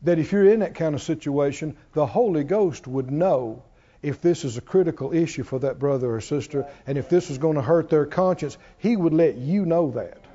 that 0.01 0.17
if 0.17 0.31
you're 0.31 0.51
in 0.51 0.61
that 0.61 0.73
kind 0.73 0.95
of 0.95 1.01
situation, 1.03 1.77
the 1.93 2.07
Holy 2.07 2.43
Ghost 2.43 2.87
would 2.87 3.11
know 3.11 3.61
if 4.01 4.19
this 4.19 4.45
is 4.45 4.57
a 4.57 4.61
critical 4.61 5.13
issue 5.13 5.43
for 5.43 5.59
that 5.59 5.77
brother 5.77 6.11
or 6.11 6.21
sister, 6.21 6.65
and 6.87 6.97
if 6.97 7.07
this 7.07 7.29
is 7.29 7.37
going 7.37 7.53
to 7.53 7.61
hurt 7.61 7.87
their 7.87 8.07
conscience, 8.07 8.57
He 8.79 8.97
would 8.97 9.13
let 9.13 9.37
you 9.37 9.63
know 9.67 9.91
that, 9.91 10.25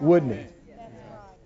wouldn't 0.00 0.32
He? 0.32 0.46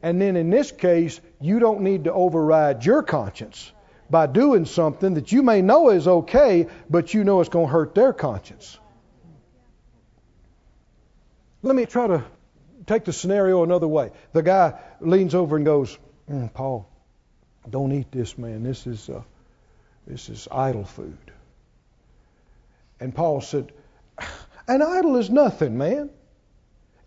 And 0.03 0.19
then 0.19 0.35
in 0.35 0.49
this 0.49 0.73
case, 0.73 1.21
you 1.39 1.59
don't 1.59 1.83
need 1.83 2.05
to 2.05 2.13
override 2.15 2.87
your 2.87 3.03
conscience 3.03 3.71
by 4.09 4.27
doing 4.27 4.65
something 4.65 5.13
that 5.15 5.33
you 5.33 5.43
may 5.43 5.61
know 5.61 5.91
is 5.91 6.09
okay, 6.09 6.67
but 6.89 7.13
you 7.13 7.25
know 7.25 7.41
it's 7.41 7.51
going 7.51 7.67
to 7.67 7.73
hurt 7.73 7.95
their 7.95 8.15
conscience. 8.15 8.79
Let 11.61 11.77
me 11.77 11.85
try 11.85 12.07
to 12.07 12.25
take 12.89 13.05
the 13.05 13.13
scenario 13.13 13.63
another 13.63 13.89
way. 13.89 14.11
The 14.33 14.43
guy 14.43 14.81
leans 15.01 15.35
over 15.35 15.57
and 15.57 15.65
goes, 15.65 15.99
mm, 16.29 16.53
"Paul, 16.53 16.89
don't 17.69 17.93
eat 17.93 18.11
this, 18.11 18.37
man. 18.37 18.63
This 18.63 18.87
is 18.87 19.09
uh, 19.09 19.23
this 20.07 20.29
is 20.29 20.49
idol 20.51 20.85
food." 20.85 21.33
And 23.01 23.15
Paul 23.15 23.41
said, 23.41 23.73
An 24.69 24.83
idol 24.83 25.17
is 25.17 25.31
nothing, 25.31 25.79
man. 25.79 26.11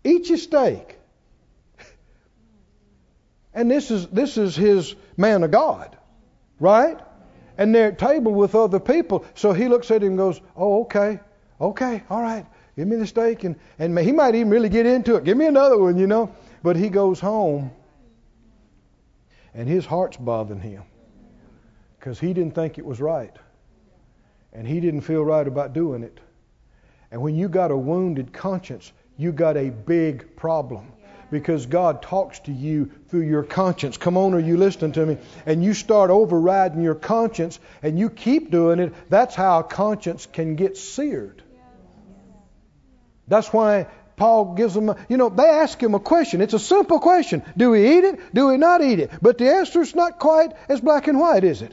Eat 0.04 0.28
your 0.28 0.38
steak. 0.38 0.98
And 3.54 3.70
this 3.70 3.90
is 3.90 4.06
this 4.06 4.38
is 4.38 4.56
his 4.56 4.94
man 5.18 5.42
of 5.42 5.50
God, 5.50 5.94
right? 6.58 6.98
And 7.58 7.74
they're 7.74 7.88
at 7.88 7.98
table 7.98 8.32
with 8.32 8.54
other 8.54 8.80
people. 8.80 9.26
So 9.34 9.52
he 9.52 9.68
looks 9.68 9.90
at 9.90 10.02
him 10.02 10.10
and 10.10 10.16
goes, 10.16 10.40
Oh, 10.56 10.84
okay, 10.84 11.20
okay, 11.60 12.02
all 12.08 12.22
right. 12.22 12.46
Give 12.76 12.88
me 12.88 12.96
the 12.96 13.06
steak 13.06 13.44
and, 13.44 13.56
and 13.78 13.98
he 13.98 14.12
might 14.12 14.34
even 14.34 14.50
really 14.50 14.68
get 14.68 14.86
into 14.86 15.16
it. 15.16 15.24
Give 15.24 15.36
me 15.36 15.46
another 15.46 15.78
one, 15.78 15.98
you 15.98 16.06
know. 16.06 16.34
But 16.62 16.76
he 16.76 16.88
goes 16.88 17.20
home 17.20 17.70
and 19.54 19.68
his 19.68 19.84
heart's 19.84 20.16
bothering 20.16 20.60
him 20.60 20.82
because 21.98 22.18
he 22.18 22.32
didn't 22.32 22.54
think 22.54 22.78
it 22.78 22.84
was 22.84 23.00
right 23.00 23.34
and 24.52 24.66
he 24.66 24.80
didn't 24.80 25.02
feel 25.02 25.24
right 25.24 25.46
about 25.46 25.72
doing 25.72 26.02
it. 26.02 26.18
And 27.10 27.20
when 27.20 27.34
you 27.34 27.48
got 27.48 27.70
a 27.70 27.76
wounded 27.76 28.32
conscience, 28.32 28.92
you 29.18 29.32
got 29.32 29.56
a 29.56 29.68
big 29.68 30.34
problem 30.36 30.92
because 31.30 31.66
God 31.66 32.02
talks 32.02 32.38
to 32.40 32.52
you 32.52 32.90
through 33.08 33.22
your 33.22 33.42
conscience. 33.42 33.96
Come 33.96 34.16
on, 34.16 34.34
are 34.34 34.40
you 34.40 34.56
listening 34.56 34.92
to 34.92 35.06
me? 35.06 35.18
And 35.44 35.62
you 35.64 35.74
start 35.74 36.10
overriding 36.10 36.82
your 36.82 36.94
conscience 36.94 37.58
and 37.82 37.98
you 37.98 38.10
keep 38.10 38.50
doing 38.50 38.78
it. 38.78 38.94
That's 39.10 39.34
how 39.34 39.60
a 39.60 39.64
conscience 39.64 40.26
can 40.26 40.56
get 40.56 40.76
seared. 40.76 41.42
That's 43.28 43.52
why 43.52 43.86
Paul 44.16 44.54
gives 44.54 44.74
them, 44.74 44.94
you 45.08 45.16
know, 45.16 45.28
they 45.28 45.48
ask 45.48 45.82
him 45.82 45.94
a 45.94 46.00
question. 46.00 46.40
It's 46.40 46.54
a 46.54 46.58
simple 46.58 47.00
question. 47.00 47.42
Do 47.56 47.70
we 47.70 47.98
eat 47.98 48.04
it? 48.04 48.34
Do 48.34 48.48
we 48.48 48.56
not 48.56 48.82
eat 48.82 49.00
it? 49.00 49.10
But 49.20 49.38
the 49.38 49.50
answer 49.50 49.80
is 49.80 49.94
not 49.94 50.18
quite 50.18 50.52
as 50.68 50.80
black 50.80 51.08
and 51.08 51.18
white, 51.18 51.44
is 51.44 51.62
it? 51.62 51.72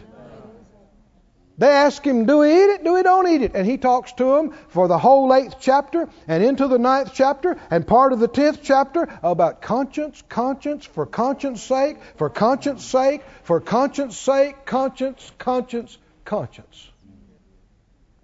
They 1.59 1.67
ask 1.67 2.07
him, 2.07 2.25
Do 2.25 2.37
we 2.37 2.51
eat 2.53 2.69
it? 2.69 2.83
Do 2.85 2.93
we 2.93 3.03
don't 3.03 3.27
eat 3.27 3.41
it? 3.41 3.51
And 3.53 3.67
he 3.67 3.77
talks 3.77 4.13
to 4.13 4.23
them 4.23 4.51
for 4.69 4.87
the 4.87 4.97
whole 4.97 5.33
eighth 5.33 5.57
chapter 5.59 6.07
and 6.25 6.41
into 6.41 6.69
the 6.69 6.79
ninth 6.79 7.11
chapter 7.13 7.59
and 7.69 7.85
part 7.85 8.13
of 8.13 8.19
the 8.19 8.29
tenth 8.29 8.61
chapter 8.63 9.09
about 9.21 9.61
conscience, 9.61 10.23
conscience, 10.29 10.85
for 10.85 11.05
conscience 11.05 11.61
sake, 11.61 11.97
for 12.15 12.29
conscience 12.29 12.85
sake, 12.85 13.23
for 13.43 13.59
conscience 13.59 14.17
sake, 14.17 14.65
conscience, 14.65 15.29
conscience, 15.37 15.97
conscience. 16.23 16.89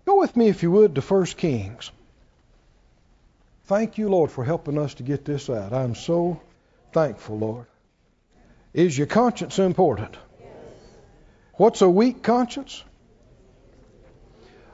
Go 0.06 0.18
with 0.18 0.38
me, 0.38 0.48
if 0.48 0.64
you 0.64 0.72
would, 0.72 0.96
to 0.96 1.02
1 1.02 1.26
Kings. 1.26 1.92
Thank 3.66 3.98
you, 3.98 4.10
Lord, 4.10 4.32
for 4.32 4.44
helping 4.44 4.78
us 4.78 4.94
to 4.96 5.04
get 5.04 5.26
this 5.26 5.50
out. 5.50 5.74
I'm 5.74 5.96
so 5.96 6.40
thankful, 6.94 7.40
Lord. 7.40 7.66
Is 8.74 8.96
your 8.96 9.08
conscience 9.08 9.58
important? 9.58 10.16
What's 11.56 11.82
a 11.82 11.90
weak 11.90 12.22
conscience? 12.22 12.84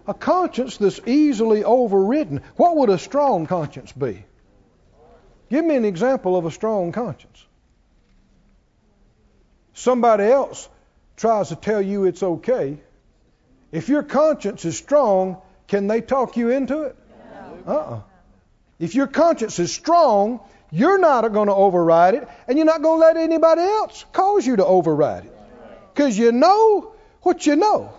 A 0.08 0.14
conscience 0.14 0.78
that's 0.78 1.00
easily 1.06 1.64
overridden. 1.64 2.42
What 2.58 2.76
would 2.78 2.90
a 2.90 2.98
strong 2.98 3.46
conscience 3.46 3.94
be? 3.94 4.26
Give 5.50 5.64
me 5.64 5.76
an 5.76 5.86
example 5.86 6.36
of 6.36 6.46
a 6.46 6.52
strong 6.52 6.92
conscience. 6.92 7.46
Somebody 9.74 10.26
else 10.26 10.68
tries 11.16 11.50
to 11.50 11.56
tell 11.56 11.82
you 11.82 12.06
it's 12.06 12.24
okay. 12.24 12.78
If 13.72 13.88
your 13.88 14.04
conscience 14.04 14.66
is 14.66 14.78
strong, 14.78 15.42
can 15.68 15.88
they 15.88 16.02
talk 16.02 16.36
you 16.36 16.50
into 16.50 16.84
it? 16.84 16.96
Uh 17.66 17.72
uh-uh. 17.72 17.96
uh 17.96 18.02
If 18.82 18.96
your 18.96 19.06
conscience 19.06 19.60
is 19.60 19.72
strong, 19.72 20.40
you're 20.72 20.98
not 20.98 21.32
going 21.32 21.50
to 21.50 21.54
override 21.54 22.16
it, 22.16 22.28
and 22.48 22.58
you're 22.58 22.66
not 22.66 22.82
going 22.82 23.00
to 23.00 23.06
let 23.06 23.16
anybody 23.16 23.62
else 23.62 24.04
cause 24.12 24.46
you 24.46 24.56
to 24.56 24.66
override 24.66 25.26
it. 25.26 25.38
Because 25.94 26.18
you 26.18 26.32
know 26.32 26.96
what 27.22 27.46
you 27.46 27.56
know 27.56 27.94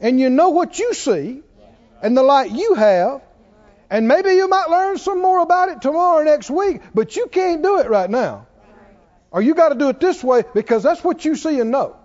and 0.00 0.18
you 0.18 0.28
know 0.28 0.48
what 0.48 0.80
you 0.80 0.92
see 0.92 1.42
and 2.02 2.16
the 2.16 2.22
light 2.24 2.50
you 2.50 2.74
have, 2.74 3.22
and 3.90 4.08
maybe 4.08 4.30
you 4.30 4.48
might 4.48 4.68
learn 4.68 4.98
some 4.98 5.22
more 5.22 5.38
about 5.38 5.68
it 5.68 5.80
tomorrow 5.80 6.22
or 6.22 6.24
next 6.24 6.50
week, 6.50 6.80
but 6.92 7.14
you 7.14 7.28
can't 7.28 7.62
do 7.62 7.78
it 7.78 7.88
right 7.88 8.10
now. 8.10 8.48
Or 9.30 9.40
you 9.40 9.54
got 9.54 9.68
to 9.68 9.76
do 9.76 9.88
it 9.88 10.00
this 10.00 10.24
way 10.24 10.42
because 10.52 10.82
that's 10.82 11.04
what 11.04 11.24
you 11.24 11.36
see 11.36 11.60
and 11.60 11.70
know. 11.70 11.96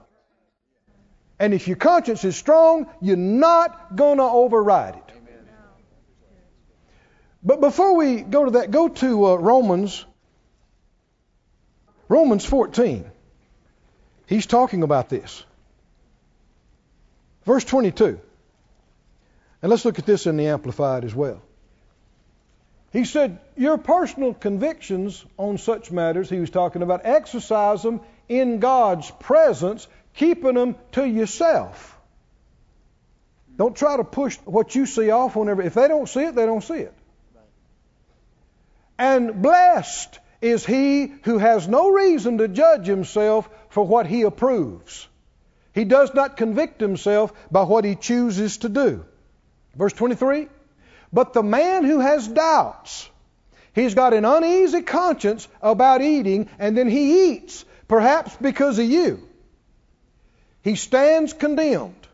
And 1.40 1.52
if 1.52 1.68
your 1.68 1.78
conscience 1.78 2.24
is 2.24 2.38
strong, 2.38 2.88
you're 3.02 3.18
not 3.18 3.96
going 3.96 4.20
to 4.20 4.24
override 4.24 4.98
it. 4.98 5.17
But 7.48 7.62
before 7.62 7.96
we 7.96 8.24
go 8.24 8.44
to 8.44 8.52
that, 8.52 8.72
go 8.72 8.90
to 8.90 9.26
uh, 9.28 9.36
Romans 9.36 10.06
Romans 12.10 12.44
14. 12.44 13.10
He's 14.26 14.46
talking 14.46 14.84
about 14.84 15.08
this. 15.08 15.46
Verse 17.46 17.64
22. 17.64 18.20
And 19.62 19.70
let's 19.70 19.86
look 19.86 19.98
at 19.98 20.06
this 20.06 20.28
in 20.28 20.36
the 20.36 20.48
Amplified 20.48 21.06
as 21.06 21.16
well. 21.16 21.42
He 22.92 23.06
said, 23.06 23.40
Your 23.56 23.78
personal 23.78 24.34
convictions 24.34 25.26
on 25.38 25.58
such 25.58 25.90
matters, 25.90 26.30
he 26.30 26.42
was 26.42 26.50
talking 26.50 26.82
about, 26.82 27.06
exercise 27.06 27.82
them 27.82 28.02
in 28.28 28.60
God's 28.60 29.10
presence, 29.22 29.88
keeping 30.16 30.56
them 30.56 30.76
to 30.94 31.08
yourself. 31.08 31.98
Don't 33.56 33.76
try 33.76 33.96
to 33.96 34.04
push 34.04 34.38
what 34.44 34.76
you 34.76 34.86
see 34.86 35.12
off 35.12 35.38
whenever. 35.38 35.62
If 35.62 35.76
they 35.76 35.88
don't 35.88 36.10
see 36.10 36.24
it, 36.24 36.36
they 36.36 36.46
don't 36.46 36.64
see 36.64 36.80
it. 36.80 36.97
And 38.98 39.42
blessed 39.42 40.20
is 40.42 40.66
he 40.66 41.08
who 41.24 41.38
has 41.38 41.68
no 41.68 41.92
reason 41.92 42.40
to 42.40 42.48
judge 42.48 42.86
himself 42.86 43.50
for 43.70 43.84
what 43.84 44.08
he 44.08 44.24
approves. 44.24 45.08
He 45.74 45.84
does 45.84 46.14
not 46.14 46.38
convict 46.38 46.82
himself 46.82 47.32
by 47.52 47.64
what 47.64 47.86
he 47.86 47.96
chooses 47.96 48.58
to 48.60 48.70
do. 48.70 49.06
Verse 49.76 49.94
23 49.94 50.48
But 51.14 51.34
the 51.34 51.44
man 51.44 51.84
who 51.84 52.00
has 52.00 52.28
doubts, 52.28 53.10
he's 53.74 53.94
got 53.94 54.14
an 54.14 54.26
uneasy 54.26 54.82
conscience 54.82 55.48
about 55.62 56.02
eating, 56.02 56.50
and 56.58 56.76
then 56.76 56.88
he 56.88 57.30
eats, 57.32 57.64
perhaps 57.88 58.36
because 58.38 58.80
of 58.80 58.86
you. 58.86 59.28
He 60.64 60.76
stands 60.76 61.34
condemned. 61.34 62.08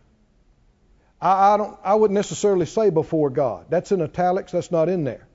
I, 1.21 1.53
I, 1.53 1.57
don't, 1.57 1.79
I 1.83 1.95
wouldn't 1.95 2.15
necessarily 2.15 2.65
say 2.65 2.89
before 2.89 3.29
God. 3.29 3.67
That's 3.69 3.91
in 3.91 4.01
italics, 4.01 4.51
that's 4.51 4.71
not 4.71 4.89
in 4.89 5.05
there. 5.05 5.25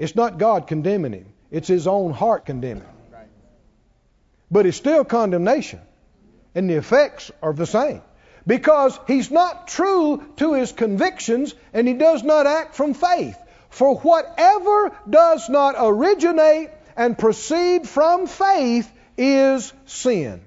It's 0.00 0.16
not 0.16 0.38
God 0.38 0.66
condemning 0.66 1.12
him, 1.12 1.26
it's 1.50 1.68
his 1.68 1.86
own 1.86 2.14
heart 2.14 2.46
condemning. 2.46 2.88
But 4.50 4.64
it's 4.64 4.78
still 4.78 5.04
condemnation, 5.04 5.80
and 6.54 6.70
the 6.70 6.74
effects 6.74 7.30
are 7.42 7.52
the 7.52 7.66
same. 7.66 8.00
Because 8.46 8.98
he's 9.06 9.30
not 9.30 9.68
true 9.68 10.24
to 10.36 10.54
his 10.54 10.72
convictions 10.72 11.54
and 11.74 11.86
he 11.86 11.92
does 11.92 12.22
not 12.22 12.46
act 12.46 12.74
from 12.74 12.94
faith. 12.94 13.36
For 13.68 13.96
whatever 13.96 14.96
does 15.08 15.50
not 15.50 15.74
originate 15.78 16.70
and 16.96 17.18
proceed 17.18 17.86
from 17.86 18.26
faith 18.26 18.90
is 19.18 19.70
sin. 19.84 20.40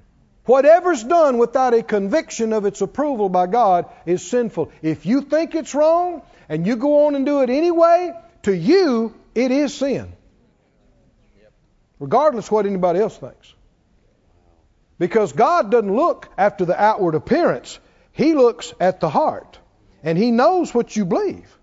Whatever's 0.46 1.04
done 1.04 1.38
without 1.38 1.74
a 1.74 1.84
conviction 1.84 2.52
of 2.52 2.66
its 2.66 2.80
approval 2.80 3.28
by 3.28 3.46
God 3.46 3.86
is 4.04 4.28
sinful. 4.28 4.72
If 4.82 5.06
you 5.06 5.22
think 5.22 5.54
it's 5.54 5.76
wrong 5.76 6.22
and 6.48 6.66
you 6.66 6.74
go 6.74 7.06
on 7.06 7.14
and 7.14 7.24
do 7.24 7.42
it 7.42 7.50
anyway, 7.50 8.12
to 8.42 8.54
you, 8.54 9.14
it 9.34 9.50
is 9.50 9.74
sin. 9.74 10.12
Regardless 11.98 12.50
what 12.50 12.66
anybody 12.66 13.00
else 13.00 13.16
thinks. 13.16 13.54
Because 14.98 15.32
God 15.32 15.70
doesn't 15.70 15.94
look 15.94 16.28
after 16.36 16.64
the 16.64 16.80
outward 16.80 17.14
appearance, 17.14 17.78
He 18.12 18.34
looks 18.34 18.72
at 18.80 19.00
the 19.00 19.08
heart. 19.08 19.58
And 20.02 20.18
He 20.18 20.30
knows 20.30 20.74
what 20.74 20.94
you 20.94 21.04
believe. 21.04 21.56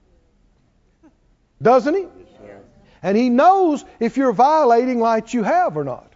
Doesn't 1.62 1.96
He? 1.96 2.08
And 3.04 3.18
He 3.18 3.30
knows 3.30 3.86
if 4.00 4.18
you're 4.18 4.34
violating 4.34 5.00
like 5.00 5.34
you 5.34 5.44
have 5.44 5.78
or 5.78 5.84
not. 5.84 6.12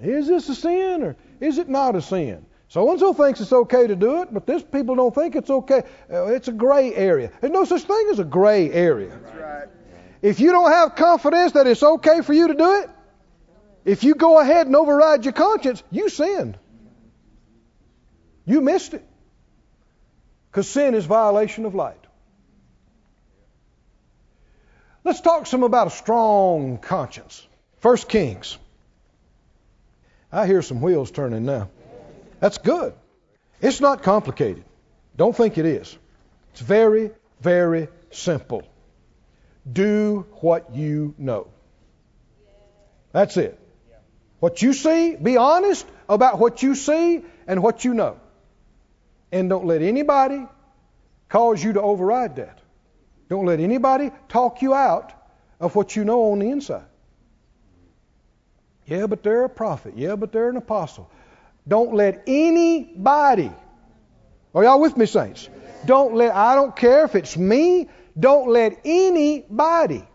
Is 0.00 0.26
this 0.26 0.48
a 0.48 0.54
sin 0.54 1.02
or 1.02 1.16
is 1.40 1.58
it 1.58 1.68
not 1.68 1.94
a 1.96 2.02
sin? 2.02 2.46
So 2.68 2.90
and 2.90 2.98
so 2.98 3.12
thinks 3.12 3.40
it's 3.40 3.52
okay 3.52 3.86
to 3.86 3.94
do 3.94 4.22
it, 4.22 4.32
but 4.32 4.46
this 4.46 4.62
people 4.62 4.94
don't 4.94 5.14
think 5.14 5.36
it's 5.36 5.50
okay. 5.50 5.82
Uh, 6.10 6.26
it's 6.28 6.48
a 6.48 6.52
gray 6.52 6.94
area. 6.94 7.30
There's 7.40 7.52
no 7.52 7.64
such 7.64 7.82
thing 7.82 8.08
as 8.10 8.18
a 8.18 8.24
gray 8.24 8.72
area. 8.72 9.14
Right. 9.14 9.68
If 10.22 10.38
you 10.38 10.52
don't 10.52 10.70
have 10.70 10.94
confidence 10.94 11.52
that 11.52 11.66
it's 11.66 11.82
okay 11.82 12.20
for 12.22 12.32
you 12.32 12.48
to 12.48 12.54
do 12.54 12.74
it, 12.80 12.90
if 13.84 14.04
you 14.04 14.14
go 14.14 14.38
ahead 14.38 14.68
and 14.68 14.76
override 14.76 15.24
your 15.24 15.32
conscience, 15.32 15.82
you 15.90 16.08
sinned. 16.08 16.56
You 18.46 18.60
missed 18.60 18.94
it. 18.94 19.04
Because 20.50 20.68
sin 20.68 20.94
is 20.94 21.04
violation 21.04 21.64
of 21.64 21.74
light. 21.74 21.98
Let's 25.04 25.20
talk 25.20 25.46
some 25.46 25.64
about 25.64 25.88
a 25.88 25.90
strong 25.90 26.78
conscience. 26.78 27.44
First 27.78 28.08
Kings. 28.08 28.56
I 30.30 30.46
hear 30.46 30.62
some 30.62 30.80
wheels 30.80 31.10
turning 31.10 31.44
now. 31.44 31.68
That's 32.38 32.58
good. 32.58 32.94
It's 33.60 33.80
not 33.80 34.02
complicated. 34.02 34.64
Don't 35.16 35.36
think 35.36 35.58
it 35.58 35.66
is. 35.66 35.96
It's 36.52 36.60
very, 36.60 37.10
very 37.40 37.88
simple. 38.10 38.62
Do 39.70 40.26
what 40.40 40.74
you 40.74 41.14
know. 41.18 41.48
That's 43.12 43.36
it. 43.36 43.58
What 44.40 44.60
you 44.60 44.72
see, 44.72 45.14
be 45.14 45.36
honest 45.36 45.86
about 46.08 46.38
what 46.38 46.62
you 46.62 46.74
see 46.74 47.22
and 47.46 47.62
what 47.62 47.84
you 47.84 47.94
know. 47.94 48.18
And 49.30 49.48
don't 49.48 49.66
let 49.66 49.82
anybody 49.82 50.46
cause 51.28 51.62
you 51.62 51.74
to 51.74 51.80
override 51.80 52.36
that. 52.36 52.58
Don't 53.28 53.46
let 53.46 53.60
anybody 53.60 54.10
talk 54.28 54.62
you 54.62 54.74
out 54.74 55.12
of 55.60 55.74
what 55.74 55.94
you 55.94 56.04
know 56.04 56.32
on 56.32 56.40
the 56.40 56.50
inside. 56.50 56.84
Yeah, 58.86 59.06
but 59.06 59.22
they're 59.22 59.44
a 59.44 59.48
prophet. 59.48 59.94
Yeah, 59.96 60.16
but 60.16 60.32
they're 60.32 60.50
an 60.50 60.56
apostle. 60.56 61.08
Don't 61.66 61.94
let 61.94 62.24
anybody, 62.26 63.50
are 64.54 64.64
y'all 64.64 64.80
with 64.80 64.96
me, 64.96 65.06
saints? 65.06 65.48
Don't 65.86 66.14
let, 66.14 66.34
I 66.34 66.56
don't 66.56 66.74
care 66.74 67.04
if 67.04 67.14
it's 67.14 67.36
me, 67.36 67.88
don't 68.18 68.50
let 68.50 68.80
anybody 68.84 70.06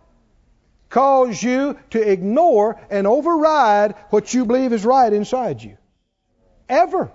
cause 0.90 1.42
you 1.42 1.78
to 1.90 2.02
ignore 2.02 2.80
and 2.90 3.08
override 3.08 3.96
what 4.10 4.34
you 4.34 4.46
believe 4.46 4.74
is 4.74 4.86
right 4.86 5.12
inside 5.12 5.62
you. 5.62 5.78
Ever. 6.70 7.12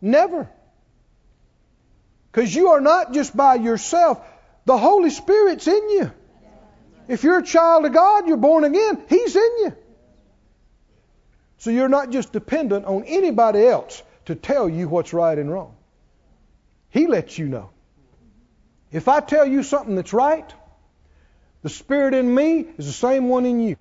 Never. 0.00 0.50
Because 2.30 2.54
you 2.54 2.70
are 2.70 2.80
not 2.80 3.12
just 3.12 3.36
by 3.36 3.54
yourself, 3.56 4.20
the 4.64 4.76
Holy 4.76 5.10
Spirit's 5.10 5.68
in 5.68 5.90
you. 5.90 6.12
If 7.06 7.22
you're 7.22 7.38
a 7.38 7.44
child 7.44 7.84
of 7.84 7.92
God, 7.92 8.26
you're 8.26 8.38
born 8.38 8.64
again, 8.64 9.02
He's 9.08 9.36
in 9.36 9.42
you. 9.58 9.76
So 11.58 11.70
you're 11.70 11.88
not 11.88 12.10
just 12.10 12.32
dependent 12.32 12.86
on 12.86 13.04
anybody 13.04 13.66
else 13.66 14.02
to 14.26 14.34
tell 14.34 14.68
you 14.68 14.88
what's 14.88 15.12
right 15.12 15.38
and 15.38 15.50
wrong. 15.50 15.74
He 16.90 17.06
lets 17.06 17.38
you 17.38 17.46
know. 17.46 17.70
If 18.94 19.08
I 19.08 19.18
tell 19.18 19.44
you 19.44 19.64
something 19.64 19.96
that's 19.96 20.12
right, 20.12 20.54
the 21.62 21.68
Spirit 21.68 22.14
in 22.14 22.32
me 22.32 22.64
is 22.78 22.86
the 22.86 22.92
same 22.92 23.28
one 23.28 23.44
in 23.44 23.58
you. 23.58 23.76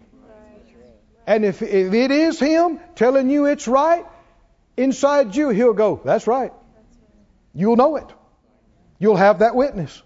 And 1.27 1.45
if, 1.45 1.61
if 1.61 1.93
it 1.93 2.09
is 2.09 2.39
Him 2.39 2.79
telling 2.95 3.29
you 3.29 3.45
it's 3.45 3.67
right, 3.67 4.07
inside 4.75 5.35
you, 5.35 5.49
He'll 5.49 5.73
go, 5.73 6.01
That's 6.03 6.25
right. 6.25 6.51
You'll 7.53 7.75
know 7.75 7.97
it. 7.97 8.07
You'll 8.97 9.15
have 9.15 9.39
that 9.39 9.53
witness. 9.53 10.01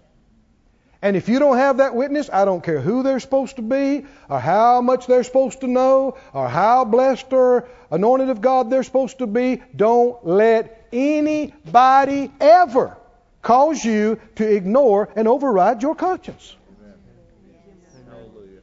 And 1.00 1.16
if 1.16 1.30
you 1.30 1.38
don't 1.38 1.56
have 1.56 1.78
that 1.78 1.94
witness, 1.94 2.28
I 2.30 2.44
don't 2.44 2.62
care 2.62 2.80
who 2.80 3.02
they're 3.02 3.20
supposed 3.20 3.56
to 3.56 3.62
be, 3.62 4.04
or 4.28 4.38
how 4.38 4.82
much 4.82 5.06
they're 5.06 5.24
supposed 5.24 5.62
to 5.62 5.68
know, 5.68 6.18
or 6.34 6.48
how 6.50 6.84
blessed 6.84 7.32
or 7.32 7.66
anointed 7.90 8.28
of 8.28 8.42
God 8.42 8.68
they're 8.68 8.82
supposed 8.82 9.18
to 9.20 9.26
be, 9.26 9.62
don't 9.74 10.26
let 10.26 10.86
anybody 10.92 12.30
ever 12.42 12.98
cause 13.42 13.84
you 13.84 14.20
to 14.36 14.48
ignore 14.48 15.08
and 15.16 15.28
override 15.28 15.82
your 15.82 15.94
conscience. 15.94 16.54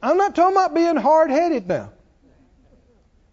I'm 0.02 0.18
not 0.18 0.36
talking 0.36 0.56
about 0.56 0.74
being 0.74 0.96
hard 0.96 1.30
headed 1.30 1.66
now. 1.66 1.92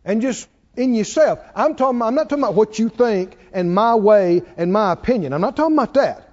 And 0.06 0.22
just 0.22 0.48
in 0.76 0.94
yourself. 0.94 1.39
I'm 1.56 1.76
talking 1.76 2.02
I'm 2.02 2.16
not 2.16 2.30
talking 2.30 2.44
about 2.44 2.56
what 2.56 2.80
you 2.80 2.89
think 2.89 3.38
and 3.52 3.74
my 3.74 3.96
way 3.96 4.41
and 4.58 4.72
my 4.74 4.91
opinion. 4.91 5.34
I'm 5.34 5.41
not 5.41 5.56
talking 5.56 5.76
about 5.76 5.94
that. 5.96 6.30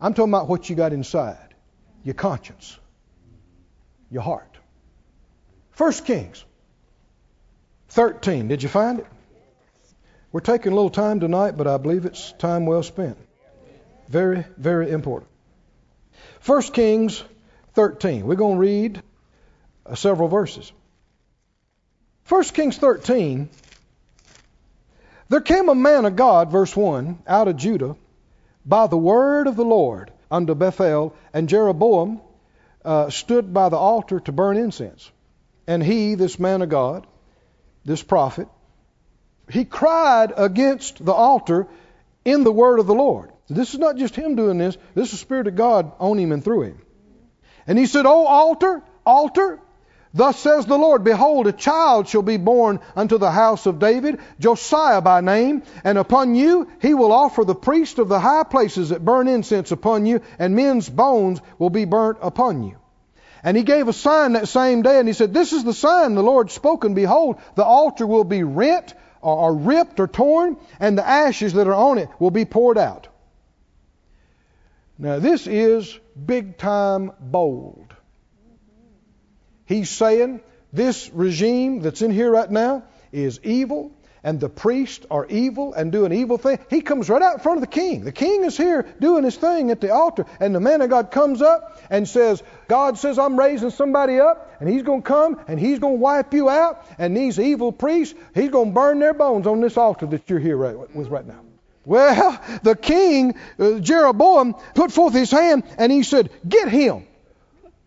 I'm 0.00 0.14
talking 0.14 0.32
about 0.32 0.48
what 0.48 0.68
you 0.68 0.76
got 0.76 0.92
inside 0.92 1.38
your 2.04 2.14
conscience, 2.14 2.78
your 4.10 4.22
heart. 4.22 4.56
First 5.72 6.04
Kings 6.04 6.44
13. 7.88 8.48
Did 8.48 8.62
you 8.62 8.68
find 8.68 9.00
it? 9.00 9.06
We're 10.30 10.40
taking 10.40 10.72
a 10.72 10.74
little 10.74 10.90
time 10.90 11.20
tonight, 11.20 11.56
but 11.56 11.66
I 11.66 11.78
believe 11.78 12.04
it's 12.04 12.32
time 12.32 12.66
well 12.66 12.82
spent. 12.82 13.16
Very, 14.08 14.44
very 14.56 14.90
important. 14.90 15.30
First 16.40 16.72
Kings 16.72 17.22
13. 17.74 18.26
We're 18.26 18.36
going 18.36 18.54
to 18.54 18.60
read 18.60 19.02
uh, 19.84 19.94
several 19.94 20.28
verses. 20.28 20.72
First 22.24 22.54
Kings 22.54 22.78
13. 22.78 23.48
There 25.28 25.40
came 25.40 25.68
a 25.68 25.74
man 25.74 26.04
of 26.04 26.14
God, 26.14 26.50
verse 26.52 26.74
1, 26.76 27.18
out 27.26 27.48
of 27.48 27.56
Judah, 27.56 27.96
by 28.64 28.86
the 28.86 28.96
word 28.96 29.46
of 29.48 29.56
the 29.56 29.64
Lord, 29.64 30.12
unto 30.30 30.54
Bethel, 30.54 31.14
and 31.32 31.48
Jeroboam 31.48 32.20
uh, 32.84 33.10
stood 33.10 33.52
by 33.52 33.68
the 33.68 33.76
altar 33.76 34.20
to 34.20 34.32
burn 34.32 34.56
incense. 34.56 35.10
And 35.66 35.82
he, 35.82 36.14
this 36.14 36.38
man 36.38 36.62
of 36.62 36.68
God, 36.68 37.06
this 37.84 38.02
prophet, 38.02 38.48
he 39.50 39.64
cried 39.64 40.32
against 40.36 41.04
the 41.04 41.12
altar 41.12 41.66
in 42.24 42.44
the 42.44 42.52
word 42.52 42.78
of 42.78 42.86
the 42.86 42.94
Lord. 42.94 43.30
This 43.48 43.74
is 43.74 43.78
not 43.78 43.96
just 43.96 44.16
him 44.16 44.34
doing 44.34 44.58
this, 44.58 44.76
this 44.94 45.06
is 45.06 45.12
the 45.12 45.16
Spirit 45.18 45.46
of 45.46 45.54
God 45.54 45.92
on 45.98 46.18
him 46.18 46.32
and 46.32 46.42
through 46.42 46.62
him. 46.62 46.82
And 47.66 47.78
he 47.78 47.86
said, 47.86 48.06
O 48.06 48.26
altar, 48.26 48.82
altar, 49.04 49.60
Thus 50.16 50.38
says 50.38 50.64
the 50.64 50.78
Lord, 50.78 51.04
Behold, 51.04 51.46
a 51.46 51.52
child 51.52 52.08
shall 52.08 52.22
be 52.22 52.38
born 52.38 52.80
unto 52.96 53.18
the 53.18 53.30
house 53.30 53.66
of 53.66 53.78
David, 53.78 54.18
Josiah 54.40 55.02
by 55.02 55.20
name, 55.20 55.62
and 55.84 55.98
upon 55.98 56.34
you 56.34 56.68
he 56.80 56.94
will 56.94 57.12
offer 57.12 57.44
the 57.44 57.54
priest 57.54 57.98
of 57.98 58.08
the 58.08 58.18
high 58.18 58.44
places 58.44 58.88
that 58.88 59.04
burn 59.04 59.28
incense 59.28 59.72
upon 59.72 60.06
you, 60.06 60.22
and 60.38 60.56
men's 60.56 60.88
bones 60.88 61.42
will 61.58 61.68
be 61.68 61.84
burnt 61.84 62.16
upon 62.22 62.62
you. 62.62 62.78
And 63.42 63.58
he 63.58 63.62
gave 63.62 63.88
a 63.88 63.92
sign 63.92 64.32
that 64.32 64.48
same 64.48 64.80
day, 64.80 64.98
and 64.98 65.06
he 65.06 65.12
said, 65.12 65.34
This 65.34 65.52
is 65.52 65.64
the 65.64 65.74
sign 65.74 66.14
the 66.14 66.22
Lord 66.22 66.50
spoken. 66.50 66.94
Behold, 66.94 67.36
the 67.54 67.64
altar 67.64 68.06
will 68.06 68.24
be 68.24 68.42
rent, 68.42 68.94
or, 69.20 69.36
or 69.36 69.54
ripped, 69.54 70.00
or 70.00 70.08
torn, 70.08 70.56
and 70.80 70.96
the 70.96 71.06
ashes 71.06 71.52
that 71.52 71.68
are 71.68 71.74
on 71.74 71.98
it 71.98 72.08
will 72.18 72.30
be 72.30 72.46
poured 72.46 72.78
out. 72.78 73.08
Now, 74.98 75.18
this 75.18 75.46
is 75.46 75.98
big 76.24 76.56
time 76.56 77.12
bold. 77.20 77.92
He's 79.66 79.90
saying 79.90 80.40
this 80.72 81.10
regime 81.12 81.80
that's 81.80 82.02
in 82.02 82.10
here 82.10 82.30
right 82.30 82.50
now 82.50 82.84
is 83.12 83.40
evil, 83.42 83.92
and 84.22 84.40
the 84.40 84.48
priests 84.48 85.04
are 85.10 85.26
evil 85.26 85.74
and 85.74 85.92
doing 85.92 86.12
evil 86.12 86.38
things. 86.38 86.60
He 86.70 86.80
comes 86.80 87.10
right 87.10 87.20
out 87.20 87.34
in 87.34 87.40
front 87.40 87.58
of 87.58 87.60
the 87.60 87.66
king. 87.66 88.04
The 88.04 88.12
king 88.12 88.44
is 88.44 88.56
here 88.56 88.86
doing 88.98 89.24
his 89.24 89.36
thing 89.36 89.70
at 89.70 89.80
the 89.80 89.92
altar, 89.92 90.24
and 90.40 90.54
the 90.54 90.60
man 90.60 90.80
of 90.80 90.88
God 90.90 91.10
comes 91.10 91.42
up 91.42 91.80
and 91.90 92.08
says, 92.08 92.42
God 92.66 92.98
says, 92.98 93.18
I'm 93.18 93.38
raising 93.38 93.70
somebody 93.70 94.18
up, 94.18 94.56
and 94.60 94.68
he's 94.68 94.82
going 94.82 95.02
to 95.02 95.06
come 95.06 95.40
and 95.46 95.60
he's 95.60 95.78
going 95.78 95.96
to 95.96 96.00
wipe 96.00 96.32
you 96.32 96.48
out, 96.48 96.84
and 96.98 97.16
these 97.16 97.38
evil 97.38 97.70
priests, 97.70 98.18
he's 98.34 98.50
going 98.50 98.70
to 98.70 98.74
burn 98.74 98.98
their 98.98 99.14
bones 99.14 99.46
on 99.46 99.60
this 99.60 99.76
altar 99.76 100.06
that 100.06 100.30
you're 100.30 100.40
here 100.40 100.56
right, 100.56 100.94
with 100.94 101.08
right 101.08 101.26
now. 101.26 101.40
Well, 101.86 102.42
the 102.64 102.74
king, 102.74 103.36
uh, 103.60 103.78
Jeroboam, 103.78 104.56
put 104.74 104.90
forth 104.90 105.14
his 105.14 105.30
hand 105.30 105.62
and 105.78 105.92
he 105.92 106.02
said, 106.02 106.30
Get 106.46 106.68
him. 106.68 107.06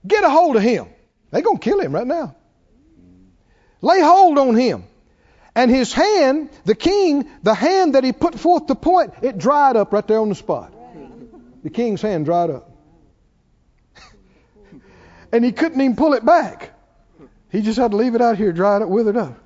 Get 0.08 0.24
a 0.24 0.30
hold 0.30 0.56
of 0.56 0.62
him. 0.62 0.88
They're 1.30 1.41
going 1.41 1.58
to 1.58 1.64
kill 1.64 1.82
him 1.82 1.93
right 1.93 2.08
now. 2.08 2.34
Lay 3.82 4.00
hold 4.00 4.38
on 4.38 4.56
him. 4.56 4.86
And 5.54 5.70
his 5.70 5.91
hand, 5.91 6.50
the 6.64 6.76
king, 6.76 7.30
the 7.43 7.54
hand 7.54 7.95
that 7.95 8.06
he 8.06 8.14
put 8.14 8.39
forth 8.39 8.68
to 8.68 8.76
point, 8.76 9.14
it 9.22 9.38
dried 9.38 9.76
up 9.76 9.91
right 9.91 10.08
there 10.08 10.20
on 10.20 10.30
the 10.30 10.36
spot. 10.36 10.74
The 11.64 11.70
king's 11.70 12.02
hand 12.02 12.24
dried 12.24 12.52
up. 12.52 12.72
and 15.34 15.43
he 15.43 15.52
couldn't 15.52 15.82
even 15.82 15.97
pull 15.97 16.14
it 16.14 16.24
back. 16.24 16.72
He 17.52 17.62
just 17.62 17.78
had 17.78 17.91
to 17.91 17.97
leave 17.97 18.16
it 18.16 18.22
out 18.22 18.38
here, 18.38 18.54
dried 18.54 18.82
up, 18.82 18.88
withered 18.88 19.18
up. 19.18 19.39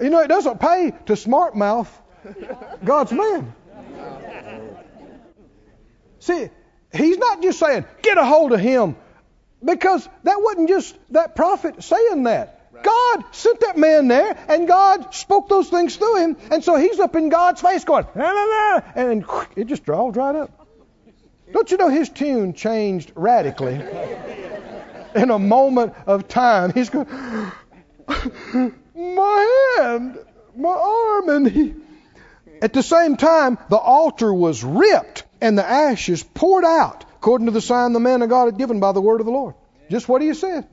You 0.00 0.10
know, 0.10 0.20
it 0.20 0.28
doesn't 0.28 0.60
pay 0.60 0.92
to 1.06 1.16
smart 1.16 1.54
mouth 1.54 1.90
God's 2.84 3.12
man. 3.12 3.54
See, 6.20 6.48
he's 6.92 7.18
not 7.18 7.42
just 7.42 7.58
saying, 7.58 7.84
get 8.02 8.18
a 8.18 8.24
hold 8.24 8.52
of 8.52 8.60
him, 8.60 8.96
because 9.64 10.08
that 10.24 10.40
wasn't 10.40 10.68
just 10.68 10.96
that 11.10 11.34
prophet 11.34 11.82
saying 11.82 12.24
that. 12.24 12.56
God 12.82 13.24
sent 13.32 13.60
that 13.60 13.76
man 13.76 14.08
there, 14.08 14.38
and 14.48 14.66
God 14.66 15.14
spoke 15.14 15.48
those 15.48 15.68
things 15.68 15.96
through 15.96 16.16
him, 16.16 16.36
and 16.50 16.64
so 16.64 16.76
he's 16.76 16.98
up 16.98 17.14
in 17.16 17.28
God's 17.28 17.60
face 17.60 17.84
going, 17.84 18.06
nah, 18.14 18.32
nah, 18.32 18.44
nah, 18.44 18.80
and 18.94 19.24
it 19.56 19.66
just 19.66 19.88
all 19.90 20.10
dried 20.12 20.36
up. 20.36 20.66
Don't 21.52 21.70
you 21.70 21.76
know 21.76 21.88
his 21.88 22.08
tune 22.08 22.54
changed 22.54 23.12
radically 23.16 23.74
in 25.14 25.30
a 25.30 25.38
moment 25.38 25.94
of 26.06 26.28
time? 26.28 26.72
He's 26.72 26.88
going, 26.88 27.06
my 29.00 29.74
hand, 29.78 30.18
my 30.56 30.68
arm, 30.70 31.28
and 31.28 31.50
he. 31.50 31.74
At 32.62 32.72
the 32.72 32.82
same 32.82 33.16
time, 33.16 33.58
the 33.68 33.78
altar 33.78 34.32
was 34.32 34.62
ripped 34.62 35.24
and 35.40 35.56
the 35.56 35.66
ashes 35.66 36.22
poured 36.22 36.64
out 36.64 37.04
according 37.20 37.46
to 37.46 37.52
the 37.52 37.60
sign 37.60 37.92
the 37.92 38.00
man 38.00 38.22
of 38.22 38.28
God 38.28 38.46
had 38.46 38.58
given 38.58 38.80
by 38.80 38.92
the 38.92 39.00
word 39.00 39.20
of 39.20 39.26
the 39.26 39.32
Lord. 39.32 39.54
Just 39.90 40.08
what 40.08 40.22
he 40.22 40.32
said. 40.34 40.66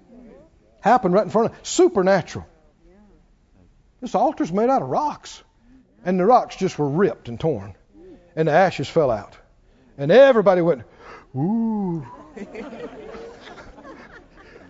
Happened 0.82 1.13
right 1.13 1.25
in 1.25 1.30
front 1.30 1.51
of 1.51 1.67
Supernatural. 1.67 2.45
This 3.99 4.15
altar's 4.15 4.51
made 4.51 4.69
out 4.69 4.82
of 4.82 4.89
rocks. 4.89 5.43
And 6.05 6.19
the 6.19 6.25
rocks 6.25 6.55
just 6.55 6.78
were 6.80 6.88
ripped 6.88 7.28
and 7.28 7.39
torn. 7.39 7.75
And 8.36 8.47
the 8.47 8.51
ashes 8.53 8.88
fell 8.88 9.11
out. 9.11 9.38
And 9.97 10.11
everybody 10.11 10.61
went, 10.61 10.84
ooh. 11.36 12.05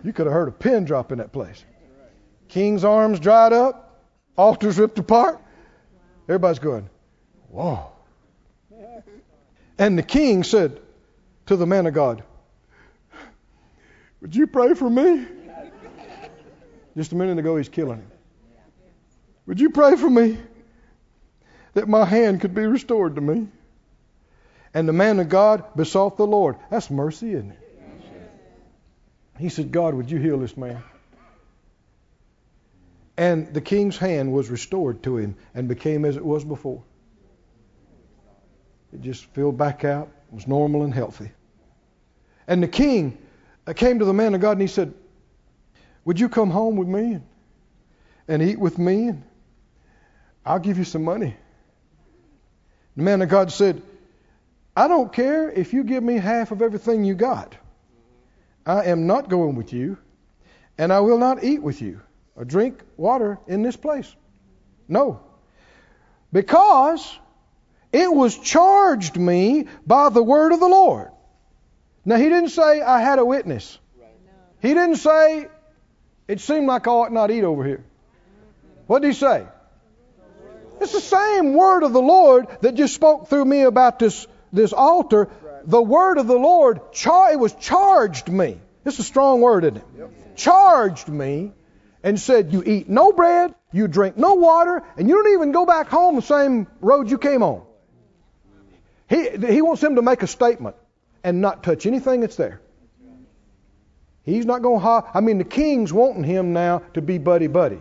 you 0.02 0.12
could 0.12 0.26
have 0.26 0.32
heard 0.32 0.48
a 0.48 0.52
pin 0.52 0.84
drop 0.84 1.12
in 1.12 1.18
that 1.18 1.32
place. 1.32 1.62
King's 2.48 2.84
arms 2.84 3.20
dried 3.20 3.52
up, 3.52 4.02
altars 4.36 4.78
ripped 4.78 4.98
apart. 4.98 5.40
Everybody's 6.28 6.58
going, 6.58 6.88
whoa. 7.50 7.92
And 9.78 9.96
the 9.96 10.02
king 10.02 10.42
said, 10.42 10.80
to 11.46 11.56
the 11.56 11.66
man 11.66 11.86
of 11.86 11.94
God, 11.94 12.22
Would 14.20 14.36
you 14.36 14.46
pray 14.46 14.74
for 14.74 14.88
me? 14.88 15.26
Just 16.96 17.12
a 17.12 17.14
minute 17.14 17.38
ago, 17.38 17.56
he's 17.56 17.68
killing 17.68 17.98
him. 17.98 18.10
Would 19.46 19.60
you 19.60 19.70
pray 19.70 19.96
for 19.96 20.10
me 20.10 20.36
that 21.72 21.88
my 21.88 22.04
hand 22.04 22.40
could 22.40 22.54
be 22.54 22.66
restored 22.66 23.14
to 23.14 23.20
me? 23.20 23.48
And 24.74 24.86
the 24.86 24.92
man 24.92 25.18
of 25.20 25.28
God 25.28 25.64
besought 25.74 26.16
the 26.18 26.26
Lord. 26.26 26.56
That's 26.70 26.90
mercy, 26.90 27.32
isn't 27.32 27.52
it? 27.52 27.58
He 29.38 29.48
said, 29.48 29.70
God, 29.70 29.94
would 29.94 30.10
you 30.10 30.18
heal 30.18 30.38
this 30.38 30.56
man? 30.56 30.82
And 33.18 33.52
the 33.52 33.60
king's 33.60 33.98
hand 33.98 34.32
was 34.32 34.48
restored 34.48 35.02
to 35.02 35.16
him 35.16 35.34
and 35.52 35.66
became 35.66 36.04
as 36.04 36.16
it 36.16 36.24
was 36.24 36.44
before. 36.44 36.84
It 38.92 39.00
just 39.00 39.24
filled 39.34 39.58
back 39.58 39.84
out, 39.84 40.08
was 40.30 40.46
normal 40.46 40.84
and 40.84 40.94
healthy. 40.94 41.32
And 42.46 42.62
the 42.62 42.68
king 42.68 43.18
uh, 43.66 43.72
came 43.72 43.98
to 43.98 44.04
the 44.04 44.14
man 44.14 44.34
of 44.34 44.40
God 44.40 44.52
and 44.52 44.60
he 44.60 44.68
said, 44.68 44.94
Would 46.04 46.20
you 46.20 46.28
come 46.28 46.48
home 46.48 46.76
with 46.76 46.86
me 46.86 47.18
and 48.28 48.40
eat 48.40 48.58
with 48.58 48.78
me? 48.78 49.08
And 49.08 49.24
I'll 50.46 50.60
give 50.60 50.78
you 50.78 50.84
some 50.84 51.02
money. 51.02 51.36
The 52.96 53.02
man 53.02 53.20
of 53.20 53.28
God 53.28 53.50
said, 53.50 53.82
I 54.76 54.86
don't 54.86 55.12
care 55.12 55.50
if 55.50 55.72
you 55.72 55.82
give 55.82 56.04
me 56.04 56.18
half 56.18 56.52
of 56.52 56.62
everything 56.62 57.02
you 57.02 57.16
got. 57.16 57.56
I 58.64 58.84
am 58.84 59.08
not 59.08 59.28
going 59.28 59.56
with 59.56 59.72
you, 59.72 59.98
and 60.78 60.92
I 60.92 61.00
will 61.00 61.18
not 61.18 61.42
eat 61.42 61.60
with 61.60 61.82
you 61.82 62.00
or 62.38 62.44
drink 62.44 62.80
water 62.96 63.38
in 63.48 63.62
this 63.62 63.76
place. 63.76 64.14
No. 64.86 65.20
Because 66.32 67.18
it 67.92 68.10
was 68.12 68.38
charged 68.38 69.16
me 69.16 69.66
by 69.84 70.08
the 70.08 70.22
word 70.22 70.52
of 70.52 70.60
the 70.60 70.68
Lord. 70.68 71.10
Now, 72.04 72.16
he 72.16 72.28
didn't 72.28 72.50
say, 72.50 72.80
I 72.80 73.00
had 73.00 73.18
a 73.18 73.24
witness. 73.24 73.78
He 74.62 74.68
didn't 74.68 74.96
say, 74.96 75.48
it 76.28 76.40
seemed 76.40 76.66
like 76.66 76.86
I 76.86 76.90
ought 76.90 77.12
not 77.12 77.30
eat 77.30 77.44
over 77.44 77.64
here. 77.64 77.84
What 78.86 79.02
did 79.02 79.08
he 79.08 79.14
say? 79.14 79.44
It's 80.80 80.92
the 80.92 81.00
same 81.00 81.54
word 81.54 81.82
of 81.82 81.92
the 81.92 82.00
Lord 82.00 82.46
that 82.60 82.76
just 82.76 82.94
spoke 82.94 83.28
through 83.28 83.44
me 83.44 83.62
about 83.62 83.98
this, 83.98 84.26
this 84.52 84.72
altar. 84.72 85.28
The 85.64 85.82
word 85.82 86.18
of 86.18 86.28
the 86.28 86.38
Lord, 86.38 86.92
char- 86.92 87.32
it 87.32 87.38
was 87.38 87.52
charged 87.54 88.28
me. 88.28 88.60
It's 88.84 88.98
a 89.00 89.02
strong 89.02 89.40
word, 89.40 89.64
isn't 89.64 89.78
it? 89.78 90.36
Charged 90.36 91.08
me 91.08 91.52
and 92.02 92.18
said, 92.18 92.52
You 92.52 92.62
eat 92.64 92.88
no 92.88 93.12
bread, 93.12 93.54
you 93.72 93.88
drink 93.88 94.16
no 94.16 94.34
water, 94.34 94.82
and 94.96 95.08
you 95.08 95.22
don't 95.22 95.32
even 95.32 95.52
go 95.52 95.66
back 95.66 95.88
home 95.88 96.16
the 96.16 96.22
same 96.22 96.66
road 96.80 97.10
you 97.10 97.18
came 97.18 97.42
on. 97.42 97.62
He, 99.08 99.30
he 99.30 99.62
wants 99.62 99.82
him 99.82 99.96
to 99.96 100.02
make 100.02 100.22
a 100.22 100.26
statement 100.26 100.76
and 101.24 101.40
not 101.40 101.62
touch 101.62 101.86
anything 101.86 102.20
that's 102.20 102.36
there. 102.36 102.60
He's 104.22 104.44
not 104.44 104.60
going 104.60 104.80
to. 104.80 105.04
I 105.14 105.20
mean, 105.20 105.38
the 105.38 105.44
king's 105.44 105.92
wanting 105.92 106.24
him 106.24 106.52
now 106.52 106.82
to 106.94 107.00
be 107.00 107.16
buddy 107.16 107.46
buddy. 107.46 107.80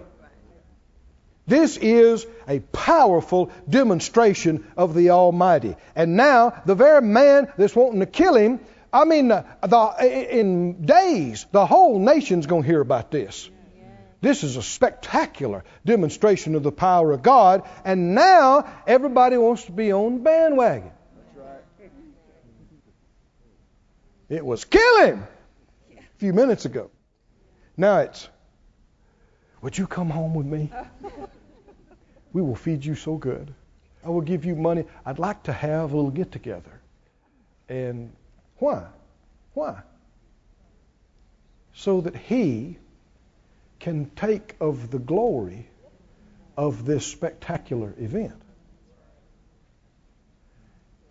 This 1.45 1.78
is 1.78 2.26
a 2.47 2.59
powerful 2.59 3.51
demonstration 3.70 4.65
of 4.76 4.93
the 4.93 5.11
Almighty. 5.11 5.76
And 5.95 6.18
now, 6.18 6.61
the 6.65 6.76
very 6.76 7.01
man 7.01 7.51
that's 7.57 7.76
wanting 7.76 8.01
to 8.01 8.05
kill 8.05 8.36
him, 8.36 8.59
I 8.91 9.05
mean, 9.05 9.30
the, 9.30 10.28
in 10.30 10.86
days, 10.86 11.45
the 11.51 11.65
whole 11.65 11.99
nation's 11.99 12.47
going 12.47 12.63
to 12.63 12.68
hear 12.68 12.82
about 12.82 13.11
this. 13.11 13.49
This 14.28 14.43
is 14.43 14.57
a 14.57 14.61
spectacular 14.61 15.63
demonstration 15.86 16.55
of 16.55 16.63
the 16.63 16.71
power 16.71 17.13
of 17.13 17.21
God. 17.21 17.63
And 17.86 18.13
now, 18.13 18.69
everybody 18.86 19.38
wants 19.38 19.63
to 19.67 19.71
be 19.71 19.93
on 19.93 20.15
the 20.15 20.19
bandwagon. 20.19 20.91
That's 21.15 21.47
right. 21.47 21.91
It 24.28 24.45
was 24.45 24.65
kill 24.65 25.05
him 25.05 25.25
a 25.97 26.01
few 26.17 26.34
minutes 26.34 26.65
ago. 26.65 26.91
Now 27.78 27.99
it's, 27.99 28.28
would 29.61 29.78
you 29.78 29.88
come 29.88 30.09
home 30.09 30.34
with 30.34 30.45
me? 30.45 30.73
We 32.34 32.41
will 32.41 32.57
feed 32.57 32.84
you 32.84 32.95
so 32.95 33.15
good. 33.15 33.53
I 34.03 34.09
will 34.09 34.19
give 34.19 34.43
you 34.43 34.57
money. 34.57 34.84
I'd 35.05 35.19
like 35.19 35.43
to 35.43 35.53
have 35.53 35.93
a 35.93 35.95
little 35.95 36.11
get 36.11 36.34
together. 36.34 36.82
And 37.69 38.11
why? 38.57 38.88
Why? 39.53 39.84
So 41.71 42.01
that 42.01 42.17
he 42.17 42.78
can 43.80 44.09
take 44.15 44.55
of 44.59 44.91
the 44.91 44.99
glory 44.99 45.69
of 46.55 46.86
this 46.86 47.05
spectacular 47.05 47.93
event. 47.97 48.41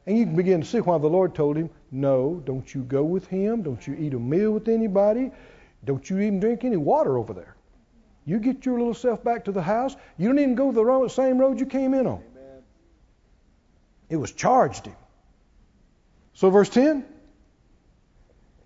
And 0.06 0.16
you 0.18 0.24
can 0.24 0.36
begin 0.36 0.60
to 0.60 0.66
see 0.66 0.78
why 0.78 0.98
the 0.98 1.08
Lord 1.08 1.34
told 1.34 1.56
him, 1.56 1.70
No, 1.90 2.40
don't 2.44 2.72
you 2.72 2.82
go 2.82 3.02
with 3.02 3.26
him. 3.26 3.62
Don't 3.62 3.84
you 3.86 3.94
eat 3.94 4.14
a 4.14 4.18
meal 4.18 4.52
with 4.52 4.68
anybody. 4.68 5.32
Don't 5.84 6.08
you 6.08 6.18
even 6.20 6.40
drink 6.40 6.64
any 6.64 6.76
water 6.76 7.18
over 7.18 7.32
there. 7.32 7.56
You 8.24 8.38
get 8.38 8.66
your 8.66 8.78
little 8.78 8.94
self 8.94 9.22
back 9.22 9.44
to 9.44 9.52
the 9.52 9.62
house. 9.62 9.94
You 10.16 10.28
don't 10.28 10.38
even 10.38 10.54
go 10.54 10.72
the 10.72 10.84
road, 10.84 11.08
same 11.08 11.38
road 11.38 11.60
you 11.60 11.66
came 11.66 11.94
in 11.94 12.06
on. 12.06 12.22
Amen. 12.32 12.62
It 14.10 14.16
was 14.16 14.32
charged 14.32 14.86
him. 14.86 14.96
So, 16.34 16.50
verse 16.50 16.68
10 16.68 17.04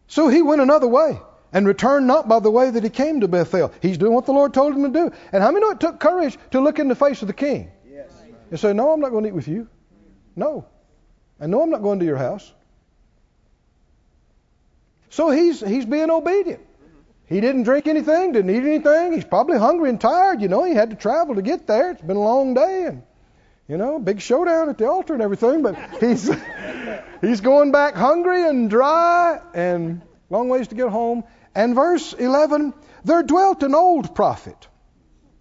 So 0.08 0.28
he 0.28 0.42
went 0.42 0.60
another 0.60 0.88
way 0.88 1.20
and 1.52 1.66
returned 1.66 2.06
not 2.06 2.28
by 2.28 2.40
the 2.40 2.50
way 2.50 2.70
that 2.70 2.84
he 2.84 2.90
came 2.90 3.20
to 3.20 3.28
Bethel. 3.28 3.72
He's 3.82 3.98
doing 3.98 4.12
what 4.12 4.26
the 4.26 4.32
Lord 4.32 4.54
told 4.54 4.74
him 4.74 4.82
to 4.84 4.88
do. 4.88 5.12
And 5.32 5.42
how 5.42 5.50
many 5.50 5.64
know 5.64 5.70
it 5.70 5.80
took 5.80 6.00
courage 6.00 6.38
to 6.52 6.60
look 6.60 6.78
in 6.78 6.88
the 6.88 6.94
face 6.94 7.22
of 7.22 7.28
the 7.28 7.34
king? 7.34 7.70
Yes. 7.90 8.10
And 8.50 8.60
say, 8.60 8.72
No, 8.72 8.92
I'm 8.92 9.00
not 9.00 9.10
going 9.10 9.24
to 9.24 9.28
eat 9.30 9.34
with 9.34 9.48
you. 9.48 9.68
No. 10.36 10.66
And 11.38 11.50
no, 11.50 11.62
I'm 11.62 11.70
not 11.70 11.82
going 11.82 11.98
to 12.00 12.04
your 12.04 12.18
house. 12.18 12.52
So 15.08 15.30
he's, 15.30 15.60
he's 15.60 15.86
being 15.86 16.10
obedient. 16.10 16.60
He 17.26 17.40
didn't 17.40 17.62
drink 17.62 17.86
anything, 17.86 18.32
didn't 18.32 18.50
eat 18.50 18.64
anything. 18.64 19.12
He's 19.12 19.24
probably 19.24 19.58
hungry 19.58 19.88
and 19.88 20.00
tired. 20.00 20.42
You 20.42 20.48
know, 20.48 20.64
he 20.64 20.74
had 20.74 20.90
to 20.90 20.96
travel 20.96 21.36
to 21.36 21.42
get 21.42 21.66
there. 21.66 21.92
It's 21.92 22.02
been 22.02 22.16
a 22.16 22.22
long 22.22 22.54
day 22.54 22.86
and, 22.86 23.02
you 23.68 23.76
know, 23.76 24.00
big 24.00 24.20
showdown 24.20 24.68
at 24.68 24.78
the 24.78 24.88
altar 24.88 25.14
and 25.14 25.22
everything. 25.22 25.62
But 25.62 25.76
he's 26.00 26.28
he's 27.20 27.40
going 27.40 27.70
back 27.70 27.94
hungry 27.94 28.48
and 28.48 28.68
dry 28.68 29.40
and 29.54 30.02
long 30.28 30.48
ways 30.48 30.68
to 30.68 30.74
get 30.74 30.88
home. 30.88 31.22
And 31.54 31.74
verse 31.74 32.12
11, 32.12 32.74
there 33.04 33.22
dwelt 33.22 33.62
an 33.62 33.74
old 33.74 34.14
prophet 34.14 34.68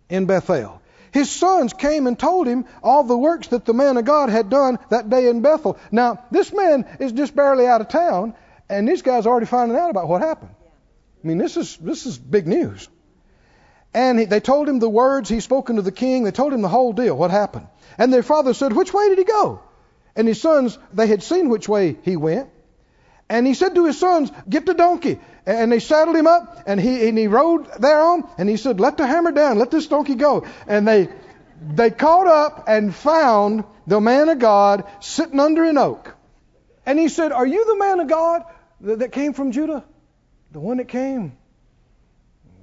in 0.10 0.26
Bethel. 0.26 0.82
His 1.12 1.32
sons 1.32 1.74
came 1.74 2.08
and 2.08 2.18
told 2.18 2.48
him 2.48 2.66
all 2.84 3.04
the 3.04 3.18
works 3.18 3.48
that 3.48 3.66
the 3.66 3.74
man 3.74 3.98
of 3.98 4.06
God 4.06 4.30
had 4.30 4.50
done 4.50 4.78
that 4.90 5.10
day 5.10 5.28
in 5.28 5.42
Bethel. 5.42 5.78
Now, 5.92 6.24
this 6.32 6.54
man 6.54 6.86
is 7.00 7.12
just 7.12 7.36
barely 7.36 7.66
out 7.66 7.82
of 7.82 7.90
town, 7.90 8.36
and 8.70 8.88
these 8.88 9.02
guys 9.02 9.26
are 9.26 9.30
already 9.30 9.48
finding 9.48 9.78
out 9.78 9.90
about 9.90 10.08
what 10.08 10.22
happened. 10.22 10.54
I 11.24 11.28
mean, 11.28 11.38
this 11.38 11.58
is 11.58 11.76
this 11.78 12.06
is 12.06 12.18
big 12.18 12.48
news. 12.48 12.88
And 13.94 14.20
he, 14.20 14.26
they 14.26 14.40
told 14.40 14.70
him 14.70 14.80
the 14.80 14.90
words 14.90 15.30
he's 15.30 15.44
spoken 15.44 15.78
to 15.78 15.82
the 15.82 15.92
king. 15.92 16.24
They 16.24 16.32
told 16.32 16.54
him 16.54 16.62
the 16.62 16.68
whole 16.68 16.94
deal, 16.94 17.18
what 17.18 17.32
happened. 17.32 17.68
And 17.98 18.14
their 18.14 18.24
father 18.24 18.54
said, 18.54 18.74
Which 18.74 18.94
way 18.94 19.10
did 19.10 19.18
he 19.18 19.24
go? 19.24 19.62
And 20.16 20.28
his 20.28 20.40
sons, 20.40 20.78
they 20.94 21.08
had 21.08 21.24
seen 21.24 21.50
which 21.50 21.68
way 21.68 21.98
he 22.04 22.16
went. 22.16 22.50
And 23.30 23.46
he 23.46 23.54
said 23.54 23.76
to 23.76 23.86
his 23.86 24.00
sons, 24.00 24.32
Get 24.48 24.66
the 24.66 24.74
donkey. 24.74 25.20
And 25.50 25.72
they 25.72 25.80
saddled 25.80 26.16
him 26.16 26.28
up, 26.28 26.64
and 26.68 26.80
he, 26.80 27.08
and 27.10 27.18
he 27.18 27.28
rode 27.28 27.68
thereon, 27.80 28.28
and 28.38 28.48
he 28.48 28.58
said, 28.58 28.80
Let 28.80 28.98
the 28.98 29.08
hammer 29.08 29.32
down, 29.32 29.58
let 29.58 29.72
this 29.72 29.88
donkey 29.88 30.16
go. 30.16 30.46
And 30.68 30.88
they, 30.88 31.10
they 31.74 31.90
caught 31.90 32.28
up 32.28 32.66
and 32.68 32.94
found 32.94 33.64
the 33.88 34.00
man 34.00 34.30
of 34.30 34.40
God 34.40 34.84
sitting 35.00 35.40
under 35.40 35.64
an 35.64 35.78
oak. 35.78 36.16
And 36.86 37.00
he 37.00 37.10
said, 37.10 37.32
Are 37.32 37.48
you 37.48 37.66
the 37.66 37.78
man 37.78 38.00
of 38.00 38.08
God 38.08 38.44
that, 38.82 39.00
that 39.00 39.12
came 39.12 39.34
from 39.34 39.52
Judah? 39.52 39.84
the 40.52 40.60
one 40.60 40.78
that 40.78 40.88
came, 40.88 41.38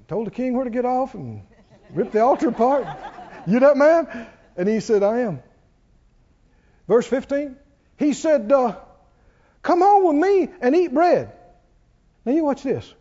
told 0.09 0.27
the 0.27 0.31
king 0.31 0.55
where 0.55 0.65
to 0.65 0.71
get 0.71 0.85
off 0.85 1.15
and 1.15 1.43
ripped 1.91 2.13
the 2.13 2.21
altar 2.21 2.49
apart. 2.49 2.87
You 3.47 3.61
that 3.61 3.77
man? 3.77 4.27
And 4.57 4.69
he 4.69 4.81
said, 4.81 5.03
I 5.03 5.21
am. 5.21 5.43
Verse 6.89 7.07
15, 7.07 7.57
he 7.99 8.13
said, 8.13 8.51
uh, 8.51 8.77
Come 9.63 9.81
home 9.81 10.07
with 10.07 10.17
me 10.17 10.49
and 10.61 10.75
eat 10.75 10.93
bread. 10.93 11.33
Now 12.27 12.33
you 12.33 12.45
watch 12.45 12.63
this. 12.65 12.93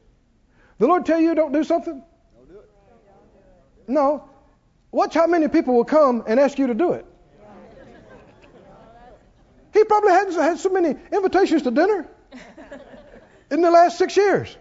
The 0.77 0.87
Lord 0.87 1.05
tell 1.05 1.19
you 1.19 1.33
don't 1.33 1.51
do 1.51 1.63
something? 1.63 2.01
No. 3.87 4.29
Watch 4.91 5.13
how 5.15 5.27
many 5.27 5.47
people 5.47 5.73
will 5.73 5.83
come 5.83 6.23
and 6.27 6.39
ask 6.39 6.57
you 6.57 6.67
to 6.67 6.73
do 6.73 6.93
it. 6.93 7.05
He 9.73 9.83
probably 9.83 10.11
hadn't 10.11 10.33
had 10.35 10.57
so 10.57 10.69
many 10.69 10.95
invitations 11.11 11.63
to 11.63 11.71
dinner 11.71 12.07
in 13.51 13.61
the 13.61 13.71
last 13.71 13.97
six 13.97 14.15
years. 14.15 14.55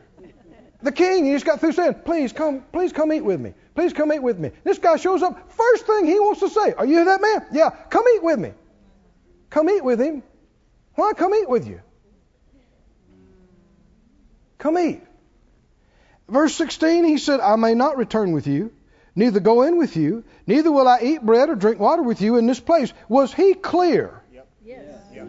The 0.82 0.90
king, 0.92 1.26
he 1.26 1.32
just 1.32 1.46
got 1.46 1.60
through 1.60 1.72
saying, 1.72 1.94
Please 2.04 2.32
come, 2.32 2.64
please 2.72 2.92
come 2.92 3.12
eat 3.12 3.20
with 3.20 3.40
me. 3.40 3.54
Please 3.74 3.92
come 3.92 4.12
eat 4.12 4.22
with 4.22 4.38
me. 4.38 4.50
This 4.64 4.78
guy 4.78 4.96
shows 4.96 5.22
up. 5.22 5.52
First 5.52 5.86
thing 5.86 6.06
he 6.06 6.18
wants 6.18 6.40
to 6.40 6.48
say, 6.48 6.72
Are 6.72 6.84
you 6.84 7.04
that 7.04 7.20
man? 7.22 7.46
Yeah, 7.52 7.70
come 7.70 8.04
eat 8.16 8.22
with 8.22 8.38
me. 8.38 8.52
Come 9.50 9.70
eat 9.70 9.84
with 9.84 10.00
him. 10.00 10.22
Why 10.94 11.12
come 11.14 11.34
eat 11.34 11.48
with 11.48 11.66
you? 11.66 11.80
Come 14.64 14.78
eat. 14.78 15.02
Verse 16.26 16.54
16, 16.54 17.04
he 17.04 17.18
said, 17.18 17.40
I 17.40 17.56
may 17.56 17.74
not 17.74 17.98
return 17.98 18.32
with 18.32 18.46
you, 18.46 18.72
neither 19.14 19.38
go 19.38 19.60
in 19.60 19.76
with 19.76 19.94
you, 19.94 20.24
neither 20.46 20.72
will 20.72 20.88
I 20.88 21.00
eat 21.02 21.20
bread 21.20 21.50
or 21.50 21.54
drink 21.54 21.78
water 21.78 22.02
with 22.02 22.22
you 22.22 22.38
in 22.38 22.46
this 22.46 22.60
place. 22.60 22.90
Was 23.10 23.34
he 23.34 23.52
clear? 23.52 24.22
Yep. 24.32 24.48
Yes. 24.64 25.00
Yes. 25.12 25.26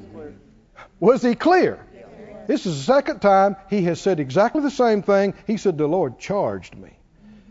Was 1.01 1.21
he 1.21 1.35
clear? 1.35 1.85
This 2.47 2.65
is 2.65 2.77
the 2.77 2.83
second 2.83 3.19
time 3.19 3.57
he 3.69 3.81
has 3.83 3.99
said 3.99 4.21
exactly 4.21 4.61
the 4.61 4.71
same 4.71 5.01
thing. 5.01 5.33
He 5.45 5.57
said, 5.57 5.77
The 5.77 5.85
Lord 5.85 6.17
charged 6.17 6.77
me. 6.77 6.97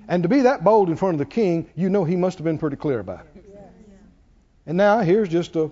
And 0.09 0.23
to 0.23 0.29
be 0.31 0.41
that 0.43 0.65
bold 0.65 0.89
in 0.89 0.97
front 0.97 1.17
of 1.17 1.19
the 1.19 1.27
king, 1.27 1.69
you 1.75 1.91
know 1.91 2.05
he 2.05 2.17
must 2.17 2.39
have 2.39 2.47
been 2.47 2.57
pretty 2.57 2.77
clear 2.77 3.01
about 3.01 3.27
it. 3.27 3.45
And 4.65 4.79
now 4.79 5.01
here's 5.01 5.29
just 5.29 5.55
a 5.57 5.71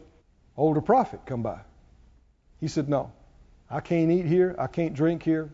older 0.59 0.83
prophet 0.83 1.21
come 1.25 1.43
by. 1.43 1.61
He 2.61 2.69
said, 2.69 2.91
No, 2.91 3.13
I 3.71 3.81
can't 3.81 4.11
eat 4.11 4.27
here. 4.27 4.55
I 4.59 4.67
can't 4.67 4.93
drink 4.93 5.23
here. 5.23 5.49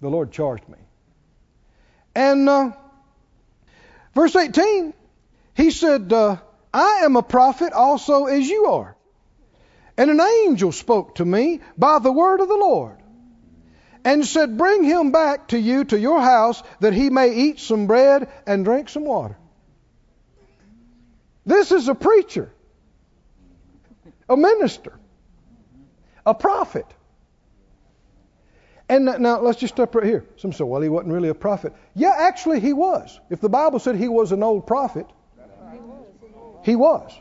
The 0.00 0.08
Lord 0.08 0.32
charged 0.32 0.68
me. 0.68 0.78
And 2.14 2.48
uh, 2.48 2.72
verse 4.14 4.34
18, 4.34 4.94
he 5.54 5.70
said, 5.70 6.12
uh, 6.12 6.36
I 6.72 7.00
am 7.04 7.16
a 7.16 7.22
prophet 7.22 7.72
also 7.72 8.26
as 8.26 8.48
you 8.48 8.66
are. 8.66 8.96
And 9.96 10.10
an 10.10 10.20
angel 10.20 10.70
spoke 10.70 11.16
to 11.16 11.24
me 11.24 11.60
by 11.76 11.98
the 11.98 12.12
word 12.12 12.40
of 12.40 12.48
the 12.48 12.56
Lord 12.56 12.98
and 14.04 14.24
said, 14.24 14.56
Bring 14.56 14.84
him 14.84 15.10
back 15.10 15.48
to 15.48 15.58
you 15.58 15.84
to 15.84 15.98
your 15.98 16.20
house 16.20 16.62
that 16.80 16.94
he 16.94 17.10
may 17.10 17.34
eat 17.34 17.58
some 17.58 17.86
bread 17.86 18.28
and 18.46 18.64
drink 18.64 18.88
some 18.88 19.04
water. 19.04 19.36
This 21.44 21.72
is 21.72 21.88
a 21.88 21.94
preacher, 21.94 22.52
a 24.28 24.36
minister, 24.36 24.98
a 26.24 26.34
prophet. 26.34 26.86
And 28.88 29.04
now 29.04 29.40
let's 29.40 29.58
just 29.58 29.74
stop 29.74 29.94
right 29.94 30.04
here. 30.04 30.24
Some 30.36 30.52
say, 30.52 30.64
well, 30.64 30.80
he 30.80 30.88
wasn't 30.88 31.12
really 31.12 31.28
a 31.28 31.34
prophet. 31.34 31.74
Yeah, 31.94 32.14
actually, 32.16 32.60
he 32.60 32.72
was. 32.72 33.20
If 33.28 33.40
the 33.40 33.50
Bible 33.50 33.78
said 33.78 33.96
he 33.96 34.08
was 34.08 34.32
an 34.32 34.42
old 34.42 34.66
prophet, 34.66 35.06
he 36.64 36.74
was. 36.74 37.12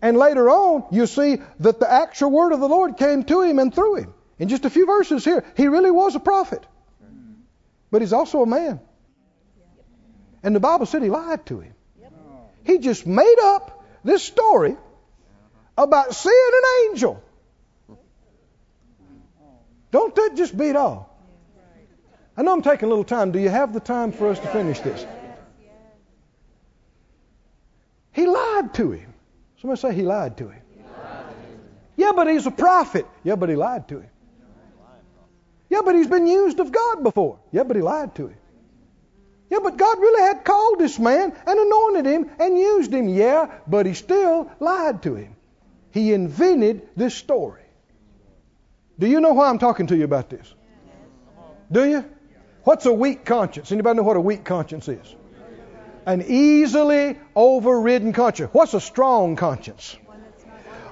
And 0.00 0.16
later 0.16 0.50
on, 0.50 0.84
you 0.90 1.06
see 1.06 1.38
that 1.60 1.78
the 1.78 1.90
actual 1.90 2.32
word 2.32 2.52
of 2.52 2.58
the 2.58 2.68
Lord 2.68 2.96
came 2.96 3.22
to 3.24 3.42
him 3.42 3.60
and 3.60 3.72
through 3.72 3.96
him. 3.96 4.14
In 4.40 4.48
just 4.48 4.64
a 4.64 4.70
few 4.70 4.86
verses 4.86 5.24
here, 5.24 5.44
he 5.56 5.68
really 5.68 5.92
was 5.92 6.16
a 6.16 6.20
prophet. 6.20 6.66
But 7.92 8.02
he's 8.02 8.12
also 8.12 8.42
a 8.42 8.46
man. 8.46 8.80
And 10.42 10.56
the 10.56 10.60
Bible 10.60 10.86
said 10.86 11.02
he 11.02 11.10
lied 11.10 11.46
to 11.46 11.60
him. 11.60 11.74
He 12.64 12.78
just 12.78 13.06
made 13.06 13.38
up 13.40 13.84
this 14.02 14.24
story 14.24 14.76
about 15.78 16.14
seeing 16.14 16.50
an 16.54 16.90
angel. 16.90 17.22
Don't 19.92 20.14
that 20.16 20.32
just 20.34 20.56
beat 20.56 20.74
all? 20.74 21.10
I 22.36 22.42
know 22.42 22.52
I'm 22.52 22.62
taking 22.62 22.86
a 22.86 22.88
little 22.88 23.04
time. 23.04 23.30
Do 23.30 23.38
you 23.38 23.50
have 23.50 23.72
the 23.72 23.80
time 23.80 24.10
for 24.10 24.30
us 24.30 24.38
to 24.40 24.46
finish 24.48 24.80
this? 24.80 25.06
He 28.12 28.26
lied 28.26 28.74
to 28.74 28.90
him. 28.90 29.12
Somebody 29.60 29.80
say 29.80 29.94
he 29.94 30.02
lied 30.02 30.38
to 30.38 30.48
him. 30.48 30.62
Yeah, 31.96 32.12
but 32.16 32.26
he's 32.26 32.46
a 32.46 32.50
prophet. 32.50 33.06
Yeah, 33.22 33.36
but 33.36 33.50
he 33.50 33.54
lied 33.54 33.86
to 33.88 34.00
him. 34.00 34.10
Yeah, 35.68 35.82
but 35.84 35.94
he's 35.94 36.06
been 36.06 36.26
used 36.26 36.58
of 36.58 36.72
God 36.72 37.02
before. 37.02 37.38
Yeah, 37.52 37.62
but 37.62 37.76
he 37.76 37.82
lied 37.82 38.14
to 38.16 38.28
him. 38.28 38.36
Yeah, 39.50 39.58
but 39.62 39.76
God 39.76 39.98
really 39.98 40.22
had 40.22 40.44
called 40.44 40.78
this 40.78 40.98
man 40.98 41.34
and 41.46 41.58
anointed 41.58 42.06
him 42.06 42.30
and 42.38 42.58
used 42.58 42.92
him. 42.92 43.08
Yeah, 43.08 43.50
but 43.66 43.84
he 43.84 43.92
still 43.92 44.50
lied 44.58 45.02
to 45.02 45.14
him. 45.14 45.36
He 45.90 46.14
invented 46.14 46.88
this 46.96 47.14
story. 47.14 47.61
Do 48.98 49.06
you 49.06 49.20
know 49.20 49.32
why 49.32 49.48
I'm 49.48 49.58
talking 49.58 49.86
to 49.88 49.96
you 49.96 50.04
about 50.04 50.30
this? 50.30 50.54
Do 51.70 51.88
you? 51.88 52.04
What's 52.64 52.86
a 52.86 52.92
weak 52.92 53.24
conscience? 53.24 53.72
Anybody 53.72 53.96
know 53.96 54.02
what 54.04 54.16
a 54.16 54.20
weak 54.20 54.44
conscience 54.44 54.88
is? 54.88 55.16
An 56.06 56.22
easily 56.26 57.18
overridden 57.34 58.12
conscience. 58.12 58.50
What's 58.52 58.74
a 58.74 58.80
strong 58.80 59.36
conscience? 59.36 59.96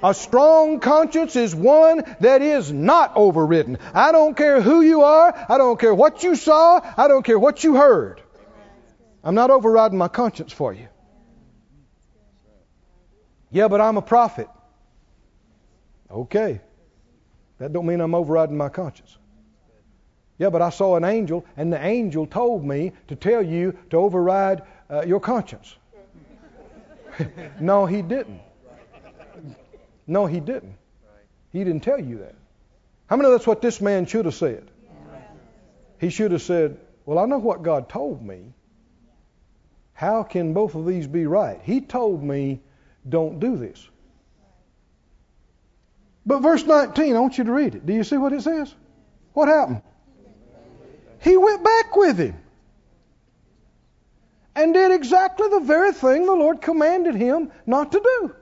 A 0.02 0.14
strong 0.14 0.80
conscience 0.80 1.36
is 1.36 1.54
one 1.54 2.02
that 2.20 2.40
is 2.40 2.72
not 2.72 3.12
overridden. 3.16 3.78
I 3.92 4.12
don't 4.12 4.34
care 4.36 4.60
who 4.62 4.80
you 4.80 5.02
are. 5.02 5.46
I 5.48 5.58
don't 5.58 5.78
care 5.78 5.94
what 5.94 6.22
you 6.22 6.36
saw. 6.36 6.80
I 6.96 7.06
don't 7.06 7.22
care 7.22 7.38
what 7.38 7.62
you 7.62 7.76
heard. 7.76 8.22
I'm 9.22 9.34
not 9.34 9.50
overriding 9.50 9.98
my 9.98 10.08
conscience 10.08 10.52
for 10.52 10.72
you. 10.72 10.88
Yeah, 13.50 13.68
but 13.68 13.80
I'm 13.80 13.98
a 13.98 14.02
prophet. 14.02 14.48
Okay. 16.10 16.62
That 17.60 17.72
don't 17.72 17.86
mean 17.86 18.00
I'm 18.00 18.14
overriding 18.14 18.56
my 18.56 18.70
conscience. 18.70 19.18
Yeah, 20.38 20.48
but 20.48 20.62
I 20.62 20.70
saw 20.70 20.96
an 20.96 21.04
angel, 21.04 21.44
and 21.58 21.70
the 21.70 21.84
angel 21.84 22.26
told 22.26 22.64
me 22.64 22.92
to 23.08 23.14
tell 23.14 23.42
you 23.42 23.76
to 23.90 23.98
override 23.98 24.62
uh, 24.90 25.02
your 25.02 25.20
conscience. 25.20 25.76
no, 27.60 27.84
he 27.84 28.00
didn't. 28.00 28.40
No, 30.06 30.24
he 30.24 30.40
didn't. 30.40 30.74
He 31.52 31.62
didn't 31.62 31.82
tell 31.82 32.00
you 32.00 32.18
that. 32.18 32.34
How 33.06 33.16
many 33.16 33.26
of 33.26 33.32
that's 33.32 33.46
what 33.46 33.60
this 33.60 33.82
man 33.82 34.06
should 34.06 34.24
have 34.24 34.34
said? 34.34 34.70
He 36.00 36.08
should 36.08 36.32
have 36.32 36.42
said, 36.42 36.78
Well, 37.04 37.18
I 37.18 37.26
know 37.26 37.38
what 37.38 37.62
God 37.62 37.90
told 37.90 38.24
me. 38.24 38.54
How 39.92 40.22
can 40.22 40.54
both 40.54 40.74
of 40.74 40.86
these 40.86 41.06
be 41.06 41.26
right? 41.26 41.60
He 41.62 41.82
told 41.82 42.22
me, 42.22 42.62
don't 43.06 43.38
do 43.38 43.58
this. 43.58 43.89
But 46.26 46.40
verse 46.40 46.64
19, 46.64 47.16
I 47.16 47.20
want 47.20 47.38
you 47.38 47.44
to 47.44 47.52
read 47.52 47.74
it. 47.74 47.86
Do 47.86 47.92
you 47.92 48.04
see 48.04 48.16
what 48.16 48.32
it 48.32 48.42
says? 48.42 48.74
What 49.32 49.48
happened? 49.48 49.82
He 51.20 51.36
went 51.36 51.62
back 51.62 51.96
with 51.96 52.18
him 52.18 52.36
and 54.54 54.74
did 54.74 54.90
exactly 54.92 55.48
the 55.48 55.60
very 55.60 55.92
thing 55.92 56.26
the 56.26 56.32
Lord 56.32 56.60
commanded 56.60 57.14
him 57.14 57.52
not 57.66 57.92
to 57.92 58.00
do. 58.00 58.34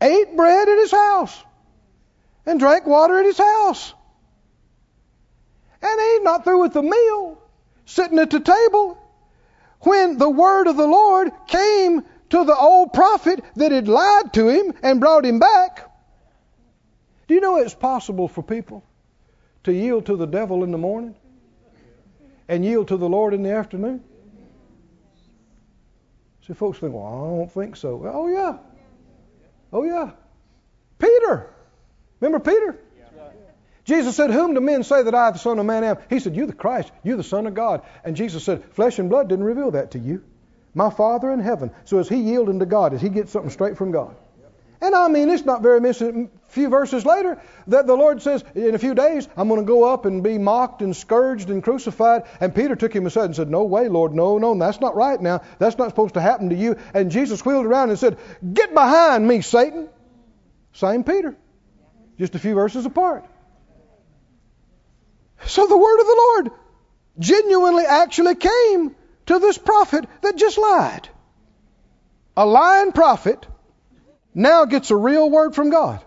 Ate 0.00 0.36
bread 0.36 0.68
at 0.68 0.78
his 0.78 0.90
house 0.90 1.44
and 2.46 2.60
drank 2.60 2.86
water 2.86 3.18
at 3.18 3.24
his 3.24 3.38
house. 3.38 3.94
And 5.82 6.00
he's 6.00 6.22
not 6.22 6.44
through 6.44 6.62
with 6.62 6.72
the 6.72 6.82
meal, 6.82 7.38
sitting 7.84 8.18
at 8.18 8.30
the 8.30 8.40
table, 8.40 8.98
when 9.80 10.16
the 10.16 10.30
word 10.30 10.66
of 10.66 10.76
the 10.76 10.86
Lord 10.86 11.30
came 11.46 12.02
to 12.30 12.44
the 12.44 12.56
old 12.56 12.92
prophet 12.92 13.42
that 13.56 13.72
had 13.72 13.88
lied 13.88 14.32
to 14.34 14.48
him 14.48 14.74
and 14.82 15.00
brought 15.00 15.26
him 15.26 15.38
back. 15.38 15.90
Do 17.26 17.34
you 17.34 17.40
know 17.40 17.56
it's 17.56 17.74
possible 17.74 18.28
for 18.28 18.42
people 18.42 18.84
to 19.64 19.72
yield 19.72 20.06
to 20.06 20.16
the 20.16 20.26
devil 20.26 20.64
in 20.64 20.70
the 20.70 20.78
morning 20.78 21.14
and 22.48 22.64
yield 22.64 22.88
to 22.88 22.96
the 22.96 23.08
Lord 23.08 23.34
in 23.34 23.42
the 23.42 23.52
afternoon? 23.52 24.02
See, 26.46 26.52
folks 26.52 26.78
think, 26.78 26.92
well, 26.94 27.06
I 27.06 27.36
don't 27.38 27.52
think 27.52 27.76
so. 27.76 28.02
Oh, 28.04 28.28
yeah. 28.28 28.58
Oh, 29.72 29.84
yeah. 29.84 30.10
Peter. 30.98 31.50
Remember 32.20 32.38
Peter? 32.38 32.78
Jesus 33.84 34.16
said, 34.16 34.30
Whom 34.30 34.54
do 34.54 34.60
men 34.60 34.82
say 34.82 35.02
that 35.02 35.14
I, 35.14 35.30
the 35.30 35.38
Son 35.38 35.58
of 35.58 35.66
Man, 35.66 35.84
am? 35.84 35.98
He 36.08 36.18
said, 36.18 36.34
You're 36.34 36.46
the 36.46 36.54
Christ. 36.54 36.90
You're 37.02 37.18
the 37.18 37.22
Son 37.22 37.46
of 37.46 37.54
God. 37.54 37.82
And 38.02 38.16
Jesus 38.16 38.42
said, 38.42 38.64
Flesh 38.72 38.98
and 38.98 39.10
blood 39.10 39.28
didn't 39.28 39.44
reveal 39.44 39.72
that 39.72 39.90
to 39.92 39.98
you. 39.98 40.22
My 40.74 40.90
Father 40.90 41.30
in 41.30 41.40
heaven. 41.40 41.70
So 41.84 41.98
as 41.98 42.08
he 42.08 42.16
yielding 42.16 42.60
to 42.60 42.66
God, 42.66 42.94
as 42.94 43.02
he 43.02 43.10
gets 43.10 43.30
something 43.30 43.50
straight 43.50 43.76
from 43.76 43.90
God. 43.90 44.16
And 44.80 44.94
I 44.94 45.08
mean, 45.08 45.30
it's 45.30 45.44
not 45.44 45.62
very 45.62 45.80
many 45.80 46.28
few 46.48 46.68
verses 46.68 47.06
later 47.06 47.40
that 47.68 47.86
the 47.86 47.94
Lord 47.94 48.22
says, 48.22 48.44
in 48.54 48.74
a 48.74 48.78
few 48.78 48.94
days, 48.94 49.28
I'm 49.36 49.48
going 49.48 49.60
to 49.60 49.66
go 49.66 49.84
up 49.84 50.04
and 50.04 50.22
be 50.22 50.38
mocked 50.38 50.82
and 50.82 50.94
scourged 50.94 51.50
and 51.50 51.62
crucified. 51.62 52.24
And 52.40 52.54
Peter 52.54 52.76
took 52.76 52.94
him 52.94 53.06
aside 53.06 53.26
and 53.26 53.36
said, 53.36 53.50
No 53.50 53.64
way, 53.64 53.88
Lord, 53.88 54.14
no, 54.14 54.38
no, 54.38 54.56
that's 54.58 54.80
not 54.80 54.94
right 54.94 55.20
now. 55.20 55.42
That's 55.58 55.78
not 55.78 55.88
supposed 55.88 56.14
to 56.14 56.20
happen 56.20 56.50
to 56.50 56.56
you. 56.56 56.76
And 56.92 57.10
Jesus 57.10 57.44
wheeled 57.44 57.66
around 57.66 57.90
and 57.90 57.98
said, 57.98 58.18
Get 58.52 58.74
behind 58.74 59.26
me, 59.26 59.40
Satan. 59.40 59.88
Same 60.72 61.04
Peter, 61.04 61.36
just 62.18 62.34
a 62.34 62.38
few 62.38 62.54
verses 62.54 62.84
apart. 62.84 63.24
So 65.46 65.66
the 65.66 65.76
word 65.76 66.00
of 66.00 66.06
the 66.06 66.16
Lord 66.16 66.50
genuinely 67.18 67.84
actually 67.84 68.34
came 68.34 68.96
to 69.26 69.38
this 69.38 69.58
prophet 69.58 70.06
that 70.22 70.36
just 70.36 70.58
lied. 70.58 71.08
A 72.36 72.44
lying 72.44 72.92
prophet 72.92 73.46
now 74.34 74.64
gets 74.64 74.90
a 74.90 74.96
real 74.96 75.30
word 75.30 75.54
from 75.54 75.70
God. 75.70 76.04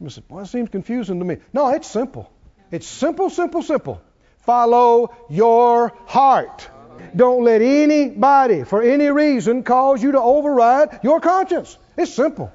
You 0.00 0.10
said, 0.10 0.28
Boy, 0.28 0.42
it 0.42 0.46
seems 0.46 0.68
confusing 0.68 1.18
to 1.18 1.24
me. 1.24 1.38
No, 1.52 1.70
it's 1.70 1.88
simple. 1.88 2.30
It's 2.70 2.86
simple, 2.86 3.30
simple, 3.30 3.62
simple. 3.62 4.02
Follow 4.40 5.14
your 5.28 5.92
heart. 6.06 6.68
Don't 7.14 7.44
let 7.44 7.62
anybody, 7.62 8.64
for 8.64 8.82
any 8.82 9.10
reason, 9.10 9.62
cause 9.62 10.02
you 10.02 10.12
to 10.12 10.20
override 10.20 11.00
your 11.02 11.20
conscience. 11.20 11.76
It's 11.96 12.12
simple. 12.12 12.52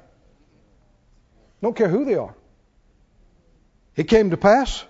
Don't 1.60 1.76
care 1.76 1.88
who 1.88 2.04
they 2.04 2.14
are. 2.14 2.34
It 3.96 4.04
came 4.04 4.30
to 4.30 4.36
pass. 4.36 4.84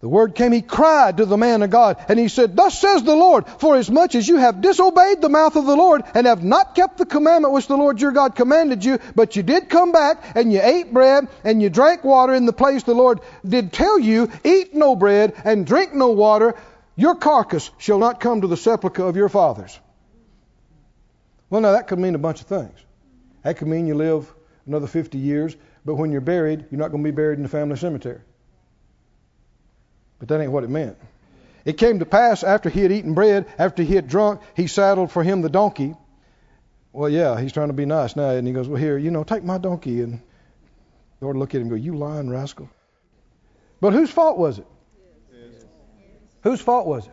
The 0.00 0.08
word 0.08 0.34
came, 0.34 0.52
he 0.52 0.62
cried 0.62 1.18
to 1.18 1.26
the 1.26 1.36
man 1.36 1.60
of 1.60 1.68
God, 1.68 2.02
and 2.08 2.18
he 2.18 2.28
said, 2.28 2.56
Thus 2.56 2.78
says 2.78 3.02
the 3.02 3.14
Lord, 3.14 3.46
for 3.58 3.76
as 3.76 3.90
much 3.90 4.14
as 4.14 4.26
you 4.26 4.38
have 4.38 4.62
disobeyed 4.62 5.20
the 5.20 5.28
mouth 5.28 5.56
of 5.56 5.66
the 5.66 5.76
Lord, 5.76 6.04
and 6.14 6.26
have 6.26 6.42
not 6.42 6.74
kept 6.74 6.96
the 6.96 7.04
commandment 7.04 7.52
which 7.52 7.66
the 7.66 7.76
Lord 7.76 8.00
your 8.00 8.12
God 8.12 8.34
commanded 8.34 8.82
you, 8.82 8.98
but 9.14 9.36
you 9.36 9.42
did 9.42 9.68
come 9.68 9.92
back, 9.92 10.34
and 10.34 10.50
you 10.50 10.60
ate 10.62 10.90
bread, 10.90 11.28
and 11.44 11.60
you 11.60 11.68
drank 11.68 12.02
water 12.02 12.32
in 12.32 12.46
the 12.46 12.52
place 12.54 12.82
the 12.82 12.94
Lord 12.94 13.20
did 13.46 13.74
tell 13.74 13.98
you, 13.98 14.30
eat 14.42 14.74
no 14.74 14.96
bread, 14.96 15.34
and 15.44 15.66
drink 15.66 15.92
no 15.92 16.12
water, 16.12 16.54
your 16.96 17.14
carcass 17.14 17.70
shall 17.76 17.98
not 17.98 18.20
come 18.20 18.40
to 18.40 18.46
the 18.46 18.56
sepulchre 18.56 19.04
of 19.04 19.16
your 19.16 19.28
fathers. 19.28 19.78
Well, 21.50 21.60
now 21.60 21.72
that 21.72 21.88
could 21.88 21.98
mean 21.98 22.14
a 22.14 22.18
bunch 22.18 22.40
of 22.40 22.46
things. 22.46 22.78
That 23.42 23.58
could 23.58 23.68
mean 23.68 23.86
you 23.86 23.96
live 23.96 24.32
another 24.66 24.86
50 24.86 25.18
years, 25.18 25.54
but 25.84 25.96
when 25.96 26.10
you're 26.10 26.22
buried, 26.22 26.64
you're 26.70 26.78
not 26.78 26.90
going 26.90 27.04
to 27.04 27.10
be 27.10 27.14
buried 27.14 27.36
in 27.36 27.42
the 27.42 27.50
family 27.50 27.76
cemetery. 27.76 28.20
But 30.20 30.28
that 30.28 30.40
ain't 30.40 30.52
what 30.52 30.62
it 30.62 30.70
meant. 30.70 30.96
It 31.64 31.78
came 31.78 31.98
to 31.98 32.06
pass 32.06 32.44
after 32.44 32.68
he 32.68 32.82
had 32.82 32.92
eaten 32.92 33.14
bread, 33.14 33.46
after 33.58 33.82
he 33.82 33.96
had 33.96 34.06
drunk, 34.06 34.40
he 34.54 34.66
saddled 34.66 35.10
for 35.10 35.24
him 35.24 35.42
the 35.42 35.48
donkey. 35.48 35.96
Well, 36.92 37.08
yeah, 37.08 37.40
he's 37.40 37.52
trying 37.52 37.68
to 37.68 37.74
be 37.74 37.86
nice 37.86 38.16
now, 38.16 38.30
and 38.30 38.46
he 38.46 38.52
goes, 38.52 38.68
"Well, 38.68 38.80
here, 38.80 38.98
you 38.98 39.10
know, 39.10 39.24
take 39.24 39.44
my 39.44 39.58
donkey." 39.58 40.02
And 40.02 40.20
the 41.18 41.24
Lord 41.26 41.36
looked 41.36 41.54
at 41.54 41.60
him 41.60 41.68
and 41.68 41.70
go, 41.70 41.76
"You 41.76 41.96
lying 41.96 42.30
rascal!" 42.30 42.68
But 43.80 43.92
whose 43.92 44.10
fault 44.10 44.38
was 44.38 44.58
it? 44.58 44.66
Whose 46.42 46.60
fault 46.60 46.86
was 46.86 47.06
it? 47.06 47.12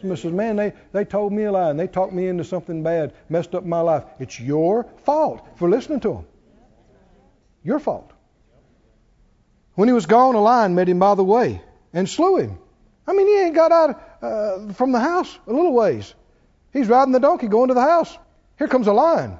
Somebody 0.00 0.20
says, 0.20 0.32
"Man, 0.32 0.56
they 0.56 0.72
they 0.92 1.04
told 1.04 1.32
me 1.32 1.44
a 1.44 1.52
lie, 1.52 1.70
and 1.70 1.80
they 1.80 1.86
talked 1.86 2.12
me 2.12 2.28
into 2.28 2.44
something 2.44 2.82
bad, 2.82 3.14
messed 3.28 3.54
up 3.54 3.64
my 3.64 3.80
life." 3.80 4.04
It's 4.18 4.38
your 4.38 4.84
fault 5.04 5.42
for 5.56 5.68
listening 5.68 6.00
to 6.00 6.08
them. 6.08 6.26
Your 7.64 7.78
fault. 7.78 8.10
When 9.74 9.88
he 9.88 9.94
was 9.94 10.06
gone, 10.06 10.34
a 10.34 10.40
lion 10.40 10.74
met 10.74 10.88
him 10.88 10.98
by 10.98 11.14
the 11.14 11.24
way 11.24 11.60
and 11.96 12.06
slew 12.06 12.36
him. 12.36 12.58
I 13.06 13.14
mean, 13.14 13.26
he 13.26 13.40
ain't 13.40 13.54
got 13.54 13.72
out 13.72 14.02
uh, 14.20 14.72
from 14.74 14.92
the 14.92 15.00
house 15.00 15.38
a 15.46 15.52
little 15.52 15.72
ways. 15.72 16.14
He's 16.72 16.88
riding 16.88 17.12
the 17.12 17.20
donkey 17.20 17.48
going 17.48 17.68
to 17.68 17.74
the 17.74 17.80
house. 17.80 18.16
Here 18.58 18.68
comes 18.68 18.86
a 18.86 18.92
lion. 18.92 19.38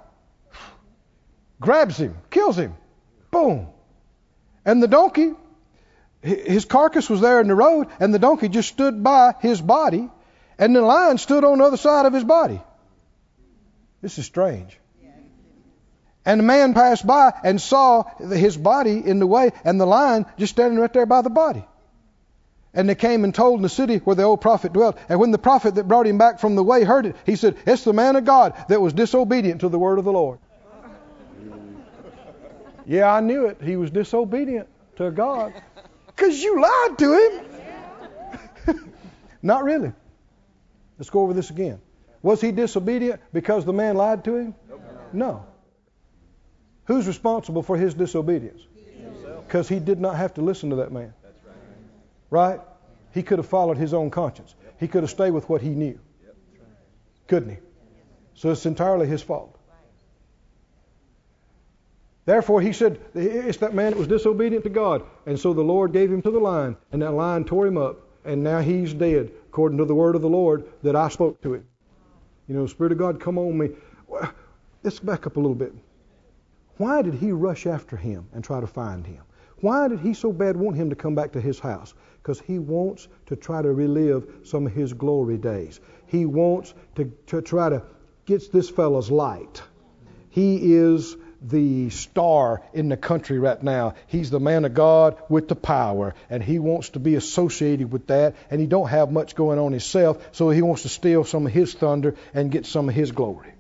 Grabs 1.61 1.99
him, 1.99 2.17
kills 2.31 2.59
him. 2.59 2.75
Boom. 3.31 3.69
And 4.65 4.83
the 4.83 4.89
donkey, 4.89 5.35
his 6.23 6.65
carcass 6.65 7.11
was 7.11 7.21
there 7.21 7.41
in 7.43 7.49
the 7.49 7.55
road, 7.55 7.89
and 8.01 8.15
the 8.15 8.19
donkey 8.19 8.49
just 8.49 8.71
stood 8.71 9.03
by 9.03 9.35
his 9.41 9.61
body, 9.61 10.09
and 10.59 10.75
the 10.75 10.81
lion 10.81 11.19
stood 11.19 11.45
on 11.45 11.59
the 11.59 11.65
other 11.65 11.77
side 11.77 12.07
of 12.07 12.15
his 12.15 12.25
body. 12.25 12.61
This 14.01 14.17
is 14.19 14.25
strange. 14.25 14.79
And 16.25 16.41
the 16.41 16.45
man 16.45 16.73
passed 16.73 17.07
by 17.07 17.35
and 17.45 17.61
saw 17.61 18.05
his 18.19 18.57
body 18.57 19.03
in 19.05 19.19
the 19.19 19.27
way, 19.27 19.53
and 19.63 19.79
the 19.79 19.87
lion 19.87 20.25
just 20.39 20.55
standing 20.55 20.79
right 20.79 20.93
there 20.93 21.07
by 21.07 21.21
the 21.21 21.31
body. 21.31 21.65
And 22.77 22.89
they 22.89 22.95
came 22.95 23.25
and 23.25 23.35
told 23.35 23.59
in 23.59 23.63
the 23.63 23.69
city 23.69 23.97
where 23.97 24.15
the 24.15 24.23
old 24.23 24.43
prophet 24.43 24.73
dwelt. 24.73 24.99
And 25.09 25.19
when 25.19 25.31
the 25.31 25.39
prophet 25.39 25.75
that 25.75 25.89
brought 25.89 26.07
him 26.07 26.19
back 26.19 26.39
from 26.39 26.55
the 26.55 26.63
way 26.63 26.85
heard 26.85 27.07
it, 27.07 27.17
he 27.25 27.35
said, 27.35 27.57
It's 27.67 27.85
the 27.85 27.95
man 27.95 28.17
of 28.17 28.25
God 28.25 28.53
that 28.69 28.81
was 28.81 28.93
disobedient 28.93 29.63
to 29.63 29.71
the 29.71 29.79
word 29.79 29.99
of 29.99 30.05
the 30.05 30.13
Lord. 30.13 30.39
yeah, 32.87 33.13
I 33.13 33.21
knew 33.21 33.47
it. 33.47 33.63
He 33.63 33.77
was 33.77 33.91
disobedient 33.91 34.69
to 34.97 35.11
God. 35.11 35.55
Because 36.07 36.41
you 36.43 36.61
lied 36.61 36.99
to 36.99 37.41
him. 38.67 38.93
Not 39.43 39.65
really. 39.65 39.93
Let's 40.99 41.11
go 41.11 41.23
over 41.23 41.33
this 41.33 41.51
again. 41.51 41.81
Was 42.23 42.41
he 42.41 42.53
disobedient 42.53 43.21
because 43.33 43.65
the 43.65 43.73
man 43.73 43.97
lied 43.97 44.25
to 44.25 44.37
him? 44.37 44.55
No. 45.13 45.47
Who's 46.85 47.07
responsible 47.07 47.63
for 47.63 47.77
his 47.77 47.95
disobedience? 47.95 48.63
Because 49.47 49.69
he 49.69 49.79
did 49.79 50.01
not 50.01 50.17
have 50.17 50.35
to 50.35 50.43
listen 50.43 50.71
to 50.71 50.77
that 50.77 50.93
man. 50.93 51.15
Right? 52.31 52.61
He 53.17 53.23
could 53.23 53.39
have 53.39 53.49
followed 53.49 53.79
his 53.79 53.95
own 53.95 54.11
conscience. 54.11 54.55
He 54.79 54.87
could 54.87 55.03
have 55.03 55.09
stayed 55.11 55.31
with 55.31 55.49
what 55.49 55.63
he 55.63 55.71
knew. 55.71 55.99
Couldn't 57.29 57.49
he? 57.49 57.57
So 58.35 58.51
it's 58.51 58.67
entirely 58.67 59.07
his 59.07 59.23
fault. 59.23 59.59
Therefore, 62.27 62.61
he 62.61 62.75
said, 62.75 63.01
It's 63.15 63.57
that 63.59 63.73
man 63.73 63.93
that 63.93 63.99
was 63.99 64.07
disobedient 64.07 64.65
to 64.65 64.71
God. 64.71 65.03
And 65.25 65.41
so 65.41 65.55
the 65.55 65.63
Lord 65.63 65.95
gave 65.95 66.13
him 66.13 66.21
to 66.21 66.31
the 66.31 66.39
lion, 66.39 66.77
and 66.93 67.01
that 67.01 67.13
lion 67.13 67.45
tore 67.45 67.67
him 67.67 67.79
up, 67.79 68.07
and 68.27 68.45
now 68.45 68.61
he's 68.61 68.93
dead, 68.93 69.33
according 69.49 69.79
to 69.79 69.87
the 69.87 69.95
word 69.95 70.15
of 70.15 70.21
the 70.21 70.29
Lord 70.29 70.67
that 70.83 70.95
I 70.95 71.09
spoke 71.09 71.41
to 71.41 71.55
him. 71.55 71.67
You 72.49 72.55
know, 72.55 72.67
Spirit 72.67 72.93
of 72.93 72.99
God, 72.99 73.19
come 73.19 73.39
on 73.39 73.57
me. 73.57 73.71
Let's 74.83 75.01
back 75.01 75.27
up 75.27 75.39
a 75.39 75.41
little 75.41 75.55
bit. 75.55 75.73
Why 76.77 77.01
did 77.01 77.15
he 77.15 77.33
rush 77.33 77.67
after 77.67 77.97
him 77.97 78.29
and 78.35 78.45
try 78.45 78.61
to 78.61 78.67
find 78.67 79.07
him? 79.07 79.23
Why 79.61 79.89
did 79.89 80.01
he 80.01 80.15
so 80.15 80.33
bad 80.33 80.57
want 80.57 80.77
him 80.77 80.91
to 80.91 80.97
come 80.97 81.15
back 81.15 81.33
to 81.33 81.41
his 81.41 81.59
house? 81.59 81.95
Because 82.23 82.41
he 82.41 82.59
wants 82.59 83.09
to 83.27 83.37
try 83.37 83.63
to 83.63 83.73
relive 83.73 84.27
some 84.45 84.67
of 84.67 84.73
his 84.73 84.93
glory 84.93 85.39
days. 85.39 85.81
He 86.07 86.27
wants 86.27 86.75
to, 86.97 87.13
to 87.29 87.41
try 87.41 87.71
to 87.71 87.83
get 88.27 88.53
this 88.53 88.69
fellow's 88.69 89.11
light. 89.11 89.63
He 90.31 90.75
is 90.75 91.17
the 91.41 91.91
star 91.91 92.63
in 92.75 92.89
the 92.89 92.97
country 92.97 93.39
right 93.39 93.63
now. 93.63 93.95
He's 94.07 94.31
the 94.31 94.41
man 94.41 94.65
of 94.65 94.75
God 94.75 95.17
with 95.29 95.49
the 95.49 95.55
power, 95.55 96.15
and 96.29 96.43
he 96.43 96.59
wants 96.59 96.91
to 96.91 96.99
be 96.99 97.15
associated 97.15 97.93
with 97.93 98.09
that. 98.09 98.35
And 98.51 98.61
he 98.61 98.67
don't 98.67 98.89
have 98.89 99.11
much 99.11 99.35
going 99.35 99.59
on 99.59 99.73
himself, 99.73 100.29
so 100.33 100.51
he 100.51 100.63
wants 100.63 100.83
to 100.83 100.89
steal 100.89 101.25
some 101.25 101.47
of 101.47 101.53
his 101.53 101.73
thunder 101.73 102.17
and 102.35 102.51
get 102.51 102.67
some 102.67 102.89
of 102.89 102.95
his 102.95 103.13
glory. 103.13 103.55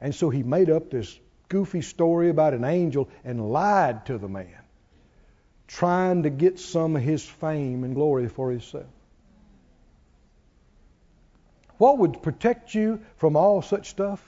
And 0.00 0.14
so 0.14 0.30
he 0.30 0.42
made 0.42 0.70
up 0.70 0.90
this 0.90 1.19
goofy 1.50 1.82
story 1.82 2.30
about 2.30 2.54
an 2.54 2.64
angel 2.64 3.10
and 3.22 3.52
lied 3.52 4.06
to 4.06 4.16
the 4.16 4.28
man. 4.28 4.56
trying 5.66 6.24
to 6.24 6.30
get 6.30 6.58
some 6.58 6.96
of 6.96 7.02
his 7.02 7.24
fame 7.24 7.84
and 7.84 7.94
glory 7.94 8.28
for 8.28 8.50
himself. 8.50 8.86
What 11.78 11.98
would 11.98 12.22
protect 12.22 12.74
you 12.74 13.00
from 13.18 13.36
all 13.36 13.62
such 13.62 13.88
stuff? 13.88 14.20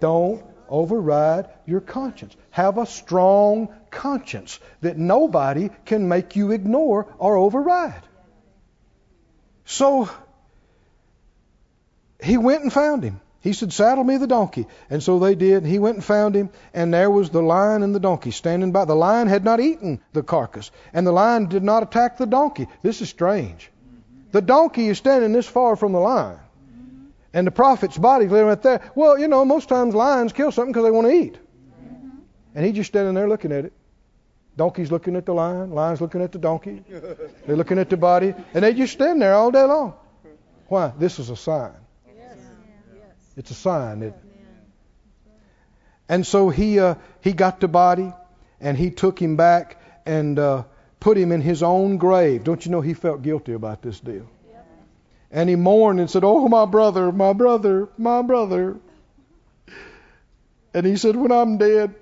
Don't 0.00 0.44
override 0.68 1.48
your 1.64 1.80
conscience. 1.80 2.36
Have 2.50 2.76
a 2.76 2.86
strong 2.86 3.68
conscience 3.90 4.58
that 4.80 4.98
nobody 4.98 5.70
can 5.84 6.08
make 6.08 6.34
you 6.34 6.50
ignore 6.50 7.06
or 7.18 7.36
override. 7.36 8.02
So 9.64 10.10
he 12.20 12.36
went 12.36 12.64
and 12.64 12.72
found 12.72 13.04
him. 13.04 13.20
He 13.48 13.54
said, 13.54 13.72
Saddle 13.72 14.04
me 14.04 14.18
the 14.18 14.26
donkey. 14.26 14.66
And 14.90 15.02
so 15.02 15.18
they 15.18 15.34
did. 15.34 15.64
He 15.64 15.78
went 15.78 15.96
and 15.96 16.04
found 16.04 16.34
him, 16.34 16.50
and 16.74 16.92
there 16.92 17.10
was 17.10 17.30
the 17.30 17.40
lion 17.40 17.82
and 17.82 17.94
the 17.94 17.98
donkey 17.98 18.30
standing 18.30 18.72
by. 18.72 18.84
The 18.84 18.94
lion 18.94 19.26
had 19.26 19.42
not 19.42 19.58
eaten 19.58 20.02
the 20.12 20.22
carcass, 20.22 20.70
and 20.92 21.06
the 21.06 21.12
lion 21.12 21.46
did 21.46 21.62
not 21.62 21.82
attack 21.82 22.18
the 22.18 22.26
donkey. 22.26 22.66
This 22.82 23.00
is 23.00 23.08
strange. 23.08 23.70
The 24.32 24.42
donkey 24.42 24.88
is 24.88 24.98
standing 24.98 25.32
this 25.32 25.46
far 25.46 25.76
from 25.76 25.92
the 25.92 25.98
lion. 25.98 26.38
And 27.32 27.46
the 27.46 27.50
prophet's 27.50 27.96
body's 27.96 28.30
laying 28.30 28.44
right 28.44 28.60
there. 28.60 28.82
Well, 28.94 29.18
you 29.18 29.28
know, 29.28 29.46
most 29.46 29.70
times 29.70 29.94
lions 29.94 30.34
kill 30.34 30.52
something 30.52 30.72
because 30.74 30.84
they 30.84 30.90
want 30.90 31.06
to 31.06 31.14
eat. 31.14 31.38
And 32.54 32.66
he's 32.66 32.74
just 32.74 32.88
standing 32.88 33.14
there 33.14 33.30
looking 33.30 33.52
at 33.52 33.64
it. 33.64 33.72
Donkey's 34.58 34.92
looking 34.92 35.16
at 35.16 35.24
the 35.24 35.32
lion, 35.32 35.70
lion's 35.70 36.02
looking 36.02 36.20
at 36.20 36.32
the 36.32 36.38
donkey. 36.38 36.84
They're 37.46 37.56
looking 37.56 37.78
at 37.78 37.88
the 37.88 37.96
body, 37.96 38.34
and 38.52 38.62
they 38.62 38.74
just 38.74 38.92
stand 38.92 39.22
there 39.22 39.32
all 39.32 39.50
day 39.50 39.64
long. 39.64 39.94
Why? 40.66 40.92
This 40.98 41.18
is 41.18 41.30
a 41.30 41.36
sign. 41.36 41.72
It's 43.38 43.52
a 43.52 43.54
sign. 43.54 44.02
It, 44.02 44.14
and 46.08 46.26
so 46.26 46.50
he 46.50 46.80
uh, 46.80 46.96
he 47.20 47.32
got 47.32 47.60
the 47.60 47.68
body, 47.68 48.12
and 48.60 48.76
he 48.76 48.90
took 48.90 49.20
him 49.22 49.36
back 49.36 49.80
and 50.04 50.38
uh, 50.38 50.64
put 50.98 51.16
him 51.16 51.30
in 51.30 51.40
his 51.40 51.62
own 51.62 51.98
grave. 51.98 52.42
Don't 52.42 52.64
you 52.66 52.72
know 52.72 52.80
he 52.80 52.94
felt 52.94 53.22
guilty 53.22 53.52
about 53.52 53.80
this 53.80 54.00
deal? 54.00 54.28
And 55.30 55.48
he 55.48 55.56
mourned 55.56 56.00
and 56.00 56.10
said, 56.10 56.24
Oh, 56.24 56.48
my 56.48 56.64
brother, 56.64 57.12
my 57.12 57.32
brother, 57.32 57.88
my 57.96 58.22
brother. 58.22 58.76
And 60.74 60.86
he 60.86 60.96
said, 60.96 61.14
When 61.14 61.30
I'm 61.30 61.58
dead, 61.58 61.94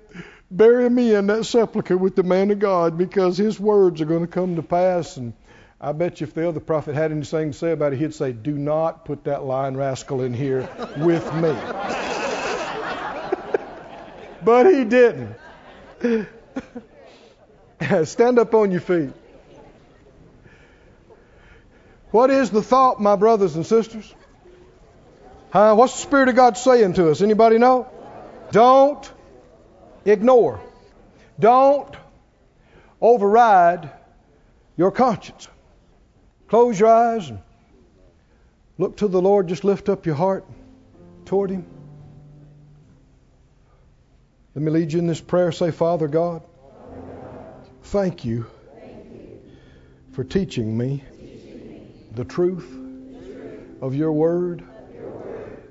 bury 0.49 0.89
me 0.89 1.13
in 1.13 1.27
that 1.27 1.45
sepulchre 1.45 1.97
with 1.97 2.15
the 2.15 2.23
man 2.23 2.51
of 2.51 2.59
God 2.59 2.97
because 2.97 3.37
his 3.37 3.59
words 3.59 4.01
are 4.01 4.05
going 4.05 4.25
to 4.25 4.31
come 4.31 4.55
to 4.55 4.63
pass. 4.63 5.17
And 5.17 5.33
I 5.79 5.91
bet 5.91 6.21
you 6.21 6.27
if 6.27 6.33
the 6.33 6.49
other 6.49 6.59
prophet 6.59 6.95
had 6.95 7.11
anything 7.11 7.51
to 7.51 7.57
say 7.57 7.71
about 7.71 7.93
it, 7.93 7.99
he'd 7.99 8.15
say, 8.15 8.31
Do 8.31 8.51
not 8.51 9.05
put 9.05 9.25
that 9.25 9.43
lying 9.43 9.77
rascal 9.77 10.21
in 10.21 10.33
here 10.33 10.67
with 10.97 11.31
me. 11.35 11.49
but 14.43 14.65
he 14.65 14.85
didn't. 14.85 15.35
Stand 18.05 18.39
up 18.39 18.55
on 18.55 18.71
your 18.71 18.81
feet. 18.81 19.11
What 22.09 22.31
is 22.31 22.49
the 22.49 22.63
thought, 22.63 22.99
my 22.99 23.15
brothers 23.15 23.55
and 23.55 23.63
sisters? 23.65 24.11
Huh? 25.51 25.75
What's 25.75 25.93
the 25.93 26.01
Spirit 26.01 26.29
of 26.29 26.35
God 26.35 26.57
saying 26.57 26.93
to 26.93 27.11
us? 27.11 27.21
Anybody 27.21 27.59
know? 27.59 27.87
Don't 28.51 29.11
ignore. 30.05 30.59
Don't 31.39 31.95
override 32.99 33.91
your 34.75 34.91
conscience. 34.91 35.47
Close 36.47 36.79
your 36.79 36.89
eyes 36.89 37.29
and 37.29 37.39
look 38.77 38.97
to 38.97 39.07
the 39.07 39.21
Lord. 39.21 39.47
Just 39.47 39.63
lift 39.63 39.89
up 39.89 40.05
your 40.05 40.15
heart 40.15 40.45
toward 41.25 41.49
Him. 41.49 41.65
Let 44.55 44.63
me 44.63 44.71
lead 44.71 44.93
you 44.93 44.99
in 44.99 45.07
this 45.07 45.21
prayer. 45.21 45.51
Say, 45.51 45.71
Father 45.71 46.07
God, 46.07 46.41
thank 47.83 48.25
you 48.25 48.45
for 50.13 50.23
teaching 50.23 50.75
me 50.75 51.03
the 52.15 52.25
truth 52.25 52.67
of 53.81 53.93
your 53.93 54.11
word. 54.11 54.63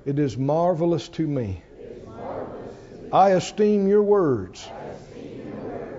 It 0.05 0.19
is 0.19 0.37
marvelous 0.37 1.09
to 1.09 1.27
me. 1.27 1.63
I 3.13 3.31
esteem 3.31 3.89
your 3.89 4.03
words 4.03 4.69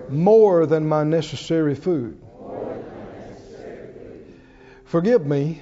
more 0.10 0.66
than 0.66 0.88
my 0.88 1.04
necessary 1.04 1.76
food. 1.76 2.22
Forgive 4.88 5.26
me 5.26 5.61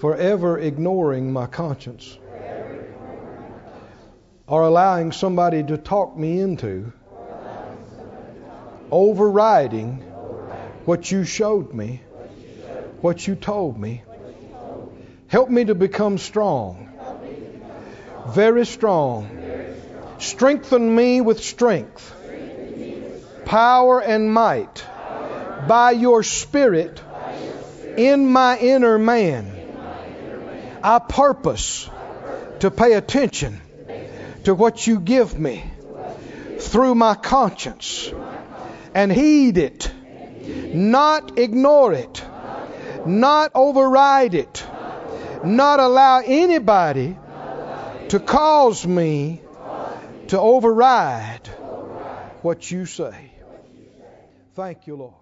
for 0.00 0.16
ever 0.16 0.58
ignoring 0.58 1.32
my 1.32 1.46
conscience 1.46 2.18
or 4.46 4.62
allowing 4.62 5.12
somebody 5.12 5.62
to 5.62 5.76
talk 5.76 6.16
me 6.16 6.40
into 6.40 6.92
overriding 8.90 9.98
what 10.84 11.10
you 11.10 11.24
showed 11.24 11.72
me 11.72 12.00
what 13.02 13.26
you 13.26 13.34
told 13.34 13.78
me. 13.78 14.02
Help 15.26 15.50
me 15.50 15.64
to 15.64 15.74
become 15.74 16.18
strong, 16.18 16.88
very 18.28 18.64
strong. 18.64 19.28
Strengthen 20.18 20.94
me 20.94 21.20
with 21.20 21.42
strength, 21.42 22.14
power 23.44 24.00
and 24.00 24.32
might 24.32 24.84
by 25.66 25.90
your 25.90 26.22
Spirit 26.22 27.02
in 27.96 28.26
my 28.26 28.58
inner 28.58 28.98
man. 28.98 29.58
I 30.82 30.98
purpose 30.98 31.88
to 32.60 32.70
pay 32.70 32.94
attention 32.94 33.60
to 34.44 34.54
what 34.54 34.86
you 34.86 35.00
give 35.00 35.38
me 35.38 35.64
through 36.58 36.94
my 36.94 37.14
conscience 37.14 38.12
and 38.94 39.12
heed 39.12 39.58
it, 39.58 39.92
not 40.74 41.38
ignore 41.38 41.92
it 41.92 42.24
not 43.06 43.50
override 43.54 44.34
it, 44.34 44.64
not 45.44 45.80
allow 45.80 46.20
anybody 46.24 47.16
to 48.08 48.20
cause 48.20 48.86
me 48.86 49.42
to 50.28 50.38
override 50.38 51.46
what 52.42 52.70
you 52.70 52.86
say. 52.86 53.32
Thank 54.54 54.86
you, 54.86 54.96
Lord. 54.96 55.21